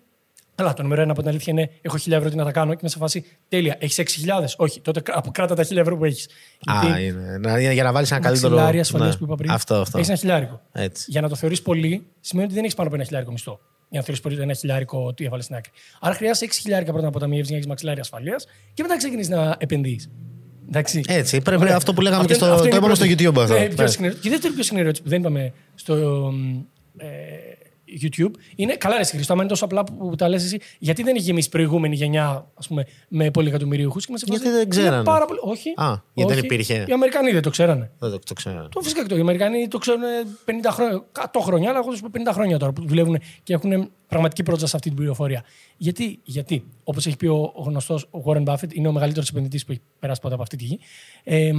Αλλά 0.55 0.73
το 0.73 0.81
νούμερο 0.81 1.01
ένα 1.01 1.11
από 1.11 1.19
την 1.19 1.29
αλήθεια 1.29 1.53
είναι: 1.53 1.69
Έχω 1.81 1.97
1000 1.97 2.11
ευρώ, 2.11 2.29
τι 2.29 2.35
να 2.35 2.43
τα 2.43 2.51
κάνω. 2.51 2.71
Και 2.71 2.77
είμαι 2.81 2.89
σε 2.89 2.97
φάση 2.97 3.25
τέλεια. 3.47 3.75
Έχεις 3.79 3.97
6.000. 3.99 4.55
Όχι, 4.57 4.79
τότε 4.81 4.99
κρα- 5.01 5.17
αποκράτα 5.17 5.55
τα 5.55 5.63
1000 5.63 5.75
ευρώ 5.77 5.97
που 5.97 6.05
έχεις. 6.05 6.27
Α, 6.65 6.99
είναι. 6.99 7.37
Να, 7.41 7.59
είναι 7.59 7.73
για 7.73 7.83
να 7.83 7.91
βάλεις 7.91 8.09
ένα 8.11 8.17
Ένα 8.19 8.27
καλύτερο. 8.27 8.55
ξυλάρι 8.55 8.79
ασφαλείας 8.79 9.11
Ναι. 9.13 9.17
που 9.17 9.23
είπα 9.23 9.35
πριν. 9.35 9.51
Αυτό, 9.51 9.75
αυτό. 9.75 9.97
Έχεις 9.97 10.09
ένα 10.09 10.17
χιλιάρικο. 10.17 10.61
Έτσι. 10.71 11.05
Για 11.07 11.21
να 11.21 11.29
το 11.29 11.35
θεωρείς 11.35 11.61
πολύ, 11.61 12.05
σημαίνει 12.19 12.45
ότι 12.45 12.55
δεν 12.55 12.63
έχεις 12.63 12.75
πάνω 12.75 12.87
από 12.87 12.95
ένα 12.97 13.05
χιλιάρικο 13.05 13.31
μισθό. 13.31 13.59
Για 13.91 13.99
να 13.99 14.05
θεωρείς 14.05 14.21
πολύ 14.21 14.41
ένα 14.41 14.53
χιλιάρικο 14.53 15.05
ότι 15.05 15.25
έβαλες 15.25 15.45
στην 15.45 15.55
άκρη. 15.57 15.71
Άρα 15.99 16.13
χρειάζεσαι 16.15 16.45
6 16.45 16.49
χιλιάρικα 16.61 16.89
πρώτα 16.89 17.03
να 17.03 17.09
αποταμιεύσει 17.09 17.41
για 17.43 17.51
να 17.51 17.57
έχεις 17.57 17.67
μαξιλάρι 17.67 17.99
ασφαλείας 17.99 18.45
και 18.73 18.81
μετά 18.81 18.97
ξεκινήσει 18.97 19.29
να 19.29 19.55
επενδύεις. 19.59 20.09
Εντάξει. 20.67 21.01
Έτσι, 21.07 21.41
πρέπει 21.41 21.61
Ωραία. 21.61 21.75
αυτό 21.75 21.93
που 21.93 22.01
λέγαμε 22.01 22.21
Αυτό 22.21 22.33
και 22.33 22.39
είναι- 22.39 22.45
στο. 22.45 22.53
αυτό 22.55 22.69
Το 22.69 22.75
είναι 22.75 22.77
είπαμε 22.77 22.91
η 22.93 22.95
στο 22.95 23.05
πρώτη. 23.05 23.39
YouTube 23.39 23.41
αυτό. 23.43 23.59
Ναι, 23.59 23.67
πιο 23.67 23.83
Ναι. 23.83 23.89
συχνή- 23.89 24.19
Και 24.19 24.27
η 24.27 24.31
δεύτερη 24.31 24.53
πιο 24.53 24.63
συχνή 24.63 24.79
ερώτηση 24.79 25.01
που 25.03 25.09
δεν 25.09 25.19
είπαμε 25.19 25.53
στο 25.75 25.93
ε, 26.97 27.07
YouTube 28.01 28.31
είναι. 28.55 28.75
Καλά, 28.75 28.97
ρε 28.97 29.03
Χρήστο, 29.03 29.33
άμα 29.33 29.41
είναι 29.41 29.51
τόσο 29.51 29.65
απλά 29.65 29.83
που, 29.83 29.97
που 29.97 30.15
τα 30.15 30.29
λες 30.29 30.43
εσύ, 30.43 30.59
γιατί 30.79 31.03
δεν 31.03 31.15
έχει 31.15 31.23
γεμίσει 31.23 31.47
η 31.47 31.51
προηγούμενη 31.51 31.95
γενιά 31.95 32.51
ας 32.53 32.67
πούμε, 32.67 32.85
με 33.07 33.31
πολυεκατομμυρίουχους. 33.31 34.05
Γιατί 34.23 34.49
δεν 34.49 34.69
ξέρανε. 34.69 35.03
Πάρα 35.03 35.25
πολύ... 35.25 35.39
Όχι. 35.43 35.69
Α, 35.75 35.93
γιατί 36.13 36.33
δεν 36.33 36.43
όχι. 36.43 36.45
υπήρχε. 36.45 36.85
Οι 36.87 36.91
Αμερικανοί 36.93 37.31
δεν 37.31 37.41
το 37.41 37.49
ξέρανε. 37.49 37.91
Δεν 37.99 38.09
το, 38.11 38.19
το 38.19 38.33
ξέρω. 38.33 38.67
Το 38.71 38.81
φυσικά 38.81 39.01
και 39.01 39.07
το. 39.07 39.17
Οι 39.17 39.19
Αμερικανοί 39.19 39.67
το 39.67 39.77
ξέρουν 39.77 40.01
50 40.45 40.51
χρόνια, 40.71 41.03
100 41.19 41.25
χρόνια, 41.41 41.69
αλλά 41.69 41.79
εγώ 41.79 41.89
θα 41.91 41.95
σου 41.97 42.01
πω 42.09 42.09
50 42.29 42.33
χρόνια 42.33 42.57
τώρα 42.59 42.71
που 42.73 42.87
δουλεύουν 42.87 43.17
και 43.43 43.53
έχουν 43.53 43.91
πραγματική 44.07 44.43
πρόσβαση 44.43 44.69
σε 44.69 44.75
αυτή 44.75 44.87
την 44.87 44.97
πληροφορία. 44.97 45.43
Γιατί, 45.77 46.19
γιατί 46.23 46.63
όπως 46.83 47.05
έχει 47.05 47.15
πει 47.17 47.27
ο, 47.27 47.51
ο 47.55 47.61
γνωστός 47.61 48.09
Warren 48.25 48.43
Buffett, 48.43 48.73
είναι 48.73 48.87
ο 48.87 48.91
μεγαλύτερος 48.91 49.29
επενδυτής 49.29 49.65
που 49.65 49.71
έχει 49.71 49.81
περάσει 49.99 50.21
ποτέ 50.21 50.33
από 50.33 50.43
αυτή 50.43 50.55
τη 50.57 50.63
γη. 50.63 50.79
Ε, 51.23 51.51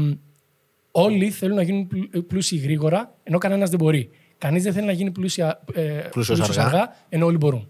όλοι 0.91 1.31
θέλουν 1.31 1.57
να 1.57 1.63
γίνουν 1.63 1.87
πλου- 1.87 2.27
πλούσιοι 2.27 2.57
γρήγορα, 2.57 3.15
ενώ 3.23 3.39
κανένας 3.39 3.71
δεν 3.71 3.79
μπορεί. 3.79 4.11
Κανείς 4.43 4.63
δεν 4.63 4.73
θέλει 4.73 4.87
να 4.87 4.93
γίνει 4.93 5.11
πλούσια, 5.11 5.61
ε, 5.75 5.81
Πλούσιος 5.83 6.39
πλούσιος 6.39 6.65
αργά. 6.65 6.97
ενώ 7.09 7.27
όλοι 7.27 7.37
μπορούν. 7.37 7.69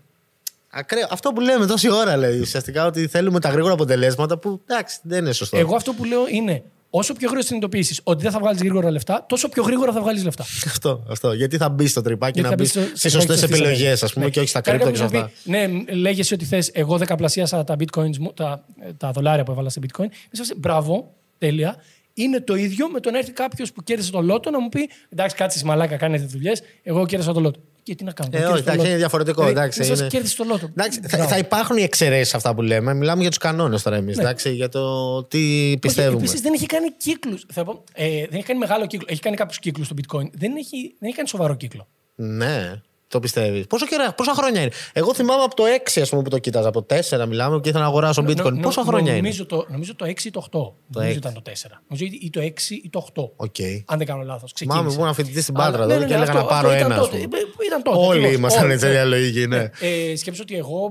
Ακραίο. 0.71 1.07
Αυτό 1.11 1.33
που 1.33 1.41
λέμε 1.41 1.67
τόση 1.67 1.91
ώρα 1.93 2.17
λέει 2.17 2.39
ουσιαστικά 2.41 2.87
ότι 2.87 3.07
θέλουμε 3.07 3.41
τα 3.41 3.49
γρήγορα 3.49 3.73
αποτελέσματα 3.73 4.39
που 4.39 4.61
εντάξει 4.67 4.99
δεν 5.03 5.19
είναι 5.25 5.33
σωστό. 5.33 5.57
Εγώ 5.57 5.75
αυτό 5.77 5.93
που 5.93 6.05
λέω 6.05 6.25
είναι 6.29 6.63
όσο 6.91 7.13
πιο 7.13 7.27
γρήγορα 7.27 7.47
συνειδητοποιήσεις 7.47 8.01
ότι 8.03 8.23
δεν 8.23 8.33
θα 8.33 8.39
βγάλεις 8.39 8.61
γρήγορα 8.61 8.91
λεφτά, 8.91 9.25
τόσο 9.29 9.49
πιο 9.49 9.63
γρήγορα 9.63 9.93
θα 9.93 10.01
βγάλεις 10.01 10.25
λεφτά. 10.25 10.45
Αυτό, 10.67 11.05
αυτό. 11.11 11.33
Γιατί 11.33 11.57
θα 11.57 11.69
μπεις 11.69 11.91
στο 11.91 12.03
τρυπάκι 12.03 12.41
Γιατί 12.41 12.49
να 12.57 12.57
θα 12.57 12.63
μπεις 12.63 12.75
μπεις 12.77 12.85
στο- 12.87 12.97
στι 12.99 13.09
στο 13.09 13.19
σωστές 13.21 13.41
τρυπάκι 13.41 13.61
της 13.63 13.71
επιλογές, 13.71 13.93
της 13.93 14.03
ας 14.03 14.13
πούμε, 14.13 14.25
Ναι. 14.25 14.31
και 14.31 14.39
όχι 14.41 14.49
στα 14.49 14.61
Τώρα 14.61 14.77
κρύπτο 14.79 14.93
και 14.93 14.99
σε 14.99 15.03
κάποιος 15.05 15.23
αυτά. 15.23 15.35
θα 15.45 15.51
πει, 15.53 15.85
Ναι, 15.91 15.95
λέγεσαι 15.95 16.35
ότι 16.35 16.45
θες. 16.45 16.71
Εγώ 16.73 16.99
δεκαπλασίασα 16.99 17.65
τα 17.65 17.77
bitcoins 17.79 18.17
μου, 18.19 18.33
τα, 18.33 18.65
τα 18.97 19.11
δολάρια 19.11 19.45
που 19.45 19.53
έβαλα 19.53 19.69
σε 19.69 19.81
bitcoin. 19.83 20.07
Είσαι 20.31 20.45
σε 20.45 20.55
μπράβο, 20.57 21.13
τέλεια. 21.39 21.77
Είναι 22.15 22.41
το 22.41 22.55
ίδιο 22.55 22.89
με 22.91 23.01
το 23.01 23.11
να 23.11 23.19
έρθει 23.19 23.33
κάποιος 23.33 23.73
που 23.73 23.83
κέρδισε 23.83 24.11
το 24.11 24.21
λότο 24.21 24.51
να 24.51 24.61
μου 24.61 24.69
πει 24.69 24.91
Εντάξει, 25.09 25.37
κάτσε 25.37 25.59
εσύ, 25.59 25.67
μαλάκα, 25.67 25.97
κάνετε 25.97 26.25
δουλειές. 26.25 26.63
Εγώ 26.83 27.07
κέρδισα 27.07 27.33
το 27.33 27.41
λότο. 27.41 27.61
Και 27.83 27.95
τι 27.95 28.05
να 28.05 28.13
κάνω. 28.13 28.29
Ε, 28.33 28.37
κέρδισα 28.37 28.53
όχι, 28.55 28.63
το 28.63 28.71
εντάξει, 28.71 28.77
λότο. 28.79 28.89
είναι 28.89 28.99
διαφορετικό, 28.99 29.41
Δηλαδή, 29.41 29.59
εντάξει, 29.61 29.79
είναι 29.79 29.89
σαν 29.89 29.99
είναι- 29.99 30.09
κέρδισε 30.09 30.37
το 30.37 30.45
λότο. 30.45 30.67
Εντάξει, 30.71 31.01
θα, 31.01 31.09
Μπράβο. 31.17 31.29
θα 31.29 31.39
υπάρχουν 31.39 31.77
οι 31.77 31.83
εξαιρέσεις 31.83 32.35
αυτά 32.35 32.55
που 32.55 32.63
λέμε. 32.63 32.95
Μιλάμε 32.95 33.21
για 33.21 33.29
τους 33.31 33.39
κανόνες 33.39 33.83
τώρα 33.83 33.97
εμείς. 33.97 34.19
Για 34.45 34.69
το 34.69 35.25
τι 35.25 35.75
πιστεύουμε. 35.81 36.17
Επίσης 36.19 36.41
δεν 36.41 36.53
έχει 36.53 36.67
κάνει 36.67 36.91
κύκλους. 36.97 37.47
Ε, 37.93 38.05
δεν 38.05 38.29
έχει 38.33 38.43
κάνει 38.43 38.59
μεγάλο 38.59 38.87
κύκλο. 38.87 39.07
Έχει 39.11 39.21
κάνει 39.21 39.37
κάποιους 39.37 39.59
κύκλους 39.59 39.87
στο 39.87 39.95
bitcoin. 39.99 40.27
Δεν 40.33 40.57
έχει, 40.57 40.95
δεν 40.99 41.09
έχει 41.09 41.17
κάνει 41.17 41.29
σοβαρό 41.29 41.55
κύκλο. 41.55 41.89
Ναι. 42.15 42.81
Το 43.13 43.21
πιστεύεις. 43.21 43.67
Πόσο 43.67 43.87
καιρά, 43.87 44.13
πόσα 44.13 44.35
χρόνια 44.35 44.61
είναι; 44.63 44.71
Εγώ 44.93 45.15
θυμάμαι 45.15 45.43
από 45.43 45.55
το 45.55 45.63
6 45.67 46.01
ας 46.01 46.09
πούμε, 46.09 46.23
που 46.23 46.29
το 46.31 46.39
κοίταζα. 46.39 46.69
Από 46.69 46.83
το 46.83 46.97
4 47.11 47.27
μιλάμε 47.29 47.61
και 47.61 47.69
ήθελα 47.69 47.83
να 47.85 47.89
αγοράσω 47.91 48.23
bitcoin. 48.23 48.37
Νο- 48.37 48.51
νο- 48.51 48.61
πόσα 48.61 48.83
χρόνια 48.83 49.15
νομίζω 49.15 49.37
είναι; 49.37 49.45
Το, 49.45 49.67
νομίζω 49.69 49.95
το 49.97 50.05
6 50.05 50.25
ή 50.25 50.31
το 50.31 50.45
8. 50.53 50.73
νομίζω 50.89 51.17
ήταν 51.17 51.33
το 51.35 51.43
4. 51.45 51.51
Νομίζω 51.89 52.05
ή 52.21 52.31
το 52.31 52.41
6 52.41 52.75
ή 52.85 52.89
το 52.91 53.07
8. 53.15 53.23
Οκ. 53.37 53.55
Αν 53.85 53.99
δεν 53.99 54.07
κάνω 54.07 54.23
λάθος. 54.23 54.53
Θυμάμαι 54.57 54.89
που 54.95 55.01
ήμουν 55.01 55.15
φοιτητής 55.15 55.43
στην 55.43 55.55
Πάτρα 55.55 55.83
Αλλά- 55.83 55.95
εδώ 55.95 56.03
ναι, 56.03 56.09
και 56.09 56.17
ναι, 56.17 56.23
έλεγα 56.23 56.33
αυτό- 56.33 56.43
να 56.43 56.49
πάρω 56.55 56.69
αυτό 56.69 56.79
ήταν 56.81 56.91
ένα. 56.93 57.01
ας 57.01 57.09
τότε. 57.09 57.23
πούμε. 57.23 57.39
Ε, 57.39 57.67
Ήταν 57.67 57.83
τότε. 57.83 57.97
Όλοι 57.99 58.11
ακριβώς. 58.19 58.35
ήμασταν 58.39 58.65
Όλοι, 58.65 58.73
έτσι 58.73 58.85
ναι. 58.87 58.91
διαλογικοί, 58.93 59.47
ναι. 59.47 59.71
Ε, 59.81 60.17
σκέψω 60.17 60.43
ότι 60.43 60.57
εγώ 60.57 60.91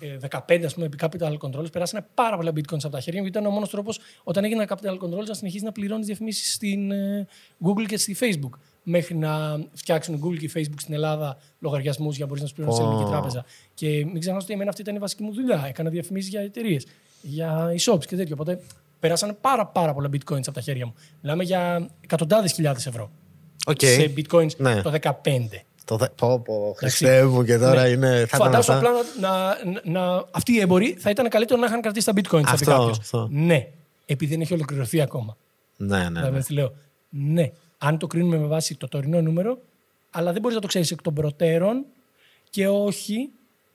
ε, 0.00 0.06
ε, 0.06 0.18
15 0.30 0.64
ας 0.66 0.74
πούμε, 0.74 0.86
επί 0.86 0.96
capital 1.00 1.32
controls 1.48 1.72
περάσανε 1.72 2.06
πάρα 2.14 2.36
πολλά 2.36 2.50
bitcoins 2.54 2.82
από 2.82 2.88
τα 2.88 3.00
χέρια 3.00 3.20
μου. 3.20 3.26
Ήταν 3.26 3.46
ο 3.46 3.50
μόνος 3.50 3.70
τρόπος 3.70 3.98
όταν 4.24 4.44
έγινε 4.44 4.64
capital 4.68 4.92
controls 5.04 5.26
να 5.28 5.34
συνεχίσει 5.34 5.64
να 5.64 5.72
πληρώνεις 5.72 6.06
διαφημίσεις 6.06 6.52
στην 6.52 6.90
ε, 6.90 7.26
Google 7.66 7.84
και 7.88 7.98
στη 7.98 8.16
Facebook. 8.20 8.58
Μέχρι 8.88 9.14
να 9.16 9.58
φτιάξουν 9.72 10.14
η 10.14 10.20
Google 10.24 10.36
και 10.38 10.44
η 10.44 10.50
Facebook 10.54 10.78
στην 10.80 10.94
Ελλάδα 10.94 11.36
λογαριασμούς 11.60 12.16
για 12.16 12.24
να 12.24 12.30
μπορείς 12.30 12.42
να 12.42 12.48
του 12.48 12.54
πληρώνει 12.54 12.76
σε 12.76 12.82
Ω. 12.82 12.86
ελληνική 12.86 13.10
τράπεζα. 13.10 13.44
Και 13.74 13.88
μην 13.88 14.20
ξεχνάς 14.20 14.42
ότι 14.42 14.52
εμένα 14.52 14.68
αυτή 14.70 14.82
ήταν 14.82 14.94
η 14.94 14.98
βασική 14.98 15.22
μου 15.22 15.32
δουλειά. 15.34 15.64
Έκανα 15.68 15.90
διαφημίσεις 15.90 16.30
για 16.30 16.40
εταιρείες, 16.40 16.86
για 17.22 17.68
e-shops 17.78 18.04
και 18.06 18.16
τέτοιο. 18.16 18.34
Οπότε 18.38 18.60
περάσανε 19.00 19.32
πάρα, 19.40 19.66
πάρα 19.66 19.94
πολλά 19.94 20.08
bitcoins 20.12 20.40
από 20.46 20.52
τα 20.52 20.60
χέρια 20.60 20.86
μου. 20.86 20.94
Μιλάμε 21.22 21.42
για 21.42 21.88
εκατοντάδες 22.00 22.52
χιλιάδες 22.52 22.86
ευρώ 22.86 23.10
Οκ. 23.66 23.80
σε 23.80 24.12
bitcoins 24.16 24.56
Ναι. 24.56 24.82
το 24.82 24.90
2015. 24.90 25.62
Το 25.84 25.96
δε- 25.96 26.08
Πω, 26.08 26.38
πω, 26.40 26.74
Χριστέ 26.76 27.24
μου 27.24 27.44
και 27.44 27.58
τώρα 27.58 27.82
Ναι. 27.82 27.88
είναι. 27.88 28.08
Θα 28.08 28.36
ήταν 28.36 28.40
Φαντάζομαι 28.40 28.78
αυτά. 28.78 28.90
απλά 28.90 29.02
να, 29.20 29.90
να, 29.92 30.00
να, 30.10 30.24
αυτοί 30.30 30.52
οι 30.52 30.60
έμποροι 30.60 30.96
θα 30.98 31.10
ήταν 31.10 31.28
καλύτερο 31.28 31.60
να 31.60 31.66
είχαν 31.66 31.80
κρατήσει 31.80 32.06
τα 32.06 32.12
bitcoins. 32.12 32.22
θα 32.44 32.50
πει 32.50 32.50
Αυτό, 32.52 32.70
κάποιος. 32.70 32.98
αυτό. 32.98 33.28
Ναι, 33.30 33.66
επειδή 34.06 34.32
δεν 34.32 34.40
έχει 34.40 34.54
ολοκληρωθεί 34.54 35.00
ακόμα. 35.00 35.36
Ναι, 35.76 35.98
ναι. 35.98 36.08
Δηλαδή, 36.08 36.30
ναι. 36.30 36.38
έτσι 36.38 36.52
λέω, 36.52 36.72
ναι, 37.08 37.50
αν 37.78 37.98
το 37.98 38.06
κρίνουμε 38.06 38.38
με 38.38 38.46
βάση 38.46 38.74
το 38.76 38.88
τωρινό 38.88 39.20
νούμερο, 39.20 39.58
αλλά 40.10 40.32
δεν 40.32 40.40
μπορείς 40.40 40.54
να 40.56 40.62
το 40.62 40.68
ξέρεις 40.68 40.90
εκ 40.90 41.02
των 41.02 41.14
προτέρων 41.14 41.84
και 42.50 42.68
όχι, 42.68 43.30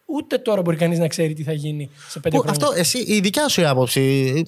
ούτε 0.05 0.37
τώρα 0.37 0.61
μπορεί 0.61 0.77
κανείς 0.77 0.99
να 0.99 1.07
ξέρει 1.07 1.33
τι 1.33 1.43
θα 1.43 1.51
γίνει 1.53 1.89
σε 2.09 2.19
πέντε 2.19 2.35
Πού- 2.37 2.41
χρόνια. 2.43 2.65
Αυτό, 2.67 2.79
εσύ, 2.79 2.97
η 2.97 3.19
δικιά 3.19 3.47
σου 3.47 3.61
η 3.61 3.65
άποψη, 3.65 4.01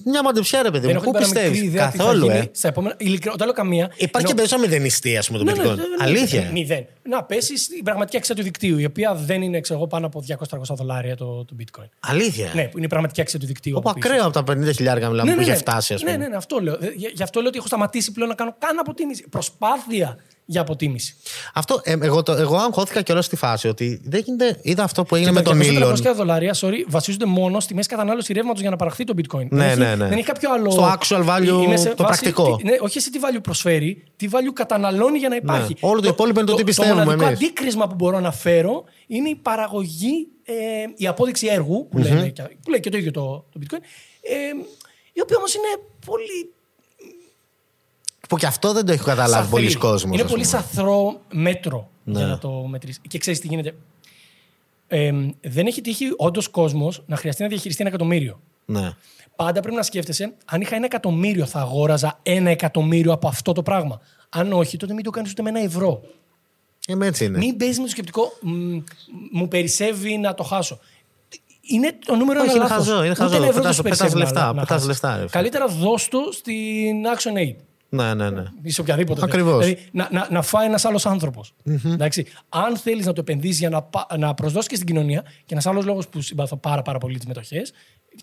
μια 0.04 0.22
μαντεψιά 0.22 0.62
ρε 0.62 0.70
παιδί 0.70 0.86
δεν 0.86 0.96
μου, 0.96 1.02
έχω 1.02 1.10
πού 1.10 1.18
την 1.18 1.28
παραμικρή 1.28 1.50
πιστεύεις; 1.50 1.74
ιδέα 1.74 1.90
τι 1.90 1.96
θα 1.96 2.04
Καθόλου, 2.04 2.24
γίνει 2.26 2.38
ε. 2.38 2.48
στα 2.52 2.68
επόμενα. 2.68 2.94
Ειλικρινά, 2.98 3.32
όταν 3.34 3.46
λέω 3.46 3.56
καμία. 3.56 3.84
Υπάρχει 3.84 4.06
και 4.06 4.14
εννοώ- 4.16 4.34
περισσότερο 4.34 4.62
μηδενιστή, 4.68 5.16
ας 5.16 5.26
πούμε, 5.26 5.38
το 5.38 5.44
Ναι, 5.44 5.52
ναι, 5.52 5.58
bitcoin. 5.62 5.66
ναι, 5.66 5.74
ναι, 5.74 5.82
Αλήθεια. 5.98 6.40
ναι, 6.42 6.50
Μηδέν. 6.52 6.86
Να 7.08 7.22
πέσεις 7.24 7.62
στην 7.62 7.84
πραγματική 7.84 8.16
αξία 8.16 8.34
του 8.34 8.42
δικτύου, 8.42 8.78
η 8.78 8.84
οποία 8.84 9.14
δεν 9.14 9.42
είναι 9.42 9.60
ξέρω, 9.60 9.78
εγώ, 9.78 9.88
πάνω 9.88 10.06
από 10.06 10.24
200-300 10.28 10.74
δολάρια 10.76 11.16
το, 11.16 11.44
το 11.44 11.54
bitcoin. 11.60 11.88
Αλήθεια; 12.00 12.50
Ναι, 12.54 12.62
που 12.62 12.76
είναι 12.76 12.86
η 12.86 12.88
πραγματική 12.88 13.20
αξία 13.20 13.38
του 13.38 13.46
δικτύου. 13.46 13.74
Όπου 13.76 13.88
από 13.88 13.98
πίσω. 14.00 14.12
ακραίο 14.14 14.26
από 14.28 14.44
τα 14.44 14.68
50 14.70 14.74
χιλιάρια 14.74 15.08
μιλάμε 15.08 15.34
που 15.34 15.40
είχε 15.40 15.54
φτάσει, 15.54 15.94
ας 15.94 16.00
πούμε. 16.00 16.12
Ναι, 16.12 16.22
ναι, 16.22 16.28
ναι, 16.28 16.36
αυτό 16.36 16.58
λέω. 16.58 16.74
Ε, 16.74 16.92
Γι' 16.96 17.06
γι' 17.14 17.22
αυτό 17.22 17.40
λέω 17.40 17.48
ότι 17.48 17.58
έχω 17.58 17.66
σταματήσει 17.66 18.12
πλέον 18.12 18.28
να 18.28 18.34
κάνω 18.34 18.54
καν 18.58 18.78
αποτίμηση. 18.78 19.28
Προσπάθεια 19.30 20.18
για 20.46 20.60
αποτίμηση. 20.60 21.14
Αυτό, 21.54 21.80
ε, 21.82 21.96
εγώ, 22.00 22.22
το, 22.22 22.32
εγώ 22.32 22.56
αγχώθηκα 22.56 23.02
κιόλας 23.02 23.24
στη 23.24 23.36
φάση 23.36 23.68
ότι 23.68 24.00
δεν 24.04 24.22
γίνεται. 24.24 24.58
Είδα 24.62 24.82
αυτό 24.82 25.04
που 25.04 25.14
έγινε 25.14 25.30
με 25.32 25.42
τα 25.42 25.50
τον 25.50 25.60
200 25.62 25.94
Elon. 25.94 26.14
δολάρια 26.16 26.54
sorry, 26.60 26.84
βασίζονται 26.86 27.24
μόνο 27.24 27.60
στη 27.60 27.74
μέση 27.74 27.88
κατανάλωση 27.88 28.32
ρεύματος 28.32 28.60
για 28.60 28.70
να 28.70 28.76
παραχθεί 28.76 29.04
το 29.04 29.14
bitcoin. 29.16 29.46
Ναι, 29.48 29.58
δεν, 29.58 29.68
έχει, 29.68 29.78
ναι, 29.78 29.94
ναι. 29.94 30.08
δεν 30.08 30.12
έχει 30.18 30.26
κάποιο 30.26 30.52
άλλο. 30.52 30.70
Στο 30.70 30.96
actual 30.98 31.24
value, 31.28 31.62
Είναι 31.62 31.76
σε 31.76 31.88
το 31.88 32.02
βάση 32.02 32.20
πρακτικό. 32.20 32.56
τι- 32.56 32.64
ναι, 32.64 32.76
όχι 32.80 33.00
σε 33.00 33.10
τι 33.10 33.18
value 33.22 33.40
προσφέρει, 33.42 34.04
τι 34.16 34.28
value 34.30 34.52
καταναλώνει 34.52 35.18
για 35.18 35.28
να 35.28 35.36
υπάρχει. 35.36 35.76
Ναι. 35.80 35.88
Όλο 35.90 36.00
το 36.00 36.08
υπόλοιπο 36.08 36.40
είναι 36.40 36.48
το 36.50 36.54
τι 36.56 36.64
πιστεύουμε 36.64 36.93
Το 36.93 36.93
μοναδικό 36.94 37.26
εμείς. 37.26 37.36
αντίκρισμα 37.36 37.86
που 37.86 37.94
μπορώ 37.94 38.20
να 38.20 38.32
φέρω 38.32 38.84
είναι 39.06 39.28
η 39.28 39.34
παραγωγή, 39.34 40.28
ε, 40.44 40.52
η 40.96 41.06
απόδειξη 41.06 41.46
έργου, 41.46 41.88
που, 41.88 41.98
λένε, 41.98 42.28
και- 42.28 42.42
που 42.42 42.70
λέει 42.70 42.80
και 42.80 42.90
το 42.90 42.96
ίδιο 42.96 43.10
το, 43.10 43.44
το 43.52 43.60
bitcoin, 43.60 43.78
ε, 44.22 44.36
η 45.12 45.20
οποία 45.20 45.36
όμως 45.36 45.54
είναι 45.54 45.82
πολύ 46.06 46.52
Που 48.28 48.36
και 48.36 48.46
αυτό 48.46 48.72
δεν 48.72 48.86
το 48.86 48.92
έχει 48.92 49.02
καταλάβει 49.04 49.32
σαθρή. 49.32 49.50
πολλοί 49.50 49.74
κόσμος. 49.74 50.02
Είναι 50.14 50.22
ας 50.22 50.30
πολύ 50.30 50.44
πούμε. 50.44 50.58
σαθρό 50.58 51.20
μέτρο 51.32 51.90
Ναι. 52.04 52.18
για 52.18 52.26
να 52.26 52.38
το 52.38 52.50
μετρήσεις. 52.50 53.00
Και 53.08 53.18
ξέρεις 53.18 53.40
τι 53.40 53.46
γίνεται. 53.46 53.74
Ε, 54.86 55.12
δεν 55.40 55.66
έχει 55.66 55.80
τύχει 55.80 56.04
όντως 56.16 56.48
κόσμος 56.48 57.02
να 57.06 57.16
χρειαστεί 57.16 57.42
να 57.42 57.48
διαχειριστεί 57.48 57.80
ένα 57.82 57.90
εκατομμύριο. 57.90 58.40
Ναι. 58.64 58.90
Πάντα 59.36 59.60
πρέπει 59.60 59.76
να 59.76 59.82
σκέφτεσαι, 59.82 60.32
αν 60.44 60.60
είχα 60.60 60.76
ένα 60.76 60.84
εκατομμύριο, 60.84 61.46
θα 61.46 61.60
αγόραζα 61.60 62.18
ένα 62.22 62.50
εκατομμύριο 62.50 63.12
από 63.12 63.28
αυτό 63.28 63.52
το 63.52 63.62
πράγμα. 63.62 64.00
Αν 64.28 64.52
όχι, 64.52 64.76
τότε 64.76 64.92
μην 64.94 65.04
το 65.04 65.10
κάνεις 65.10 65.30
ούτε 65.30 65.42
με 65.42 65.48
ένα 65.48 65.60
ευρώ. 65.60 66.02
Ε, 66.88 66.94
με 66.94 67.06
έτσι 67.06 67.24
είναι. 67.24 67.38
Μην 67.38 67.56
παίζεις 67.56 67.78
με 67.78 67.84
το 67.84 67.90
σκεπτικό, 67.90 68.32
«Μ, 68.40 68.78
μου 69.32 69.48
περισσεύει 69.48 70.16
να 70.18 70.34
το 70.34 70.42
χάσω. 70.42 70.78
Είναι 71.60 71.98
το 72.06 72.14
νούμερο 72.16 72.40
Όχι, 72.40 72.48
ένα 72.50 72.58
είναι 72.58 72.68
λάθος. 72.68 72.86
χαζό, 72.86 72.98
είναι 73.02 73.10
Ούτε 73.10 73.22
χαζό. 73.22 73.36
ένα 73.36 73.46
ευρώ 73.46 73.56
Πετάς- 73.60 73.64
δεν 73.64 73.72
σου 73.74 73.82
πετάς 73.82 73.98
περισσεύει 73.98 74.22
λεφτά, 74.22 74.40
να- 74.40 74.46
να 74.46 74.52
πετάς 74.52 74.68
χάσεις. 74.68 74.86
λεφτά, 74.86 75.10
ρε 75.10 75.16
φίλε. 75.16 75.28
Καλύτερα 75.28 75.66
δώσ' 75.66 76.08
το 76.08 76.18
στην 76.32 77.04
ActionAid 77.16 77.54
Ναι, 77.88 78.14
ναι, 78.14 78.30
ναι. 78.30 78.42
ή 78.62 78.70
σε 78.70 78.80
οποιαδήποτε. 78.80 79.20
Ακριβώς. 79.24 79.64
Δηλαδή, 79.64 79.82
να, 79.92 80.08
να, 80.12 80.26
να 80.30 80.42
φάει 80.42 80.66
ένας 80.66 80.84
άλλος 80.84 81.06
άνθρωπος. 81.06 81.54
Αν 82.48 82.76
θέλεις 82.76 83.06
να 83.06 83.12
το 83.12 83.20
επενδύσεις 83.20 83.58
για 83.58 83.68
να, 83.70 83.82
πα- 83.82 84.06
να 84.18 84.34
προσδώσεις 84.34 84.68
και 84.68 84.74
στην 84.74 84.86
κοινωνία, 84.86 85.22
και 85.22 85.52
ένας 85.52 85.66
άλλος 85.66 85.84
λόγος 85.84 86.08
που 86.08 86.20
συμπαθώ 86.20 86.56
πάρα, 86.56 86.82
πάρα 86.82 86.98
πολύ 86.98 87.16
τις 87.16 87.26
μετοχές, 87.26 87.72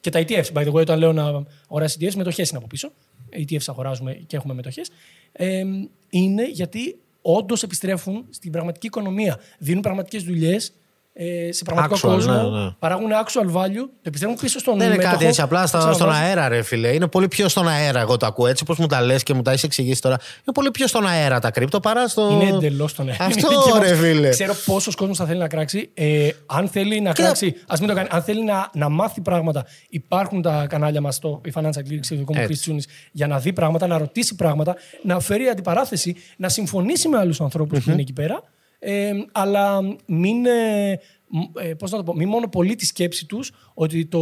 και 0.02 0.10
τα 0.10 0.20
ETFs, 0.20 0.52
by 0.54 0.62
the 0.66 0.72
way, 0.72 0.74
όταν 0.74 1.00
λέω 1.00 1.14
να 1.14 1.44
αγοράσει 1.70 1.98
ETFs, 2.02 2.14
μετοχές 2.16 2.50
είναι 2.50 2.58
από 2.58 2.68
πίσω. 2.68 2.92
ETFs 3.32 3.66
αγοράζουμε 3.68 4.14
και 4.28 4.36
έχουμε 4.36 4.54
μετοχές. 4.54 4.90
Ε, 5.32 5.64
είναι 6.10 6.44
γιατί 6.52 7.00
όντως 7.22 7.64
επιστρέφουν 7.64 8.26
στην 8.30 8.52
πραγματική 8.52 8.88
οικονομία. 8.88 9.40
Δίνουν 9.60 9.82
πραγματικές 9.82 10.24
δουλειές 10.24 10.74
ε, 11.14 11.52
σε 11.52 11.64
πραγματικό 11.64 11.96
Actual, 11.96 12.14
κόσμο. 12.14 12.34
ναι, 12.34 12.64
ναι. 12.64 12.72
Παράγουν 12.80 13.10
actual 13.26 13.46
value, 13.58 13.86
το 13.86 14.02
επιστρέφουν 14.02 14.38
πίσω 14.42 14.60
στον 14.60 14.78
Δεν 14.78 14.88
είναι 14.88 14.96
μέτοχο, 14.96 15.14
κάτι 15.14 15.26
έτσι 15.26 15.42
απλά 15.42 15.62
το 15.62 15.68
στα, 15.68 15.80
στον 15.80 15.92
ξαναβάζουν. 15.94 16.24
αέρα, 16.26 16.48
ρε 16.48 16.62
φίλε. 16.62 16.88
Είναι 16.94 17.08
πολύ 17.08 17.28
πιο 17.28 17.48
στον 17.50 17.68
αέρα, 17.68 18.00
εγώ 18.00 18.18
το 18.18 18.26
ακούω 18.26 18.48
έτσι, 18.48 18.64
όπω 18.70 18.82
μου 18.82 18.88
τα 18.88 19.02
λες 19.02 19.24
και 19.24 19.34
μου 19.34 19.42
τα 19.42 19.52
έχεις 19.52 19.64
εξηγήσει 19.64 20.02
τώρα. 20.02 20.16
Είναι 20.34 20.54
πολύ 20.54 20.72
πιο 20.72 20.88
στον 20.88 21.08
αέρα 21.08 21.40
τα 21.40 21.52
κρύπτο 21.52 21.80
παρά 21.80 22.08
στο. 22.08 22.30
Είναι 22.42 22.56
εντελώς 22.56 22.94
τον 22.94 23.10
αέρα. 23.10 23.24
Αυτό, 23.26 23.48
Είναι 23.52 23.62
και 23.80 23.86
ρε 23.88 23.90
μας- 23.96 24.00
φίλε. 24.00 24.30
Ξέρω 24.30 24.54
πόσος 24.66 24.96
κόσμος 24.96 25.18
θα 25.18 25.26
θέλει 25.26 25.40
να 25.40 25.48
κράξει. 25.48 25.90
Ε, 25.94 26.30
αν 26.46 26.68
θέλει 26.68 27.02
να 27.02 27.12
Και- 27.12 27.22
κράξει, 27.24 27.56
ας 27.68 27.80
μην 27.80 27.90
το 27.90 27.96
κάνει. 27.96 28.08
Αν 28.12 28.22
θέλει 28.24 28.44
να, 28.44 28.70
να 28.74 28.90
μάθει 28.90 29.22
πράγματα, 29.22 29.66
υπάρχουν 29.90 30.42
τα 30.42 30.66
κανάλια 30.70 31.02
μας 31.02 31.16
στο 31.16 31.42
η 31.46 31.52
Financial 31.56 31.60
Clearing, 31.92 32.00
στο 32.02 32.16
δικό 32.16 32.34
μου 32.34 32.42
Έτσι. 32.42 32.54
Chris 32.54 32.60
Τσούνης, 32.60 32.88
για 33.12 33.28
να 33.28 33.40
δει 33.40 33.54
πράγματα, 33.54 33.88
να 33.88 33.98
ρωτήσει 33.98 34.36
πράγματα, 34.36 34.76
να 35.04 35.20
φέρει 35.20 35.48
αντιπαράθεση, 35.48 36.16
να 36.38 36.50
συμφωνήσει 36.50 37.08
με 37.08 37.18
άλλους 37.18 37.42
ανθρώπους 37.42 37.84
που 37.84 37.92
είναι 37.92 38.02
εκεί 38.02 38.14
πέρα. 38.14 38.44
Ε, 38.84 39.12
αλλά 39.32 39.82
μην, 40.08 40.46
ε, 40.46 41.00
μ- 41.28 41.60
ε, 41.60 41.74
πώς 41.74 41.92
να 41.92 41.98
το 41.98 42.04
πω, 42.04 42.14
μην 42.14 42.28
μονοπολεί 42.28 42.76
τη 42.76 42.86
σκέψη 42.86 43.26
τους 43.26 43.52
ότι 43.74 44.06
το, 44.06 44.20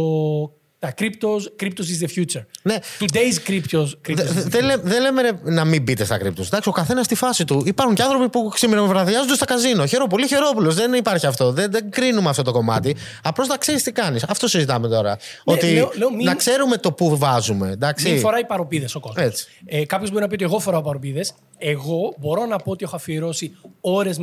τα 0.80 0.94
cryptos, 0.98 1.62
cryptos 1.62 1.86
is 1.92 2.04
the 2.06 2.08
future. 2.18 2.44
Ναι. 2.62 2.76
Today's 3.00 3.50
cryptos, 3.50 3.86
cryptos 4.08 4.14
Δε- 4.14 4.22
is 4.24 4.28
the 4.28 4.32
δε- 4.32 4.42
Δεν 4.48 4.64
λέ- 4.64 4.80
δεν 4.82 5.00
λέμε 5.02 5.22
ρε, 5.22 5.30
να 5.42 5.64
μην 5.64 5.82
μπείτε 5.82 6.04
στα 6.04 6.18
κρύπτο. 6.18 6.42
Εντάξει, 6.42 6.68
ο 6.68 6.72
καθένας 6.72 7.04
στη 7.04 7.14
φάση 7.14 7.44
του. 7.44 7.62
Υπάρχουν 7.66 7.94
και 7.94 8.02
άνθρωποι 8.02 8.28
που 8.28 8.48
ξημεροβραδιάζονται 8.54 9.34
στα 9.34 9.44
καζίνο. 9.44 9.86
Χαίρο 9.86 10.06
πολύ, 10.06 10.26
χαιρόπουλος. 10.26 10.74
Δεν 10.74 10.92
υπάρχει 10.92 11.26
αυτό. 11.26 11.52
Δεν, 11.52 11.70
δεν 11.70 11.90
κρίνουμε 11.90 12.28
αυτό 12.28 12.42
το 12.42 12.52
κομμάτι. 12.52 12.96
Απλώς 13.22 13.48
να 13.48 13.56
ξέρεις 13.56 13.82
τι 13.82 13.92
κάνεις. 13.92 14.22
Αυτό 14.24 14.48
συζητάμε 14.48 14.88
τώρα. 14.88 15.18
ότι 15.44 15.66
Ναι, 15.66 15.72
λέω- 15.72 15.90
λέω 15.94 16.10
μην- 16.10 16.26
να 16.26 16.34
ξέρουμε 16.34 16.76
το 16.76 16.92
που 16.92 17.16
βάζουμε. 17.16 17.70
Εντάξει. 17.70 18.10
Μην 18.10 18.20
φοράει 18.20 18.44
παροπίδες 18.44 18.94
ο 18.94 19.00
κόσμος. 19.00 19.24
Έτσι. 19.24 19.46
Ε, 19.64 19.84
Κάποιος 19.86 20.10
μπορεί 20.10 20.22
να 20.22 20.28
πει 20.28 20.34
ότι 20.34 20.44
εγώ 20.44 20.58
φοράω 20.58 20.82
παρωπίδες. 20.82 21.34
Εγώ 21.58 22.14
μπορώ 22.18 22.46
να 22.46 22.56
πω 22.56 22.70
ότι 22.70 22.84
έχω 22.84 22.96
αφιερώσει 22.96 23.56
ώρες 23.80 24.18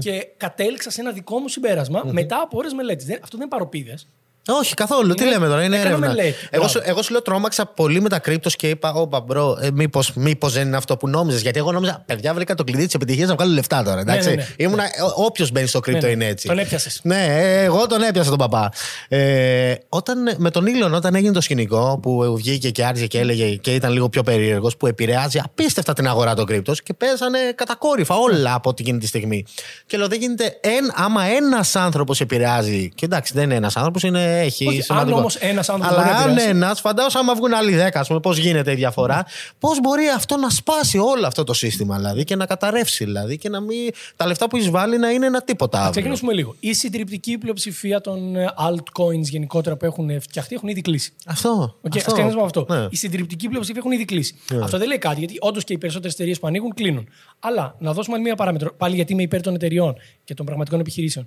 και 0.00 0.26
κατέληξα 0.36 0.90
σε 0.90 1.00
ένα 1.00 1.10
δικό 1.12 1.38
μου 1.38 1.48
συμπέρασμα 1.48 2.02
μετά 2.10 2.40
από 2.42 2.58
ώρες 2.58 2.72
μελέτης. 2.72 3.04
Αυτό 3.10 3.36
δεν 3.36 3.40
είναι 3.40 3.48
παρωπίδες. 3.48 4.06
Όχι, 4.48 4.74
καθόλου. 4.74 5.14
Τι 5.14 5.22
Είναι- 5.22 5.32
λέμε 5.32 5.46
τώρα, 5.46 5.62
είναι 5.62 5.74
έκανα 5.76 5.88
έρευνα. 5.90 6.06
μελέτη. 6.08 6.28
Εγώ, 6.28 6.38
Μπράβο. 6.50 6.68
σου, 6.68 6.80
εγώ 6.84 7.02
σου 7.02 7.12
λέω 7.12 7.22
τρόμαξα 7.22 7.66
πολύ 7.66 8.00
με 8.00 8.08
τα 8.08 8.18
crypto 8.18 8.50
και 8.50 8.68
είπα, 8.68 8.92
Ωπα, 8.92 9.20
bro, 9.20 9.58
ε, 9.60 9.68
μήπω- 9.74 10.00
μήπως 10.14 10.52
δεν 10.52 10.66
είναι 10.66 10.76
αυτό 10.76 10.96
που 10.96 11.08
νόμιζες. 11.08 11.40
Γιατί 11.42 11.58
εγώ 11.58 11.72
νόμιζα, 11.72 12.02
παιδιά, 12.06 12.34
βρήκα 12.34 12.54
το 12.54 12.64
κλειδί 12.64 12.84
της 12.84 12.94
επιτυχίας 12.94 13.28
να 13.28 13.34
βγάλω 13.34 13.52
λεφτά 13.52 13.82
τώρα. 13.82 14.00
Εντάξει. 14.00 14.28
ναι, 14.28 14.34
ναι. 14.34 14.46
Ήμουνα, 14.56 14.84
όποιος 15.16 15.50
μπαίνει 15.50 15.66
στο 15.66 15.80
κρύπτο 15.80 16.00
Ναι, 16.06 16.06
ναι. 16.06 16.12
είναι 16.22 16.26
έτσι. 16.32 16.46
Τον 16.48 16.58
έπιασες. 16.58 17.00
Ναι, 17.02 17.24
ε, 17.28 17.62
εγώ 17.64 17.86
τον 17.86 18.02
έπιασα 18.02 18.28
τον 18.30 18.38
παπά. 18.38 18.72
Ε, 19.08 19.74
όταν, 19.88 20.18
με 20.36 20.50
τον 20.50 20.66
Ήλον, 20.66 20.94
όταν 20.94 21.14
έγινε 21.14 21.32
το 21.32 21.40
σκηνικό 21.40 21.98
που 22.02 22.34
βγήκε 22.36 22.70
και 22.70 22.84
άρχισε 22.84 23.06
και 23.06 23.18
έλεγε 23.18 23.54
και 23.56 23.74
ήταν 23.74 23.92
λίγο 23.92 24.08
πιο 24.08 24.22
περίεργος, 24.22 24.76
που 24.76 24.86
επηρεάζει 24.86 25.38
απίστευτα 25.44 25.92
την 25.92 26.06
αγορά 26.08 26.34
των 26.34 26.46
κρύπτο 26.46 26.72
και 26.84 26.94
παίζανε 26.94 27.38
κατακόρυφα 27.54 28.14
όλα 28.14 28.54
από 28.54 28.74
εκείνη 28.78 28.98
τη 28.98 29.06
στιγμή. 29.06 29.44
Και 29.86 29.96
λέω, 29.96 30.08
δεν 30.08 30.18
γίνεται, 30.20 30.44
εν, 30.60 30.92
άμα 30.94 31.24
ένας 31.24 31.76
άνθρωπος 31.76 32.20
επηρεάζει. 32.20 32.92
Και 32.94 33.04
εντάξει, 33.04 33.32
δεν 33.34 33.44
είναι 33.44 33.54
ένας 33.54 33.76
άνθρωπος, 33.76 34.02
είναι, 34.02 34.33
έχει 34.34 34.66
Όχι, 34.66 34.76
αν 34.76 34.82
σημαντικό. 34.82 35.18
όμως 35.18 35.34
ένας 35.36 35.68
άνθρωπος 35.68 35.96
Αλλά 35.96 36.06
μπορεί 36.06 36.16
να 36.16 36.22
αν 36.22 36.28
επηρεάσει. 36.30 36.48
ένας, 36.50 36.80
φαντάζομαι, 36.80 37.18
άμα 37.24 37.34
βγουν 37.34 37.54
άλλοι 37.54 37.74
δέκα, 37.74 38.00
ας 38.00 38.06
πούμε, 38.08 38.20
πώς 38.20 38.38
γίνεται 38.38 38.72
η 38.72 38.74
διαφορά, 38.74 39.26
πώς 39.58 39.80
μπορεί 39.80 40.04
αυτό 40.16 40.36
να 40.36 40.50
σπάσει 40.50 40.98
όλο 40.98 41.26
αυτό 41.26 41.44
το 41.44 41.52
σύστημα 41.52 41.96
δηλαδή 41.96 42.24
και 42.24 42.36
να 42.36 42.46
καταρρεύσει 42.46 43.04
δηλαδή 43.04 43.38
και 43.38 43.48
να 43.48 43.60
μην. 43.60 43.78
τα 44.16 44.26
λεφτά 44.26 44.48
που 44.48 44.56
έχει 44.56 44.70
βάλει 44.70 44.98
να 44.98 45.10
είναι 45.10 45.26
ένα 45.26 45.42
τίποτα 45.42 45.78
Θα 45.78 45.84
αύριο. 45.84 46.00
ξεκινήσουμε 46.00 46.32
λίγο. 46.32 46.54
Η 46.60 46.74
συντριπτική 46.74 47.38
πλειοψηφία 47.38 48.00
των 48.00 48.36
ε, 48.36 48.46
altcoins 48.68 49.20
γενικότερα 49.22 49.76
που 49.76 49.84
έχουν 49.84 50.20
φτιαχτεί 50.20 50.54
έχουν 50.54 50.68
ήδη 50.68 50.80
κλείσει. 50.80 51.12
Αυτό. 51.26 51.76
Okay, 51.82 51.86
αυτό. 51.96 51.98
Α 51.98 52.02
ξεκινήσουμε 52.14 52.42
από 52.46 52.60
αυτό. 52.60 52.74
Ναι. 52.74 52.86
Η 52.90 52.96
συντριπτική 52.96 53.48
πλειοψηφία 53.48 53.80
έχουν 53.80 53.92
ήδη 53.92 54.04
κλείσει. 54.04 54.34
Αυτό 54.62 54.78
δεν 54.78 54.88
λέει 54.88 54.98
κάτι, 54.98 55.18
γιατί 55.18 55.36
όντως 55.40 55.64
και 55.64 55.72
οι 55.72 55.78
περισσότερες 55.78 56.14
εταιρείες 56.14 56.38
που 56.38 56.46
ανοίγουν 56.46 56.74
κλείνουν. 56.74 57.08
Αλλά 57.40 57.74
να 57.78 57.92
δώσουμε 57.92 58.14
άλλη 58.14 58.24
μία 58.24 58.34
παράμετρο, 58.34 58.74
πάλι 58.76 58.94
γιατί 58.94 59.12
είμαι 59.12 59.22
υπέρ 59.22 59.40
των 59.42 59.54
εταιριών 59.54 59.94
και 60.24 60.34
των 60.34 60.46
πραγματικών 60.46 60.80
επιχειρήσεων. 60.80 61.26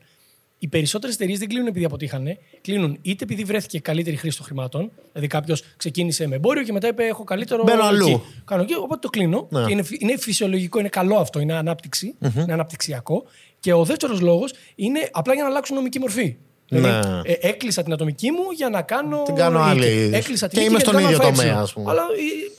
Οι 0.59 0.67
περισσότερες 0.67 1.15
εταιρείες 1.15 1.39
δεν 1.39 1.47
κλείνουν 1.47 1.67
επειδή 1.67 1.85
αποτύχανε. 1.85 2.37
Κλείνουν 2.61 2.97
είτε 3.01 3.23
επειδή 3.23 3.43
βρέθηκε 3.43 3.79
καλύτερη 3.79 4.15
χρήση 4.15 4.37
των 4.37 4.45
χρημάτων. 4.45 4.91
Δηλαδή 5.11 5.27
κάποιος 5.27 5.63
ξεκίνησε 5.77 6.27
με 6.27 6.35
εμπόριο 6.35 6.63
και 6.63 6.71
μετά 6.71 6.87
είπε: 6.87 7.03
Έχω 7.05 7.23
καλύτερο. 7.23 7.63
Μπαίνω 7.63 7.83
αλλού. 7.83 8.07
εκεί. 8.07 8.21
Κάνω 8.45 8.61
εκεί, 8.61 8.73
οπότε 8.73 8.99
το 9.01 9.09
κλείνω. 9.09 9.47
Ναι. 9.49 9.65
Και 9.65 9.71
είναι, 9.71 9.83
φυ- 9.83 10.01
είναι 10.01 10.17
φυσιολογικό, 10.17 10.79
είναι 10.79 10.89
καλό 10.89 11.15
αυτό, 11.15 11.39
είναι 11.39 11.53
ανάπτυξη, 11.53 12.15
είναι 12.37 12.53
αναπτυξιακό. 12.53 13.23
Και 13.59 13.73
ο 13.73 13.83
δεύτερος 13.85 14.19
λόγος 14.21 14.53
είναι 14.75 15.09
απλά 15.11 15.33
για 15.33 15.43
να 15.43 15.49
αλλάξουν 15.49 15.75
νομική 15.75 15.99
μορφή. 15.99 16.35
Δηλαδή, 16.69 17.07
Ναι. 17.07 17.21
ε, 17.23 17.33
έκλεισα 17.47 17.83
την 17.83 17.93
ατομική 17.93 18.31
μου 18.31 18.43
για 18.55 18.69
να 18.69 18.81
κάνω. 18.81 19.23
Την 19.23 19.35
κάνω 19.35 19.59
άλλη. 19.59 19.79
νίκη. 19.95 20.15
Έκλεισα 20.15 20.47
την 20.47 20.57
Και 20.57 20.63
νίκη 20.63 20.69
είμαι 20.73 20.77
για 20.77 20.79
στον 20.79 20.93
να 20.93 21.01
ίδιο 21.09 21.17
κάνω 21.17 21.35
τομέα, 21.37 21.59
FX. 21.59 21.61
ας 21.61 21.73
πούμε. 21.73 21.91
Αλλά 21.91 22.01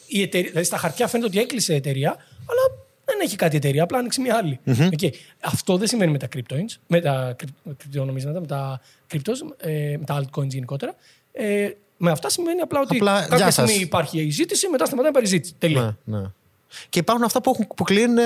η, 0.08 0.18
η 0.18 0.22
εταιρεία, 0.22 0.48
δηλαδή 0.48 0.66
στα 0.66 0.76
χαρτιά 0.76 1.06
φαίνεται 1.06 1.28
ότι 1.28 1.38
έκλεισε 1.38 1.72
η 1.72 1.76
εταιρεία, 1.76 2.10
αλλά 2.50 2.86
δεν 3.08 3.20
έχει 3.22 3.36
κάτι 3.36 3.54
η 3.54 3.56
εταιρεία, 3.58 3.82
απλά 3.82 3.98
άνοιξε 3.98 4.20
μια 4.20 4.36
άλλη. 4.36 4.60
Οκ. 4.68 5.12
Αυτό 5.40 5.76
δεν 5.76 5.86
συμβαίνει 5.88 6.12
με 6.12 6.18
τα 6.18 6.28
crypto 6.36 6.56
coins, 6.56 6.76
με 6.86 7.00
τα 7.00 7.34
κρυπ- 7.38 7.76
κρυπτονομίσματα, 7.78 8.40
με 8.40 8.46
τα 8.46 8.80
cryptos, 9.12 9.56
ε, 9.68 9.94
με 9.98 10.04
τα 10.04 10.22
altcoins 10.22 10.46
γενικότερα. 10.48 10.94
Ε, 11.32 11.70
με 11.96 12.10
αυτά 12.10 12.30
σημαίνει 12.30 12.60
απλά 12.60 12.80
ότι 12.80 12.96
Απλά, 12.96 13.20
κάποια 13.20 13.36
γεια 13.36 13.50
στιγμή 13.50 13.72
σας. 13.72 13.80
υπάρχει 13.80 14.20
η 14.20 14.30
ζήτηση, 14.30 14.68
μετά 14.68 14.84
σταματάει 14.86 15.12
να 15.12 15.18
υπάρχει 15.18 15.34
ζήτηση. 15.36 15.54
Τελεία. 15.58 15.98
Ναι, 16.04 16.18
ναι. 16.18 16.26
Και 16.88 16.98
υπάρχουν 16.98 17.24
αυτά 17.24 17.40
που, 17.40 17.50
έχουν, 17.54 17.66
που 17.76 17.84
κλείνουν. 17.84 18.18
Ε, 18.18 18.22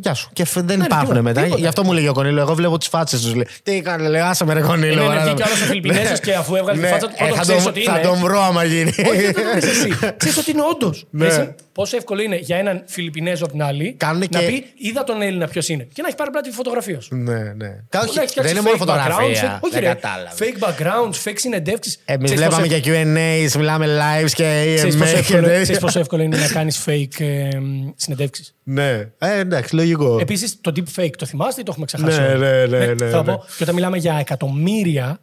γεια 0.00 0.14
σου. 0.14 0.30
Και 0.32 0.44
φ- 0.44 0.58
δεν 0.64 0.78
Ναι, 0.78 0.84
υπάρχουν 0.84 1.06
τίποτα, 1.08 1.22
μετά. 1.22 1.40
τίποτα. 1.42 1.60
Γι' 1.60 1.66
αυτό 1.66 1.84
μου 1.84 1.92
λέγει 1.92 2.08
ο 2.08 2.12
Κονίλο. 2.12 2.40
Εγώ 2.40 2.54
βλέπω 2.54 2.78
τις 2.78 2.88
φάτσες 2.88 3.20
τους. 3.20 3.32
Τι 3.62 3.72
έκανε, 3.72 4.08
λέει, 4.08 4.20
άσε 4.20 4.44
με 4.44 4.54
ρε 4.54 4.60
Κονίλο. 4.60 4.92
Είναι 4.92 5.00
παράδειγμα. 5.00 5.20
ενεργή 5.22 5.36
κι 5.36 5.42
άλλος 5.42 5.60
ο 5.62 5.64
Φιλιππινέζος 5.64 6.20
και 6.20 6.34
αφού 6.34 6.54
έβγαλε 6.56 6.78
τη 6.78 6.84
Ναι, 6.84 6.90
φάτσα 6.90 7.06
του, 7.08 7.14
πρώτον 7.16 7.32
ε, 7.34 7.36
θα 7.36 7.42
ξέρεις 7.42 7.62
τον- 7.62 7.72
ότι 7.72 7.82
Θα 7.82 7.92
είναι. 7.98 8.08
τον 8.08 8.18
βρω 8.18 8.40
άμα 8.42 8.64
γίνει. 8.64 8.88
Όχι, 9.10 9.22
δεν 9.22 9.34
το 9.34 9.42
νομίζεις 9.42 9.70
εσύ. 9.70 9.88
Ξέρεις 10.16 10.36
ότι 10.38 10.50
είναι 10.50 10.62
όντως. 10.70 11.06
Ναι. 11.10 11.54
Πόσο 11.72 11.96
εύκολο 11.96 12.22
είναι 12.22 12.36
για 12.36 12.56
έναν 12.56 12.82
Φιλιππινέζο 12.86 13.44
από 13.44 13.52
την 13.52 13.62
άλλη 13.62 13.94
Κάνουν 13.98 14.24
να 14.30 14.38
και- 14.40 14.46
πει 14.46 14.64
Είδα 14.78 15.04
τον 15.04 15.22
Έλληνα 15.22 15.46
ποιος 15.48 15.68
είναι. 15.68 15.88
Και 15.92 16.02
να 16.02 16.08
έχει 16.08 16.16
πάρει 16.16 16.28
απλά 16.28 16.40
τη 16.42 16.50
φωτογραφίας 16.50 17.04
σου. 17.04 17.14
ναι, 17.16 17.32
ναι. 17.32 17.68
Κα- 17.88 17.98
Να 17.98 18.00
όχι, 18.00 18.18
έχει 18.18 18.28
φτιάξει 18.28 18.40
δεν 18.40 18.50
είναι 18.50 18.60
μόνο 18.60 18.76
fake 18.76 18.80
backgrounds, 18.80 19.10
φωτογραφία. 19.10 19.58
fake- 19.58 19.64
Όχι, 19.64 19.72
Δεν 19.74 19.82
ρε. 19.82 19.86
κατάλαβα. 19.88 20.34
Fake 20.38 20.58
backgrounds, 20.68 21.28
fake 21.30 21.34
συνεντεύξεις. 21.36 21.98
Εμείς 22.04 22.34
βλέπαμε 22.34 22.66
για 22.66 22.78
QAs, 22.84 23.52
μιλάμε 23.56 23.86
lives 23.86 24.30
και 24.32 24.72
Ξέρεις 24.76 24.96
πόσο, 24.96 25.10
EMA 25.10 25.14
και 25.14 25.18
εύκολο, 25.20 25.42
τέτοια. 25.42 25.62
ξέρεις 25.62 25.80
πόσο 25.80 25.98
εύκολο 25.98 26.22
είναι 26.22 26.36
να 26.36 26.46
κάνεις 26.48 26.84
fake 26.86 27.20
ε, 27.20 27.48
συνεντεύξεις. 27.96 28.54
Ναι, 28.62 28.90
ε, 29.18 29.38
εντάξει, 29.38 29.74
λογικό. 29.74 30.18
Επίσης, 30.20 30.60
το 30.60 30.72
deep 30.76 31.00
fake 31.00 31.16
το 31.18 31.26
θυμάστε 31.26 31.60
ή 31.60 31.64
το 31.64 31.70
έχουμε 31.70 31.86
ξεχάσει. 31.86 32.20
Ναι, 32.20 32.26
όλοι; 32.26 32.38
ναι, 32.38 32.66
ναι, 32.66 32.86
ναι, 32.86 33.10
θα 33.10 33.22
ναι. 33.22 33.32
πω, 33.32 33.44
και 33.56 33.62
όταν 33.62 33.74
μιλάμε 33.74 33.98
για 33.98 34.16
εκατομμύρια. 34.18 35.20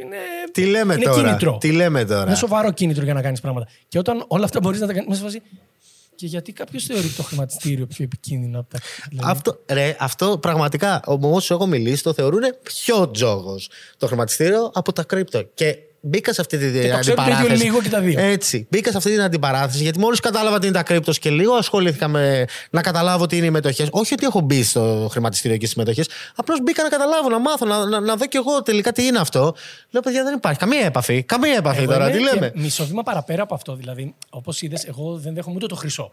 Είναι, 0.00 0.16
Τι 0.52 0.64
λέμε 0.64 0.94
είναι 0.94 1.04
τώρα; 1.04 1.22
κίνητρο. 1.22 1.58
Τι 1.60 1.72
λέμε 1.72 2.04
τώρα; 2.04 2.26
Είναι 2.26 2.34
σοβαρό 2.34 2.72
κίνητρο 2.72 3.04
για 3.04 3.14
να 3.14 3.22
κάνεις 3.22 3.40
πράγματα. 3.40 3.68
Και 3.88 3.98
όταν 3.98 4.24
όλα 4.28 4.44
αυτά 4.44 4.60
μπορείς 4.60 4.80
να 4.80 4.86
τα 4.86 4.92
κάνεις. 4.92 5.08
Μέσα 5.08 5.20
σε 5.20 5.26
φάση. 5.26 5.42
Και 6.14 6.26
γιατί 6.26 6.52
κάποιος 6.52 6.84
θεωρεί 6.84 7.08
το 7.08 7.22
χρηματιστήριο 7.22 7.86
πιο 7.86 8.04
επικίνδυνο 8.04 8.58
από 8.58 8.70
τα. 8.70 8.78
δηλαδή, 9.08 9.30
Αυτό, 9.30 9.58
ρε, 9.66 9.96
αυτό 9.98 10.38
πραγματικά, 10.38 11.00
όμως 11.04 11.50
έχω 11.50 11.66
μιλήσει, 11.66 12.02
το 12.02 12.12
θεωρούν 12.12 12.42
πιο 12.62 13.10
τζόγος 13.10 13.70
το 13.96 14.06
χρηματιστήριο 14.06 14.70
από 14.74 14.92
τα 14.92 15.04
κρύπτο. 15.04 15.42
Και 15.54 15.78
μπήκα 16.04 16.32
σε 16.32 16.40
αυτή 16.40 16.58
την 16.58 16.72
το 16.72 16.78
ξέρουν 16.78 16.98
αντιπαράθεση. 16.98 17.46
το 17.46 17.54
ίδιο 17.54 17.64
λίγο 17.64 17.82
και 17.82 17.88
τα 17.88 18.00
δύο. 18.00 18.20
Έτσι. 18.20 18.66
Μπήκα 18.70 18.90
σε 18.90 18.96
αυτή 18.96 19.10
την 19.10 19.20
αντιπαράθεση 19.20 19.82
γιατί 19.82 19.98
μόλις 19.98 20.20
κατάλαβα 20.20 20.58
τι 20.58 20.66
είναι 20.66 20.74
τα 20.74 20.82
crypto 20.82 21.12
και 21.12 21.30
λίγο 21.30 21.54
ασχολήθηκα 21.54 22.08
με 22.08 22.44
να 22.70 22.80
καταλάβω 22.80 23.26
τι 23.26 23.36
είναι 23.36 23.46
οι 23.46 23.50
μετοχές. 23.50 23.88
Όχι 23.90 24.12
ότι 24.12 24.26
έχω 24.26 24.40
μπει 24.40 24.62
στο 24.62 25.08
χρηματιστήριο 25.10 25.56
και 25.56 25.64
στις 25.66 25.76
μετοχές. 25.76 26.08
Απλώς 26.36 26.60
μπήκα 26.62 26.82
να 26.82 26.88
καταλάβω, 26.88 27.28
να 27.28 27.38
μάθω, 27.38 27.66
να, 27.66 27.86
να, 27.86 28.00
να 28.00 28.16
δω 28.16 28.26
κι 28.26 28.36
εγώ 28.36 28.62
τελικά 28.62 28.92
τι 28.92 29.06
είναι 29.06 29.18
αυτό. 29.18 29.54
Λέω, 29.90 30.02
παιδιά, 30.02 30.24
δεν 30.24 30.34
υπάρχει 30.34 30.58
καμία 30.58 30.84
επαφή. 30.84 31.22
Καμία 31.22 31.56
επαφή 31.56 31.82
εγώ 31.82 31.92
τώρα. 31.92 32.08
είμαι 32.08 32.18
Τι 32.18 32.24
και 32.24 32.30
λέμε. 32.32 32.52
Μισό 32.54 32.86
βήμα 32.86 33.02
παραπέρα 33.02 33.42
από 33.42 33.54
αυτό. 33.54 33.74
Δηλαδή, 33.76 34.14
όπως 34.30 34.62
είδες, 34.62 34.84
εγώ 34.84 35.16
δεν 35.16 35.34
δέχομαι 35.34 35.56
ούτε 35.56 35.66
το 35.66 35.74
χρυσό. 35.74 36.12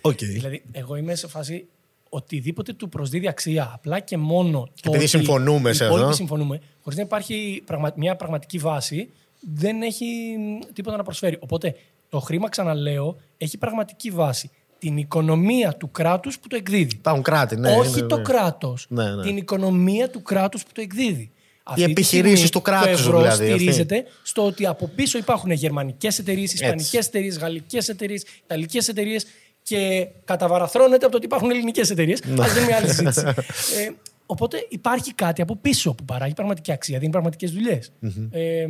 Οκ. 0.00 0.18
Δηλαδή, 0.18 0.62
εγώ 0.72 0.96
είμαι 0.96 1.14
σε 1.14 1.28
φάση 1.28 1.66
οτιδήποτε 2.14 2.72
του 2.72 2.88
προσδίδει 2.88 3.28
αξία. 3.28 3.70
Απλά 3.74 4.00
και 4.00 4.16
μόνο 4.16 4.60
το. 4.60 4.72
Επειδή 4.82 4.96
ότι 4.98 5.06
συμφωνούμε 5.06 5.70
οι 5.70 5.74
σε 5.74 5.84
υπόλοιποι 5.84 6.04
αυτό. 6.04 6.16
συμφωνούμε, 6.16 6.60
χωρίς 6.82 6.98
να 6.98 7.04
υπάρχει 7.04 7.62
πραγμα- 7.66 7.92
μια 7.96 8.16
πραγματική 8.16 8.58
βάση, 8.58 9.10
δεν 9.54 9.82
έχει 9.82 10.04
μ, 10.38 10.72
τίποτα 10.72 10.96
να 10.96 11.02
προσφέρει. 11.02 11.36
Οπότε 11.40 11.74
το 12.08 12.20
χρήμα, 12.20 12.48
ξαναλέω, 12.48 13.16
έχει 13.36 13.58
πραγματική 13.58 14.10
βάση. 14.10 14.50
Την 14.78 14.96
οικονομία 14.96 15.72
του 15.76 15.90
κράτους 15.90 16.38
που 16.38 16.48
το 16.48 16.56
εκδίδει. 16.56 16.94
Υπάρχουν 16.94 17.22
κράτη, 17.22 17.56
ναι. 17.56 17.76
Όχι 17.76 18.00
ναι, 18.00 18.06
το 18.06 18.16
ναι. 18.16 18.22
κράτος. 18.22 18.86
Ναι, 18.88 19.14
ναι. 19.14 19.22
Την 19.22 19.36
οικονομία 19.36 20.10
του 20.10 20.22
κράτους 20.22 20.62
που 20.62 20.70
το 20.74 20.80
εκδίδει. 20.80 21.30
Αυτή 21.66 21.84
τη 21.84 21.90
επιχειρήσεις 21.90 22.34
στιγμή 22.36 22.50
του 22.50 22.60
κράτους, 22.60 22.84
Το 22.84 22.90
ευρώ 23.08 23.18
δηλαδή, 23.20 23.44
αυτή. 23.44 23.54
στηρίζεται 23.54 24.04
στο 24.22 24.46
ότι 24.46 24.66
από 24.66 24.86
πίσω 24.94 25.18
υπάρχουν 25.18 25.50
γερμανικές 25.50 26.18
εταιρείες, 26.18 26.52
ισπανικές 26.54 27.06
εταιρείες, 27.06 27.38
γαλλικές 27.38 27.88
εταιρείες, 27.88 28.24
ιταλικές 28.44 28.88
εταιρείες 28.88 29.26
και 29.64 30.08
καταβαραθρώνεται 30.24 31.04
από 31.04 31.10
το 31.10 31.16
ότι 31.16 31.26
υπάρχουν 31.26 31.50
ελληνικές 31.50 31.90
εταιρείες. 31.90 32.22
Ναι. 32.24 32.32
Αλλά 32.32 32.46
δεν 32.46 32.56
είναι 32.56 32.66
μια 32.66 32.76
άλλη 32.76 32.88
συζήτηση. 32.88 33.26
ε, 33.80 33.90
οπότε 34.26 34.66
υπάρχει 34.68 35.14
κάτι 35.14 35.42
από 35.42 35.56
πίσω 35.56 35.94
που 35.94 36.04
παράγει 36.04 36.34
πραγματική 36.34 36.72
αξία, 36.72 36.98
δίνει 36.98 37.10
πραγματικές 37.10 37.52
δουλειές. 37.52 37.92
Ε, 38.30 38.66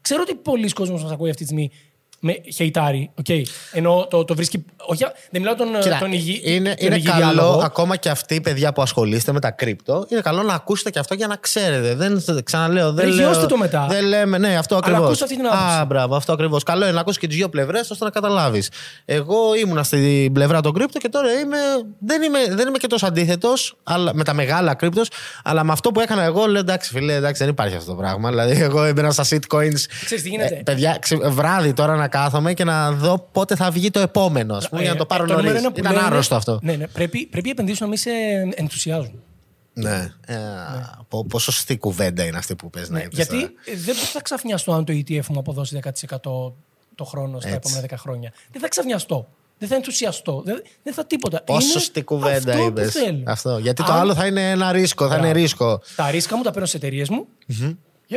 ξέρω 0.00 0.22
ότι 0.22 0.34
πολλοί 0.34 0.68
κόσμοι 0.68 1.00
μας 1.00 1.12
ακούει 1.12 1.30
αυτή 1.30 1.40
τη 1.42 1.48
στιγμή 1.48 1.70
με 2.22 2.36
χεϊτάρι, 2.54 3.10
okay. 3.26 3.42
ενώ 3.72 4.06
το, 4.10 4.24
το 4.24 4.34
βρίσκει. 4.34 4.64
Όχι, 4.86 5.04
δεν 5.30 5.40
μιλάω 5.40 5.54
τον, 5.54 5.68
Κοίτα, 5.80 5.98
τον 6.00 6.12
υγιή. 6.12 6.40
είναι, 6.44 6.74
τον 6.74 6.86
είναι 6.86 6.96
υγιή 6.96 7.10
καλό, 7.10 7.22
διάλογο. 7.32 7.60
ακόμα 7.64 7.96
και 7.96 8.08
αυτοί 8.08 8.34
οι 8.34 8.40
παιδιά 8.40 8.72
που 8.72 8.82
ασχολείστε 8.82 9.32
με 9.32 9.40
τα 9.40 9.50
κρύπτο, 9.50 10.06
είναι 10.08 10.20
καλό 10.20 10.42
να 10.42 10.54
ακούσετε 10.54 10.90
και 10.90 10.98
αυτό 10.98 11.14
για 11.14 11.26
να 11.26 11.36
ξέρετε. 11.36 11.94
Δεν, 11.94 12.22
ξαναλέω, 12.44 12.92
δεν 12.92 13.04
Ρεγιώστε 13.04 13.36
λέω, 13.38 13.46
το 13.46 13.56
μετά. 13.56 13.86
Δεν 13.90 14.04
λέμε, 14.04 14.38
ναι, 14.38 14.56
αυτό 14.56 14.76
ακριβώς. 14.76 15.04
ακούστε 15.04 15.24
αυτή 15.24 15.36
την 15.36 15.46
άποψη. 15.46 15.64
Α, 15.80 15.84
μπράβο, 15.84 16.16
αυτό 16.16 16.32
ακριβώς. 16.32 16.62
Καλό 16.62 16.84
είναι 16.84 16.92
να 16.94 17.00
ακούσεις 17.00 17.18
και 17.20 17.26
τις 17.26 17.36
δύο 17.36 17.48
πλευρές 17.48 17.90
ώστε 17.90 18.04
να 18.04 18.10
καταλάβεις. 18.10 18.70
Εγώ 19.04 19.54
ήμουνα 19.54 19.82
στην 19.82 20.32
πλευρά 20.32 20.60
των 20.60 20.72
κρύπτο 20.74 20.98
και 20.98 21.08
τώρα 21.08 21.32
είμαι, 21.32 21.56
δεν, 21.98 22.22
είμαι, 22.22 22.38
δεν 22.54 22.68
είμαι 22.68 22.78
και 22.78 22.86
τόσο 22.86 23.06
αντίθετος 23.06 23.76
με 24.12 24.24
τα 24.24 24.34
μεγάλα 24.34 24.74
κρύπτος, 24.74 25.08
αλλά 25.44 25.64
με 25.64 25.72
αυτό 25.72 25.90
που 25.90 26.00
έκανα 26.00 26.22
εγώ 26.22 26.46
λέω 26.46 26.60
εντάξει, 26.60 26.90
φίλε, 26.92 27.14
εντάξει, 27.14 27.42
δεν 27.42 27.52
υπάρχει 27.52 27.76
αυτό 27.76 27.90
το 27.90 27.96
πράγμα. 27.96 28.28
Δηλαδή, 28.28 28.60
εγώ 28.62 28.84
έμπαινα 28.84 29.10
στα 29.10 29.24
shitcoins. 29.24 29.80
Ξέρεις 30.04 30.22
τι 30.22 30.28
γίνεται; 30.28 30.54
Ε, 30.54 30.62
παιδιά, 30.64 30.96
ξε- 31.00 31.26
βράδυ 31.28 31.72
τώρα 31.72 31.96
να 31.96 32.08
κάθομαι 32.10 32.54
και 32.54 32.64
να 32.64 32.92
δω 32.92 33.28
πότε 33.32 33.56
θα 33.56 33.70
βγει 33.70 33.90
το 33.90 34.00
επόμενο, 34.00 34.54
ας 34.54 34.68
πούμε, 34.68 34.82
για 34.82 34.90
να 34.90 34.96
το 34.96 35.06
πάρω 35.06 35.22
Ε, 35.22 35.26
νούμερο 35.26 35.46
νωρίς. 35.46 35.60
ένα 35.60 35.72
που 35.72 35.78
Ήταν 35.78 35.92
λένε- 35.92 36.06
άρρωστο 36.06 36.34
αυτό. 36.34 36.58
Ναι, 36.62 36.72
ναι. 36.76 36.86
Πρέπει, 36.86 37.26
πρέπει 37.26 37.48
οι 37.48 37.50
επενδύσεις 37.50 37.80
να 37.80 37.86
μην 37.86 37.96
σε 37.96 38.10
ενθουσιάζουν. 38.54 39.22
Ναι. 39.72 40.12
Ε, 40.26 40.36
πο- 41.08 41.24
Πόσο 41.24 41.52
σωστή 41.52 41.78
κουβέντα 41.78 42.24
είναι 42.24 42.38
αυτή 42.38 42.56
που 42.56 42.70
πες 42.70 42.88
να 42.88 42.98
Ναι, 42.98 43.04
είπες 43.04 43.14
γιατί 43.16 43.34
τώρα. 43.40 43.52
ε, 43.64 43.76
δεν 43.76 43.94
θα 43.94 44.22
ξαφνιαστώ 44.22 44.72
αν 44.72 44.84
το 44.84 44.92
ETF 44.92 45.26
μου 45.28 45.38
αποδώσει 45.38 45.74
10% 45.74 46.54
το 46.94 47.04
χρόνο 47.04 47.40
στα 47.40 47.48
Έτσι. 47.48 47.58
επόμενα 47.58 47.80
10 47.80 47.96
χρόνια. 47.98 48.32
Δεν 48.52 48.60
θα 48.60 48.68
ξαφνιαστώ. 48.68 49.28
Δεν 49.58 49.68
θα 49.68 49.74
ενθουσιαστώ. 49.74 50.42
Δεν, 50.44 50.62
δεν 50.82 50.94
θα 50.94 51.06
τίποτα. 51.06 51.42
Πόσο 51.42 51.60
Είναι 51.62 51.72
σωστή 51.72 52.02
κουβέντα 52.02 52.52
αυτό 52.52 52.62
που 52.62 52.68
είπες. 52.68 52.92
θέλω. 52.92 53.22
Αυτό. 53.26 53.58
Γιατί 53.58 53.82
το 53.84 53.92
Αν- 53.92 53.98
άλλο 53.98 54.14
θα 54.14 54.26
είναι 54.26 54.50
ένα 54.50 54.72
ρίσκο. 54.72 55.04
Θα 55.08 55.14
είναι 55.14 55.22
Μπράβο. 55.24 55.38
ρίσκο. 55.40 55.80
Τα 55.96 56.10
ρίσκα 56.10 56.36
μου 56.36 56.42
τα 56.42 56.50
παίρνω 56.50 56.66
στι 56.66 56.76
εταιρείες 56.76 57.08
μου. 57.08 57.26
Yep. 58.10 58.16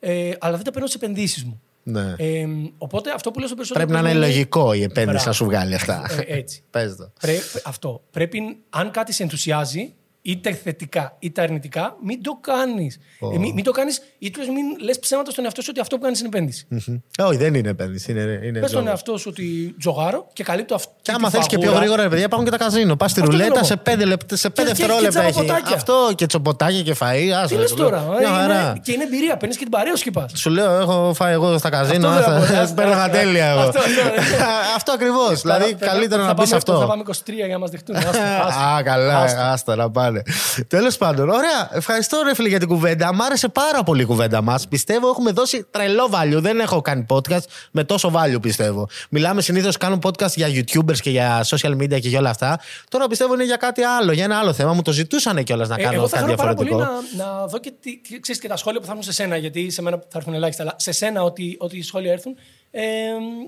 Ε, 0.00 0.30
αλλά 0.38 0.54
δεν 0.56 0.64
τα 0.64 0.70
παίρνω 0.70 0.86
στι 0.86 0.96
επενδύσεις 1.02 1.44
μου. 1.44 1.60
Ναι. 1.82 2.14
Ε, 2.18 2.46
οπότε 2.78 3.10
αυτό 3.10 3.30
που 3.30 3.38
λέω 3.38 3.46
στο 3.48 3.56
περισσότερο. 3.56 3.86
Πρέπει 3.86 4.02
να 4.02 4.10
είναι 4.10 4.18
κόσμο 4.18 4.32
λογικό 4.32 4.72
η 4.72 4.82
επένδυση 4.82 5.04
Μπράβο. 5.10 5.26
να 5.26 5.32
σου 5.32 5.44
βγάλει 5.44 5.74
αυτά. 5.74 6.06
Ε, 6.26 6.36
έτσι. 6.38 6.62
Πες 6.70 6.96
το. 6.96 7.12
Πρέ- 7.20 7.40
αυτό. 7.64 8.02
Πρέπει, 8.10 8.58
αν 8.70 8.90
κάτι 8.90 9.12
σε 9.12 9.22
ενθουσιάζει, 9.22 9.94
είτε 10.22 10.52
θετικά 10.52 11.16
είτε 11.18 11.42
αρνητικά, 11.42 11.96
μην 12.04 12.22
το 12.22 12.38
κάνεις. 12.40 12.98
Ε, 13.34 13.38
μην, 13.38 13.52
μην 13.54 13.64
το 13.64 13.70
κάνεις, 13.70 14.02
ή 14.18 14.30
τουλάχιστον 14.30 14.64
μην 14.64 14.78
λες 14.84 14.98
ψέματα 14.98 15.30
στον 15.30 15.44
εαυτό 15.44 15.62
σου 15.62 15.68
ότι 15.70 15.80
αυτό 15.80 15.96
που 15.96 16.02
κάνεις 16.02 16.18
είναι 16.18 16.28
επένδυση. 16.28 16.66
Μμμ. 16.68 16.96
Όχι, 17.18 17.36
δεν 17.36 17.54
είναι 17.54 17.68
επένδυση. 17.68 18.10
Είναι, 18.10 18.20
είναι 18.20 18.40
Πες 18.40 18.52
στον 18.52 18.68
τζόγο. 18.68 18.88
εαυτό 18.88 19.16
σου 19.18 19.26
ότι 19.30 19.74
τζογάρω 19.78 20.26
και 20.32 20.42
καλύπτω 20.44 20.74
αυτό. 20.74 20.90
Και 21.02 21.12
άμα 21.14 21.30
θέλει 21.30 21.46
και 21.46 21.58
πιο 21.58 21.72
γρήγορα, 21.72 22.02
ρε 22.02 22.08
παιδιά, 22.08 22.24
υπάρχουν 22.24 22.44
και 22.50 22.56
τα 22.56 22.64
καζίνο. 22.64 22.96
Πας 22.96 23.10
στη 23.10 23.20
Αυτό 23.20 23.32
ρουλέτα 23.32 23.52
θέλω 23.54 23.64
σε 23.64 23.72
εγώ. 23.86 24.02
5 24.02 24.06
λεπτά, 24.06 24.36
σε 24.36 24.50
πέντε 24.50 24.68
Και- 24.68 24.74
και- 24.76 24.78
δευτερόλεπτα 24.86 25.20
και 25.20 25.26
έχει. 25.26 25.32
τσαποτάκια. 25.40 25.76
Αυτό 25.76 26.10
και 26.14 26.26
τσοποτάκια 26.26 26.82
και 26.82 26.96
φαΐ. 27.00 27.28
άσε, 27.42 27.54
Τι 27.54 27.60
λες 27.60 27.68
σου 27.70 27.76
λέω. 27.76 27.88
τώρα, 27.88 28.02
Μια 28.18 28.28
ε, 28.28 28.32
χαρά. 28.32 28.60
είναι, 28.70 28.80
και 28.82 28.92
είναι 28.92 29.02
εμπειρία. 29.04 29.36
Παίρνεις 29.36 29.56
και 29.56 29.62
την 29.62 29.72
παρέα 29.72 29.96
σου 29.96 30.04
και 30.04 30.10
πας. 30.10 30.32
Σου 30.34 30.50
λέω, 30.50 30.72
έχω 30.80 31.12
φάει 31.14 31.32
εγώ 31.32 31.58
στα 31.58 31.68
καζίνο. 31.70 32.08
Αυτό 32.08 32.30
δεν 32.30 32.40
άστα, 32.40 32.56
θα 32.56 32.66
πω, 32.66 32.74
Παίρναγα 32.74 33.02
άστα, 33.04 33.18
τέλεια 33.18 33.46
εγώ. 33.46 33.60
αυτό, 33.60 33.78
αυτό. 33.78 34.22
Αυτό 34.76 34.92
ακριβώς. 34.92 35.40
Δηλαδή, 35.40 35.74
καλύτερα 35.74 36.24
να 36.24 36.34
πεις 36.34 36.48
Θα 36.48 36.56
αυτό. 36.56 36.84
πάμε 36.88 37.02
23 37.06 37.12
για 37.34 37.46
να 37.46 37.58
μας 37.58 37.70
δεχτούν. 37.70 37.96
Άστα, 38.08 38.44
άστα. 38.46 38.74
Α, 38.76 38.82
καλά, 38.82 39.18
Άστα. 39.18 39.50
άστα 39.52 39.76
να 39.76 39.90
πάνε. 40.12 40.64
Τέλος 40.68 40.96
πάντων, 40.96 41.28
ωραία. 41.28 41.68
Ευχαριστώ, 41.72 42.22
ρε 42.24 42.34
φίλε, 42.34 42.48
για 42.48 42.58
την 42.58 42.68
κουβέντα. 42.68 43.14
Μ' 43.14 43.22
άρεσε 43.22 43.48
πάρα 43.48 43.82
πολύ 43.82 44.02
η 44.02 44.04
κουβέντα 44.04 44.42
μας. 44.42 44.68
Πιστεύω 44.68 45.08
έχουμε 45.08 45.30
δώσει 45.30 45.66
τρελό 45.70 46.08
value. 46.12 46.40
Δεν 46.40 46.60
έχω 46.60 46.80
κάνει 46.80 47.06
podcast 47.08 47.42
με 47.70 47.84
τόσο 47.84 48.12
value, 48.14 48.40
πιστεύω. 48.42 48.88
Μιλάμε 49.10 49.42
συνήθως, 49.42 49.76
κάνουν 49.76 50.00
podcast 50.04 50.34
για 50.34 50.48
YouTubers 50.48 50.98
και 51.00 51.10
για 51.10 51.44
social 51.44 51.70
media 51.72 52.00
και 52.00 52.08
για 52.08 52.18
όλα 52.18 52.30
αυτά. 52.30 52.60
Τώρα 52.88 53.06
πιστεύω 53.06 53.34
είναι 53.34 53.44
για 53.44 53.56
κάτι 53.56 53.82
άλλο, 53.82 54.12
για 54.12 54.24
ένα 54.24 54.38
άλλο 54.38 54.52
θέμα. 54.52 54.72
Μου 54.72 54.82
το 54.82 54.92
ζητούσαν 54.92 55.44
κιόλας 55.44 55.68
να 55.68 55.74
Ε, 55.78 55.82
κάνω 55.82 55.94
εγώ 55.94 56.08
θα 56.08 56.16
κάτι 56.16 56.24
χαρώ 56.24 56.36
πάρα 56.42 56.54
πολύ 56.54 56.68
διαφορετικό. 56.68 57.02
να, 57.16 57.24
να 57.40 57.46
δω 57.46 57.58
και, 57.58 57.72
τι, 57.80 57.98
τι- 58.08 58.20
ξέρεις, 58.20 58.40
και 58.40 58.48
τα 58.48 58.56
σχόλια 58.56 58.80
που 58.80 58.86
θα 58.86 58.92
έρθουν 58.92 59.12
σε 59.12 59.22
σένα, 59.22 59.36
γιατί 59.36 59.70
σε 59.70 59.82
μένα 59.82 59.96
θα 60.08 60.18
έρθουν 60.18 60.34
ελάχιστα, 60.34 60.62
αλλά 60.62 60.74
σε 60.76 60.92
σένα 60.92 61.22
ότι, 61.22 61.56
ότι 61.58 61.76
οι 61.76 61.82
σχόλια 61.82 62.12
έρθουν. 62.12 62.34
Ε, 62.74 62.82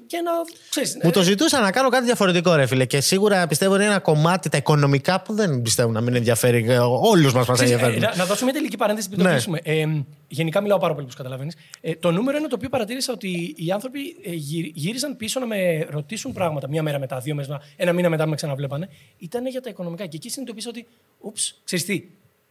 και 0.06 0.20
να 0.20 0.30
ξέρεις, 0.70 0.94
Μου 0.94 1.08
ε, 1.08 1.10
το 1.10 1.22
ζητούσαν 1.22 1.62
να 1.62 1.70
κάνω 1.70 1.88
κάτι 1.88 2.04
διαφορετικό, 2.04 2.54
ρε 2.54 2.66
φίλε. 2.66 2.84
Και 2.84 3.00
σίγουρα 3.00 3.46
πιστεύω 3.46 3.74
είναι 3.74 3.84
ένα 3.84 3.98
κομμάτι, 3.98 4.48
τα 4.48 4.56
οικονομικά, 4.56 5.20
που 5.22 5.34
δεν 5.34 5.62
πιστεύω 5.62 5.90
να 5.90 6.00
μην 6.00 6.14
ενδιαφέρει. 6.14 6.68
Όλους 7.00 7.32
μας 7.32 7.46
μας 7.46 7.56
Ξέρεις, 7.56 7.72
ε, 7.72 7.74
ενδιαφέρουν. 7.74 8.00
να, 8.02 8.16
να 8.16 8.24
δώσω 8.24 8.44
μια 8.44 8.52
τελική 8.54 8.76
παρένθεση 8.76 9.08
πριν 9.08 9.20
το 9.20 9.26
Ναι. 9.26 9.32
κλείσουμε. 9.32 9.60
Ε, 9.62 9.86
γενικά 10.28 10.60
μιλάω 10.60 10.78
πάρα 10.78 10.92
πολύ, 10.92 11.04
όπως 11.04 11.16
καταλαβαίνεις. 11.16 11.56
Ε, 11.80 11.94
το 11.94 12.10
νούμερο 12.10 12.38
είναι 12.38 12.46
το 12.48 12.54
οποίο 12.54 12.68
παρατήρησα 12.68 13.12
ότι 13.12 13.54
οι 13.56 13.70
άνθρωποι 13.70 14.00
ε, 14.24 14.32
γυρι- 14.32 14.72
γύριζαν 14.74 15.16
πίσω 15.16 15.40
να 15.40 15.46
με 15.46 15.86
ρωτήσουν 15.90 16.32
πράγματα 16.32 16.68
μία 16.68 16.82
μέρα 16.82 16.98
μετά, 16.98 17.18
δύο 17.18 17.34
μέρε 17.34 17.48
μετά, 17.52 17.62
ένα 17.76 17.92
μήνα 17.92 18.08
μετά 18.08 18.26
με 18.26 18.34
ξαναβλέπανε. 18.36 18.88
Ήταν 19.18 19.46
για 19.46 19.60
τα 19.60 19.70
οικονομικά. 19.70 20.06
Και 20.06 20.16
εκεί 20.16 20.28
συνειδητοποίησα 20.30 20.68
ότι, 20.70 20.86
ούψ, 21.20 21.60
ξέρεις 21.64 21.84
τι, 21.84 22.04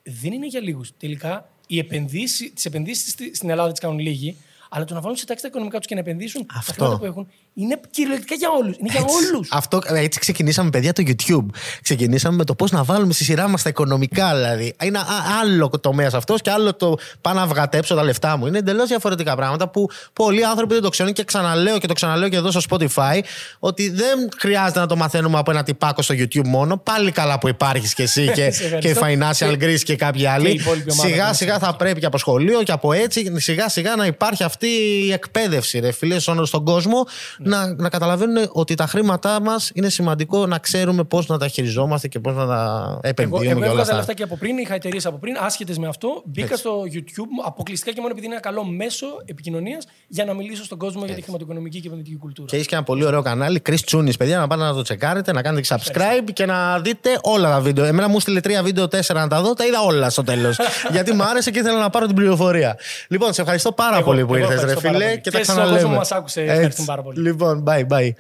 δεν 0.04 0.32
είναι 0.32 0.46
για 0.48 0.60
λίγους. 0.60 0.92
Τελικά 1.00 1.50
οι 1.68 1.78
επενδύσει, 1.80 2.52
τις 2.52 2.66
επενδύσεις 2.66 3.16
στην 3.34 3.50
Ελλάδα 3.50 3.72
τις 3.72 3.80
κάνουν 3.80 4.00
λίγοι, 4.00 4.38
αλλά 4.76 4.86
το 4.86 4.94
να 4.94 5.02
βάλουν 5.02 5.18
σε 5.18 5.26
τάξη 5.26 5.42
τα 5.44 5.50
οικονομικά 5.50 5.78
τους 5.78 5.88
και 5.88 5.94
να 5.94 6.00
επενδύσουν 6.00 6.46
Αυτό. 6.56 6.72
τα 6.72 6.74
χρήματα 6.74 6.98
που 6.98 7.06
έχουν 7.06 7.28
είναι 7.54 7.80
κυριολεκτικά 7.90 8.36
για 8.36 8.50
όλους. 8.60 8.76
Είναι 8.78 8.90
για 8.92 9.02
όλους. 9.02 9.50
Αυτό, 9.52 9.82
έτσι 9.94 10.20
ξεκινήσαμε, 10.20 10.70
παιδιά, 10.70 10.94
το 10.94 11.04
YouTube. 11.08 11.46
Ξεκινήσαμε 11.82 12.36
με 12.36 12.44
το 12.44 12.56
πώς 12.56 12.72
να 12.72 12.84
βάλουμε 12.84 13.14
στη 13.14 13.24
σειρά 13.24 13.48
μας 13.48 13.62
τα 13.62 13.70
οικονομικά, 13.70 14.36
δηλαδή. 14.36 14.76
Είναι 14.84 14.98
α- 15.00 15.04
άλλο 15.42 15.70
τομέας 15.82 16.14
αυτός 16.14 16.42
και 16.42 16.50
άλλο 16.52 16.74
το 16.76 16.96
πάω 17.22 17.34
να 17.34 17.46
βγατέψω 17.48 17.96
τα 17.96 18.04
λεφτά 18.04 18.38
μου. 18.38 18.48
Είναι 18.48 18.58
εντελώς 18.58 18.88
διαφορετικά 18.88 19.36
πράγματα 19.36 19.68
που 19.70 19.90
πολλοί 20.14 20.46
άνθρωποι 20.46 20.74
δεν 20.74 20.84
το 20.84 20.90
ξέρουν 20.90 21.14
και 21.14 21.24
ξαναλέω 21.24 21.78
και 21.78 21.88
το 21.88 21.94
ξαναλέω 21.94 22.30
και 22.30 22.36
εδώ 22.36 22.52
στο 22.52 22.62
Spotify 22.70 23.20
ότι 23.60 23.90
δεν 23.90 24.30
χρειάζεται 24.38 24.80
να 24.80 24.88
το 24.88 24.96
μαθαίνουμε 24.96 25.38
από 25.38 25.52
ένα 25.52 25.64
τυπάκο 25.64 26.02
στο 26.02 26.16
YouTube 26.18 26.46
μόνο. 26.48 26.78
Πάλι 26.78 27.12
καλά 27.12 27.40
που 27.40 27.48
υπάρχεις 27.48 27.94
και 27.94 28.04
εσύ 28.04 28.32
και, 28.34 28.52
Σε 28.52 28.78
και 28.80 28.90
ευχαριστώ. 28.90 29.26
Financial 29.48 29.64
Greece 29.64 29.82
και 29.84 29.96
κάποιοι 29.96 30.22
η 30.24 30.28
άλλοι. 30.28 30.50
υπόλοιπη 30.50 30.92
ομάδα 30.92 31.04
που 31.08 31.14
Σιγά 31.14 31.26
μας 31.26 31.38
σιγά 31.38 31.60
θα 31.60 31.76
πρέπει 31.76 32.00
και 32.00 32.06
από 32.06 32.18
σχολείο 32.18 32.64
και 32.64 32.72
από 32.72 32.94
έτσι, 32.94 33.34
σιγά 33.40 33.70
σιγά 33.70 33.96
να 33.96 34.06
υπάρχει 34.06 34.44
αυτή 34.44 34.68
η 35.06 35.12
εκπαίδευση, 35.12 35.80
ρε 35.80 35.92
φίλε, 35.92 36.20
στον 36.20 36.46
στον 36.46 36.66
κόσμο 36.66 37.08
να, 37.44 37.74
να 37.74 37.90
καταλαβαίνουν 37.90 38.46
ότι 38.52 38.76
τα 38.76 38.88
χρήματά 38.88 39.42
μας 39.42 39.72
είναι 39.74 39.90
σημαντικό 39.90 40.46
να 40.46 40.58
ξέρουμε 40.58 41.04
πώς 41.04 41.28
να 41.28 41.38
τα 41.38 41.48
χειριζόμαστε 41.48 42.08
και 42.08 42.20
πώς 42.20 42.36
να 42.36 42.46
τα 42.48 42.86
Εγώ, 42.88 43.00
επενδύουμε 43.02 43.46
εγώ 43.46 43.54
και 43.54 43.56
όλα 43.60 43.66
έβγαζα 43.66 43.82
αυτά. 43.82 43.96
λεφτά 43.96 44.14
και 44.14 44.24
από 44.24 44.38
πριν, 44.38 44.58
είχα 44.58 44.74
εταιρείες 44.74 45.06
από 45.06 45.18
πριν, 45.18 45.36
άσχετες 45.40 45.78
με 45.78 45.88
αυτό. 45.88 46.22
Μπήκα 46.26 46.56
στο 46.56 46.84
YouTube 46.94 47.46
αποκλειστικά 47.46 47.92
και 47.92 48.00
μόνο 48.00 48.12
επειδή 48.12 48.26
είναι 48.26 48.36
ένα 48.36 48.44
καλό 48.44 48.64
μέσο 48.64 49.06
επικοινωνίας 49.26 49.86
για 50.08 50.26
να 50.26 50.34
μιλήσω 50.34 50.64
στον 50.64 50.78
κόσμο 50.78 51.06
για 51.06 51.16
τη 51.16 51.22
χρηματοοικονομική 51.22 51.80
και 51.80 51.88
επενδυτική 51.88 52.18
κουλτούρα. 52.18 52.48
Και 52.48 52.56
έχεις 52.56 52.68
και 52.68 52.76
ένα 52.76 52.84
πολύ 52.84 53.06
ωραίο 53.06 53.22
κανάλι, 53.22 53.62
Chris 53.70 53.80
Τσούνη, 53.86 54.16
παιδιά, 54.16 54.38
να 54.38 54.48
πάτε 54.48 54.62
να 54.64 54.74
το 54.74 54.82
τσεκάρετε, 54.82 55.32
να 55.32 55.42
κάνετε 55.42 55.62
και 55.68 55.76
subscribe 55.80 56.30
και 56.34 56.46
να 56.46 56.80
δείτε 56.80 57.10
όλα 57.22 57.50
τα 57.50 57.60
βίντεο. 57.62 57.86
Εμένα 57.86 58.08
μου 58.08 58.20
στείλε 58.20 58.40
τρία 58.40 58.64
βίντεο, 58.64 58.88
τέσσερα 58.88 59.20
να 59.22 59.28
τα 59.28 59.42
δω, 59.42 59.54
τα 59.54 59.66
είδα 59.66 59.82
όλα 59.82 60.10
στο 60.10 60.24
τέλος. 60.24 60.58
γιατί 60.92 61.14
μου 61.14 61.24
άρεσε 61.24 61.52
και 61.52 61.60
ήθελα 61.60 61.80
να 61.80 61.90
πάρω 61.90 62.06
την 62.06 62.16
πληροφορία. 62.16 62.78
Λοιπόν, 63.08 63.34
σε 63.34 63.42
ευχαριστώ 63.42 63.72
πάρα 63.72 63.96
Εγώ- 63.96 64.06
πολύ 64.06 64.26
που 64.26 64.36
εγώ 64.36 64.44
ήρθες, 64.44 64.64
ρε 64.64 64.72
ευχαριστώ 64.72 64.82
πάρα 64.82 64.98
φίλε, 64.98 65.10
πολύ. 65.10 65.22
και 65.22 65.32
τα 65.32 65.38
Και 65.38 65.44
στον 65.44 65.56
ξαναλέμε. 65.56 65.82
κόσμος 65.82 65.94
που 65.94 65.98
μας 66.00 66.12
άκουσε, 66.12 66.42
ευχαριστούμε 66.42 66.68
Έτσι. 66.68 66.86
πάρα 66.86 67.02
πολύ. 67.02 67.20
Bye. 67.38 67.84
Bye. 67.84 68.16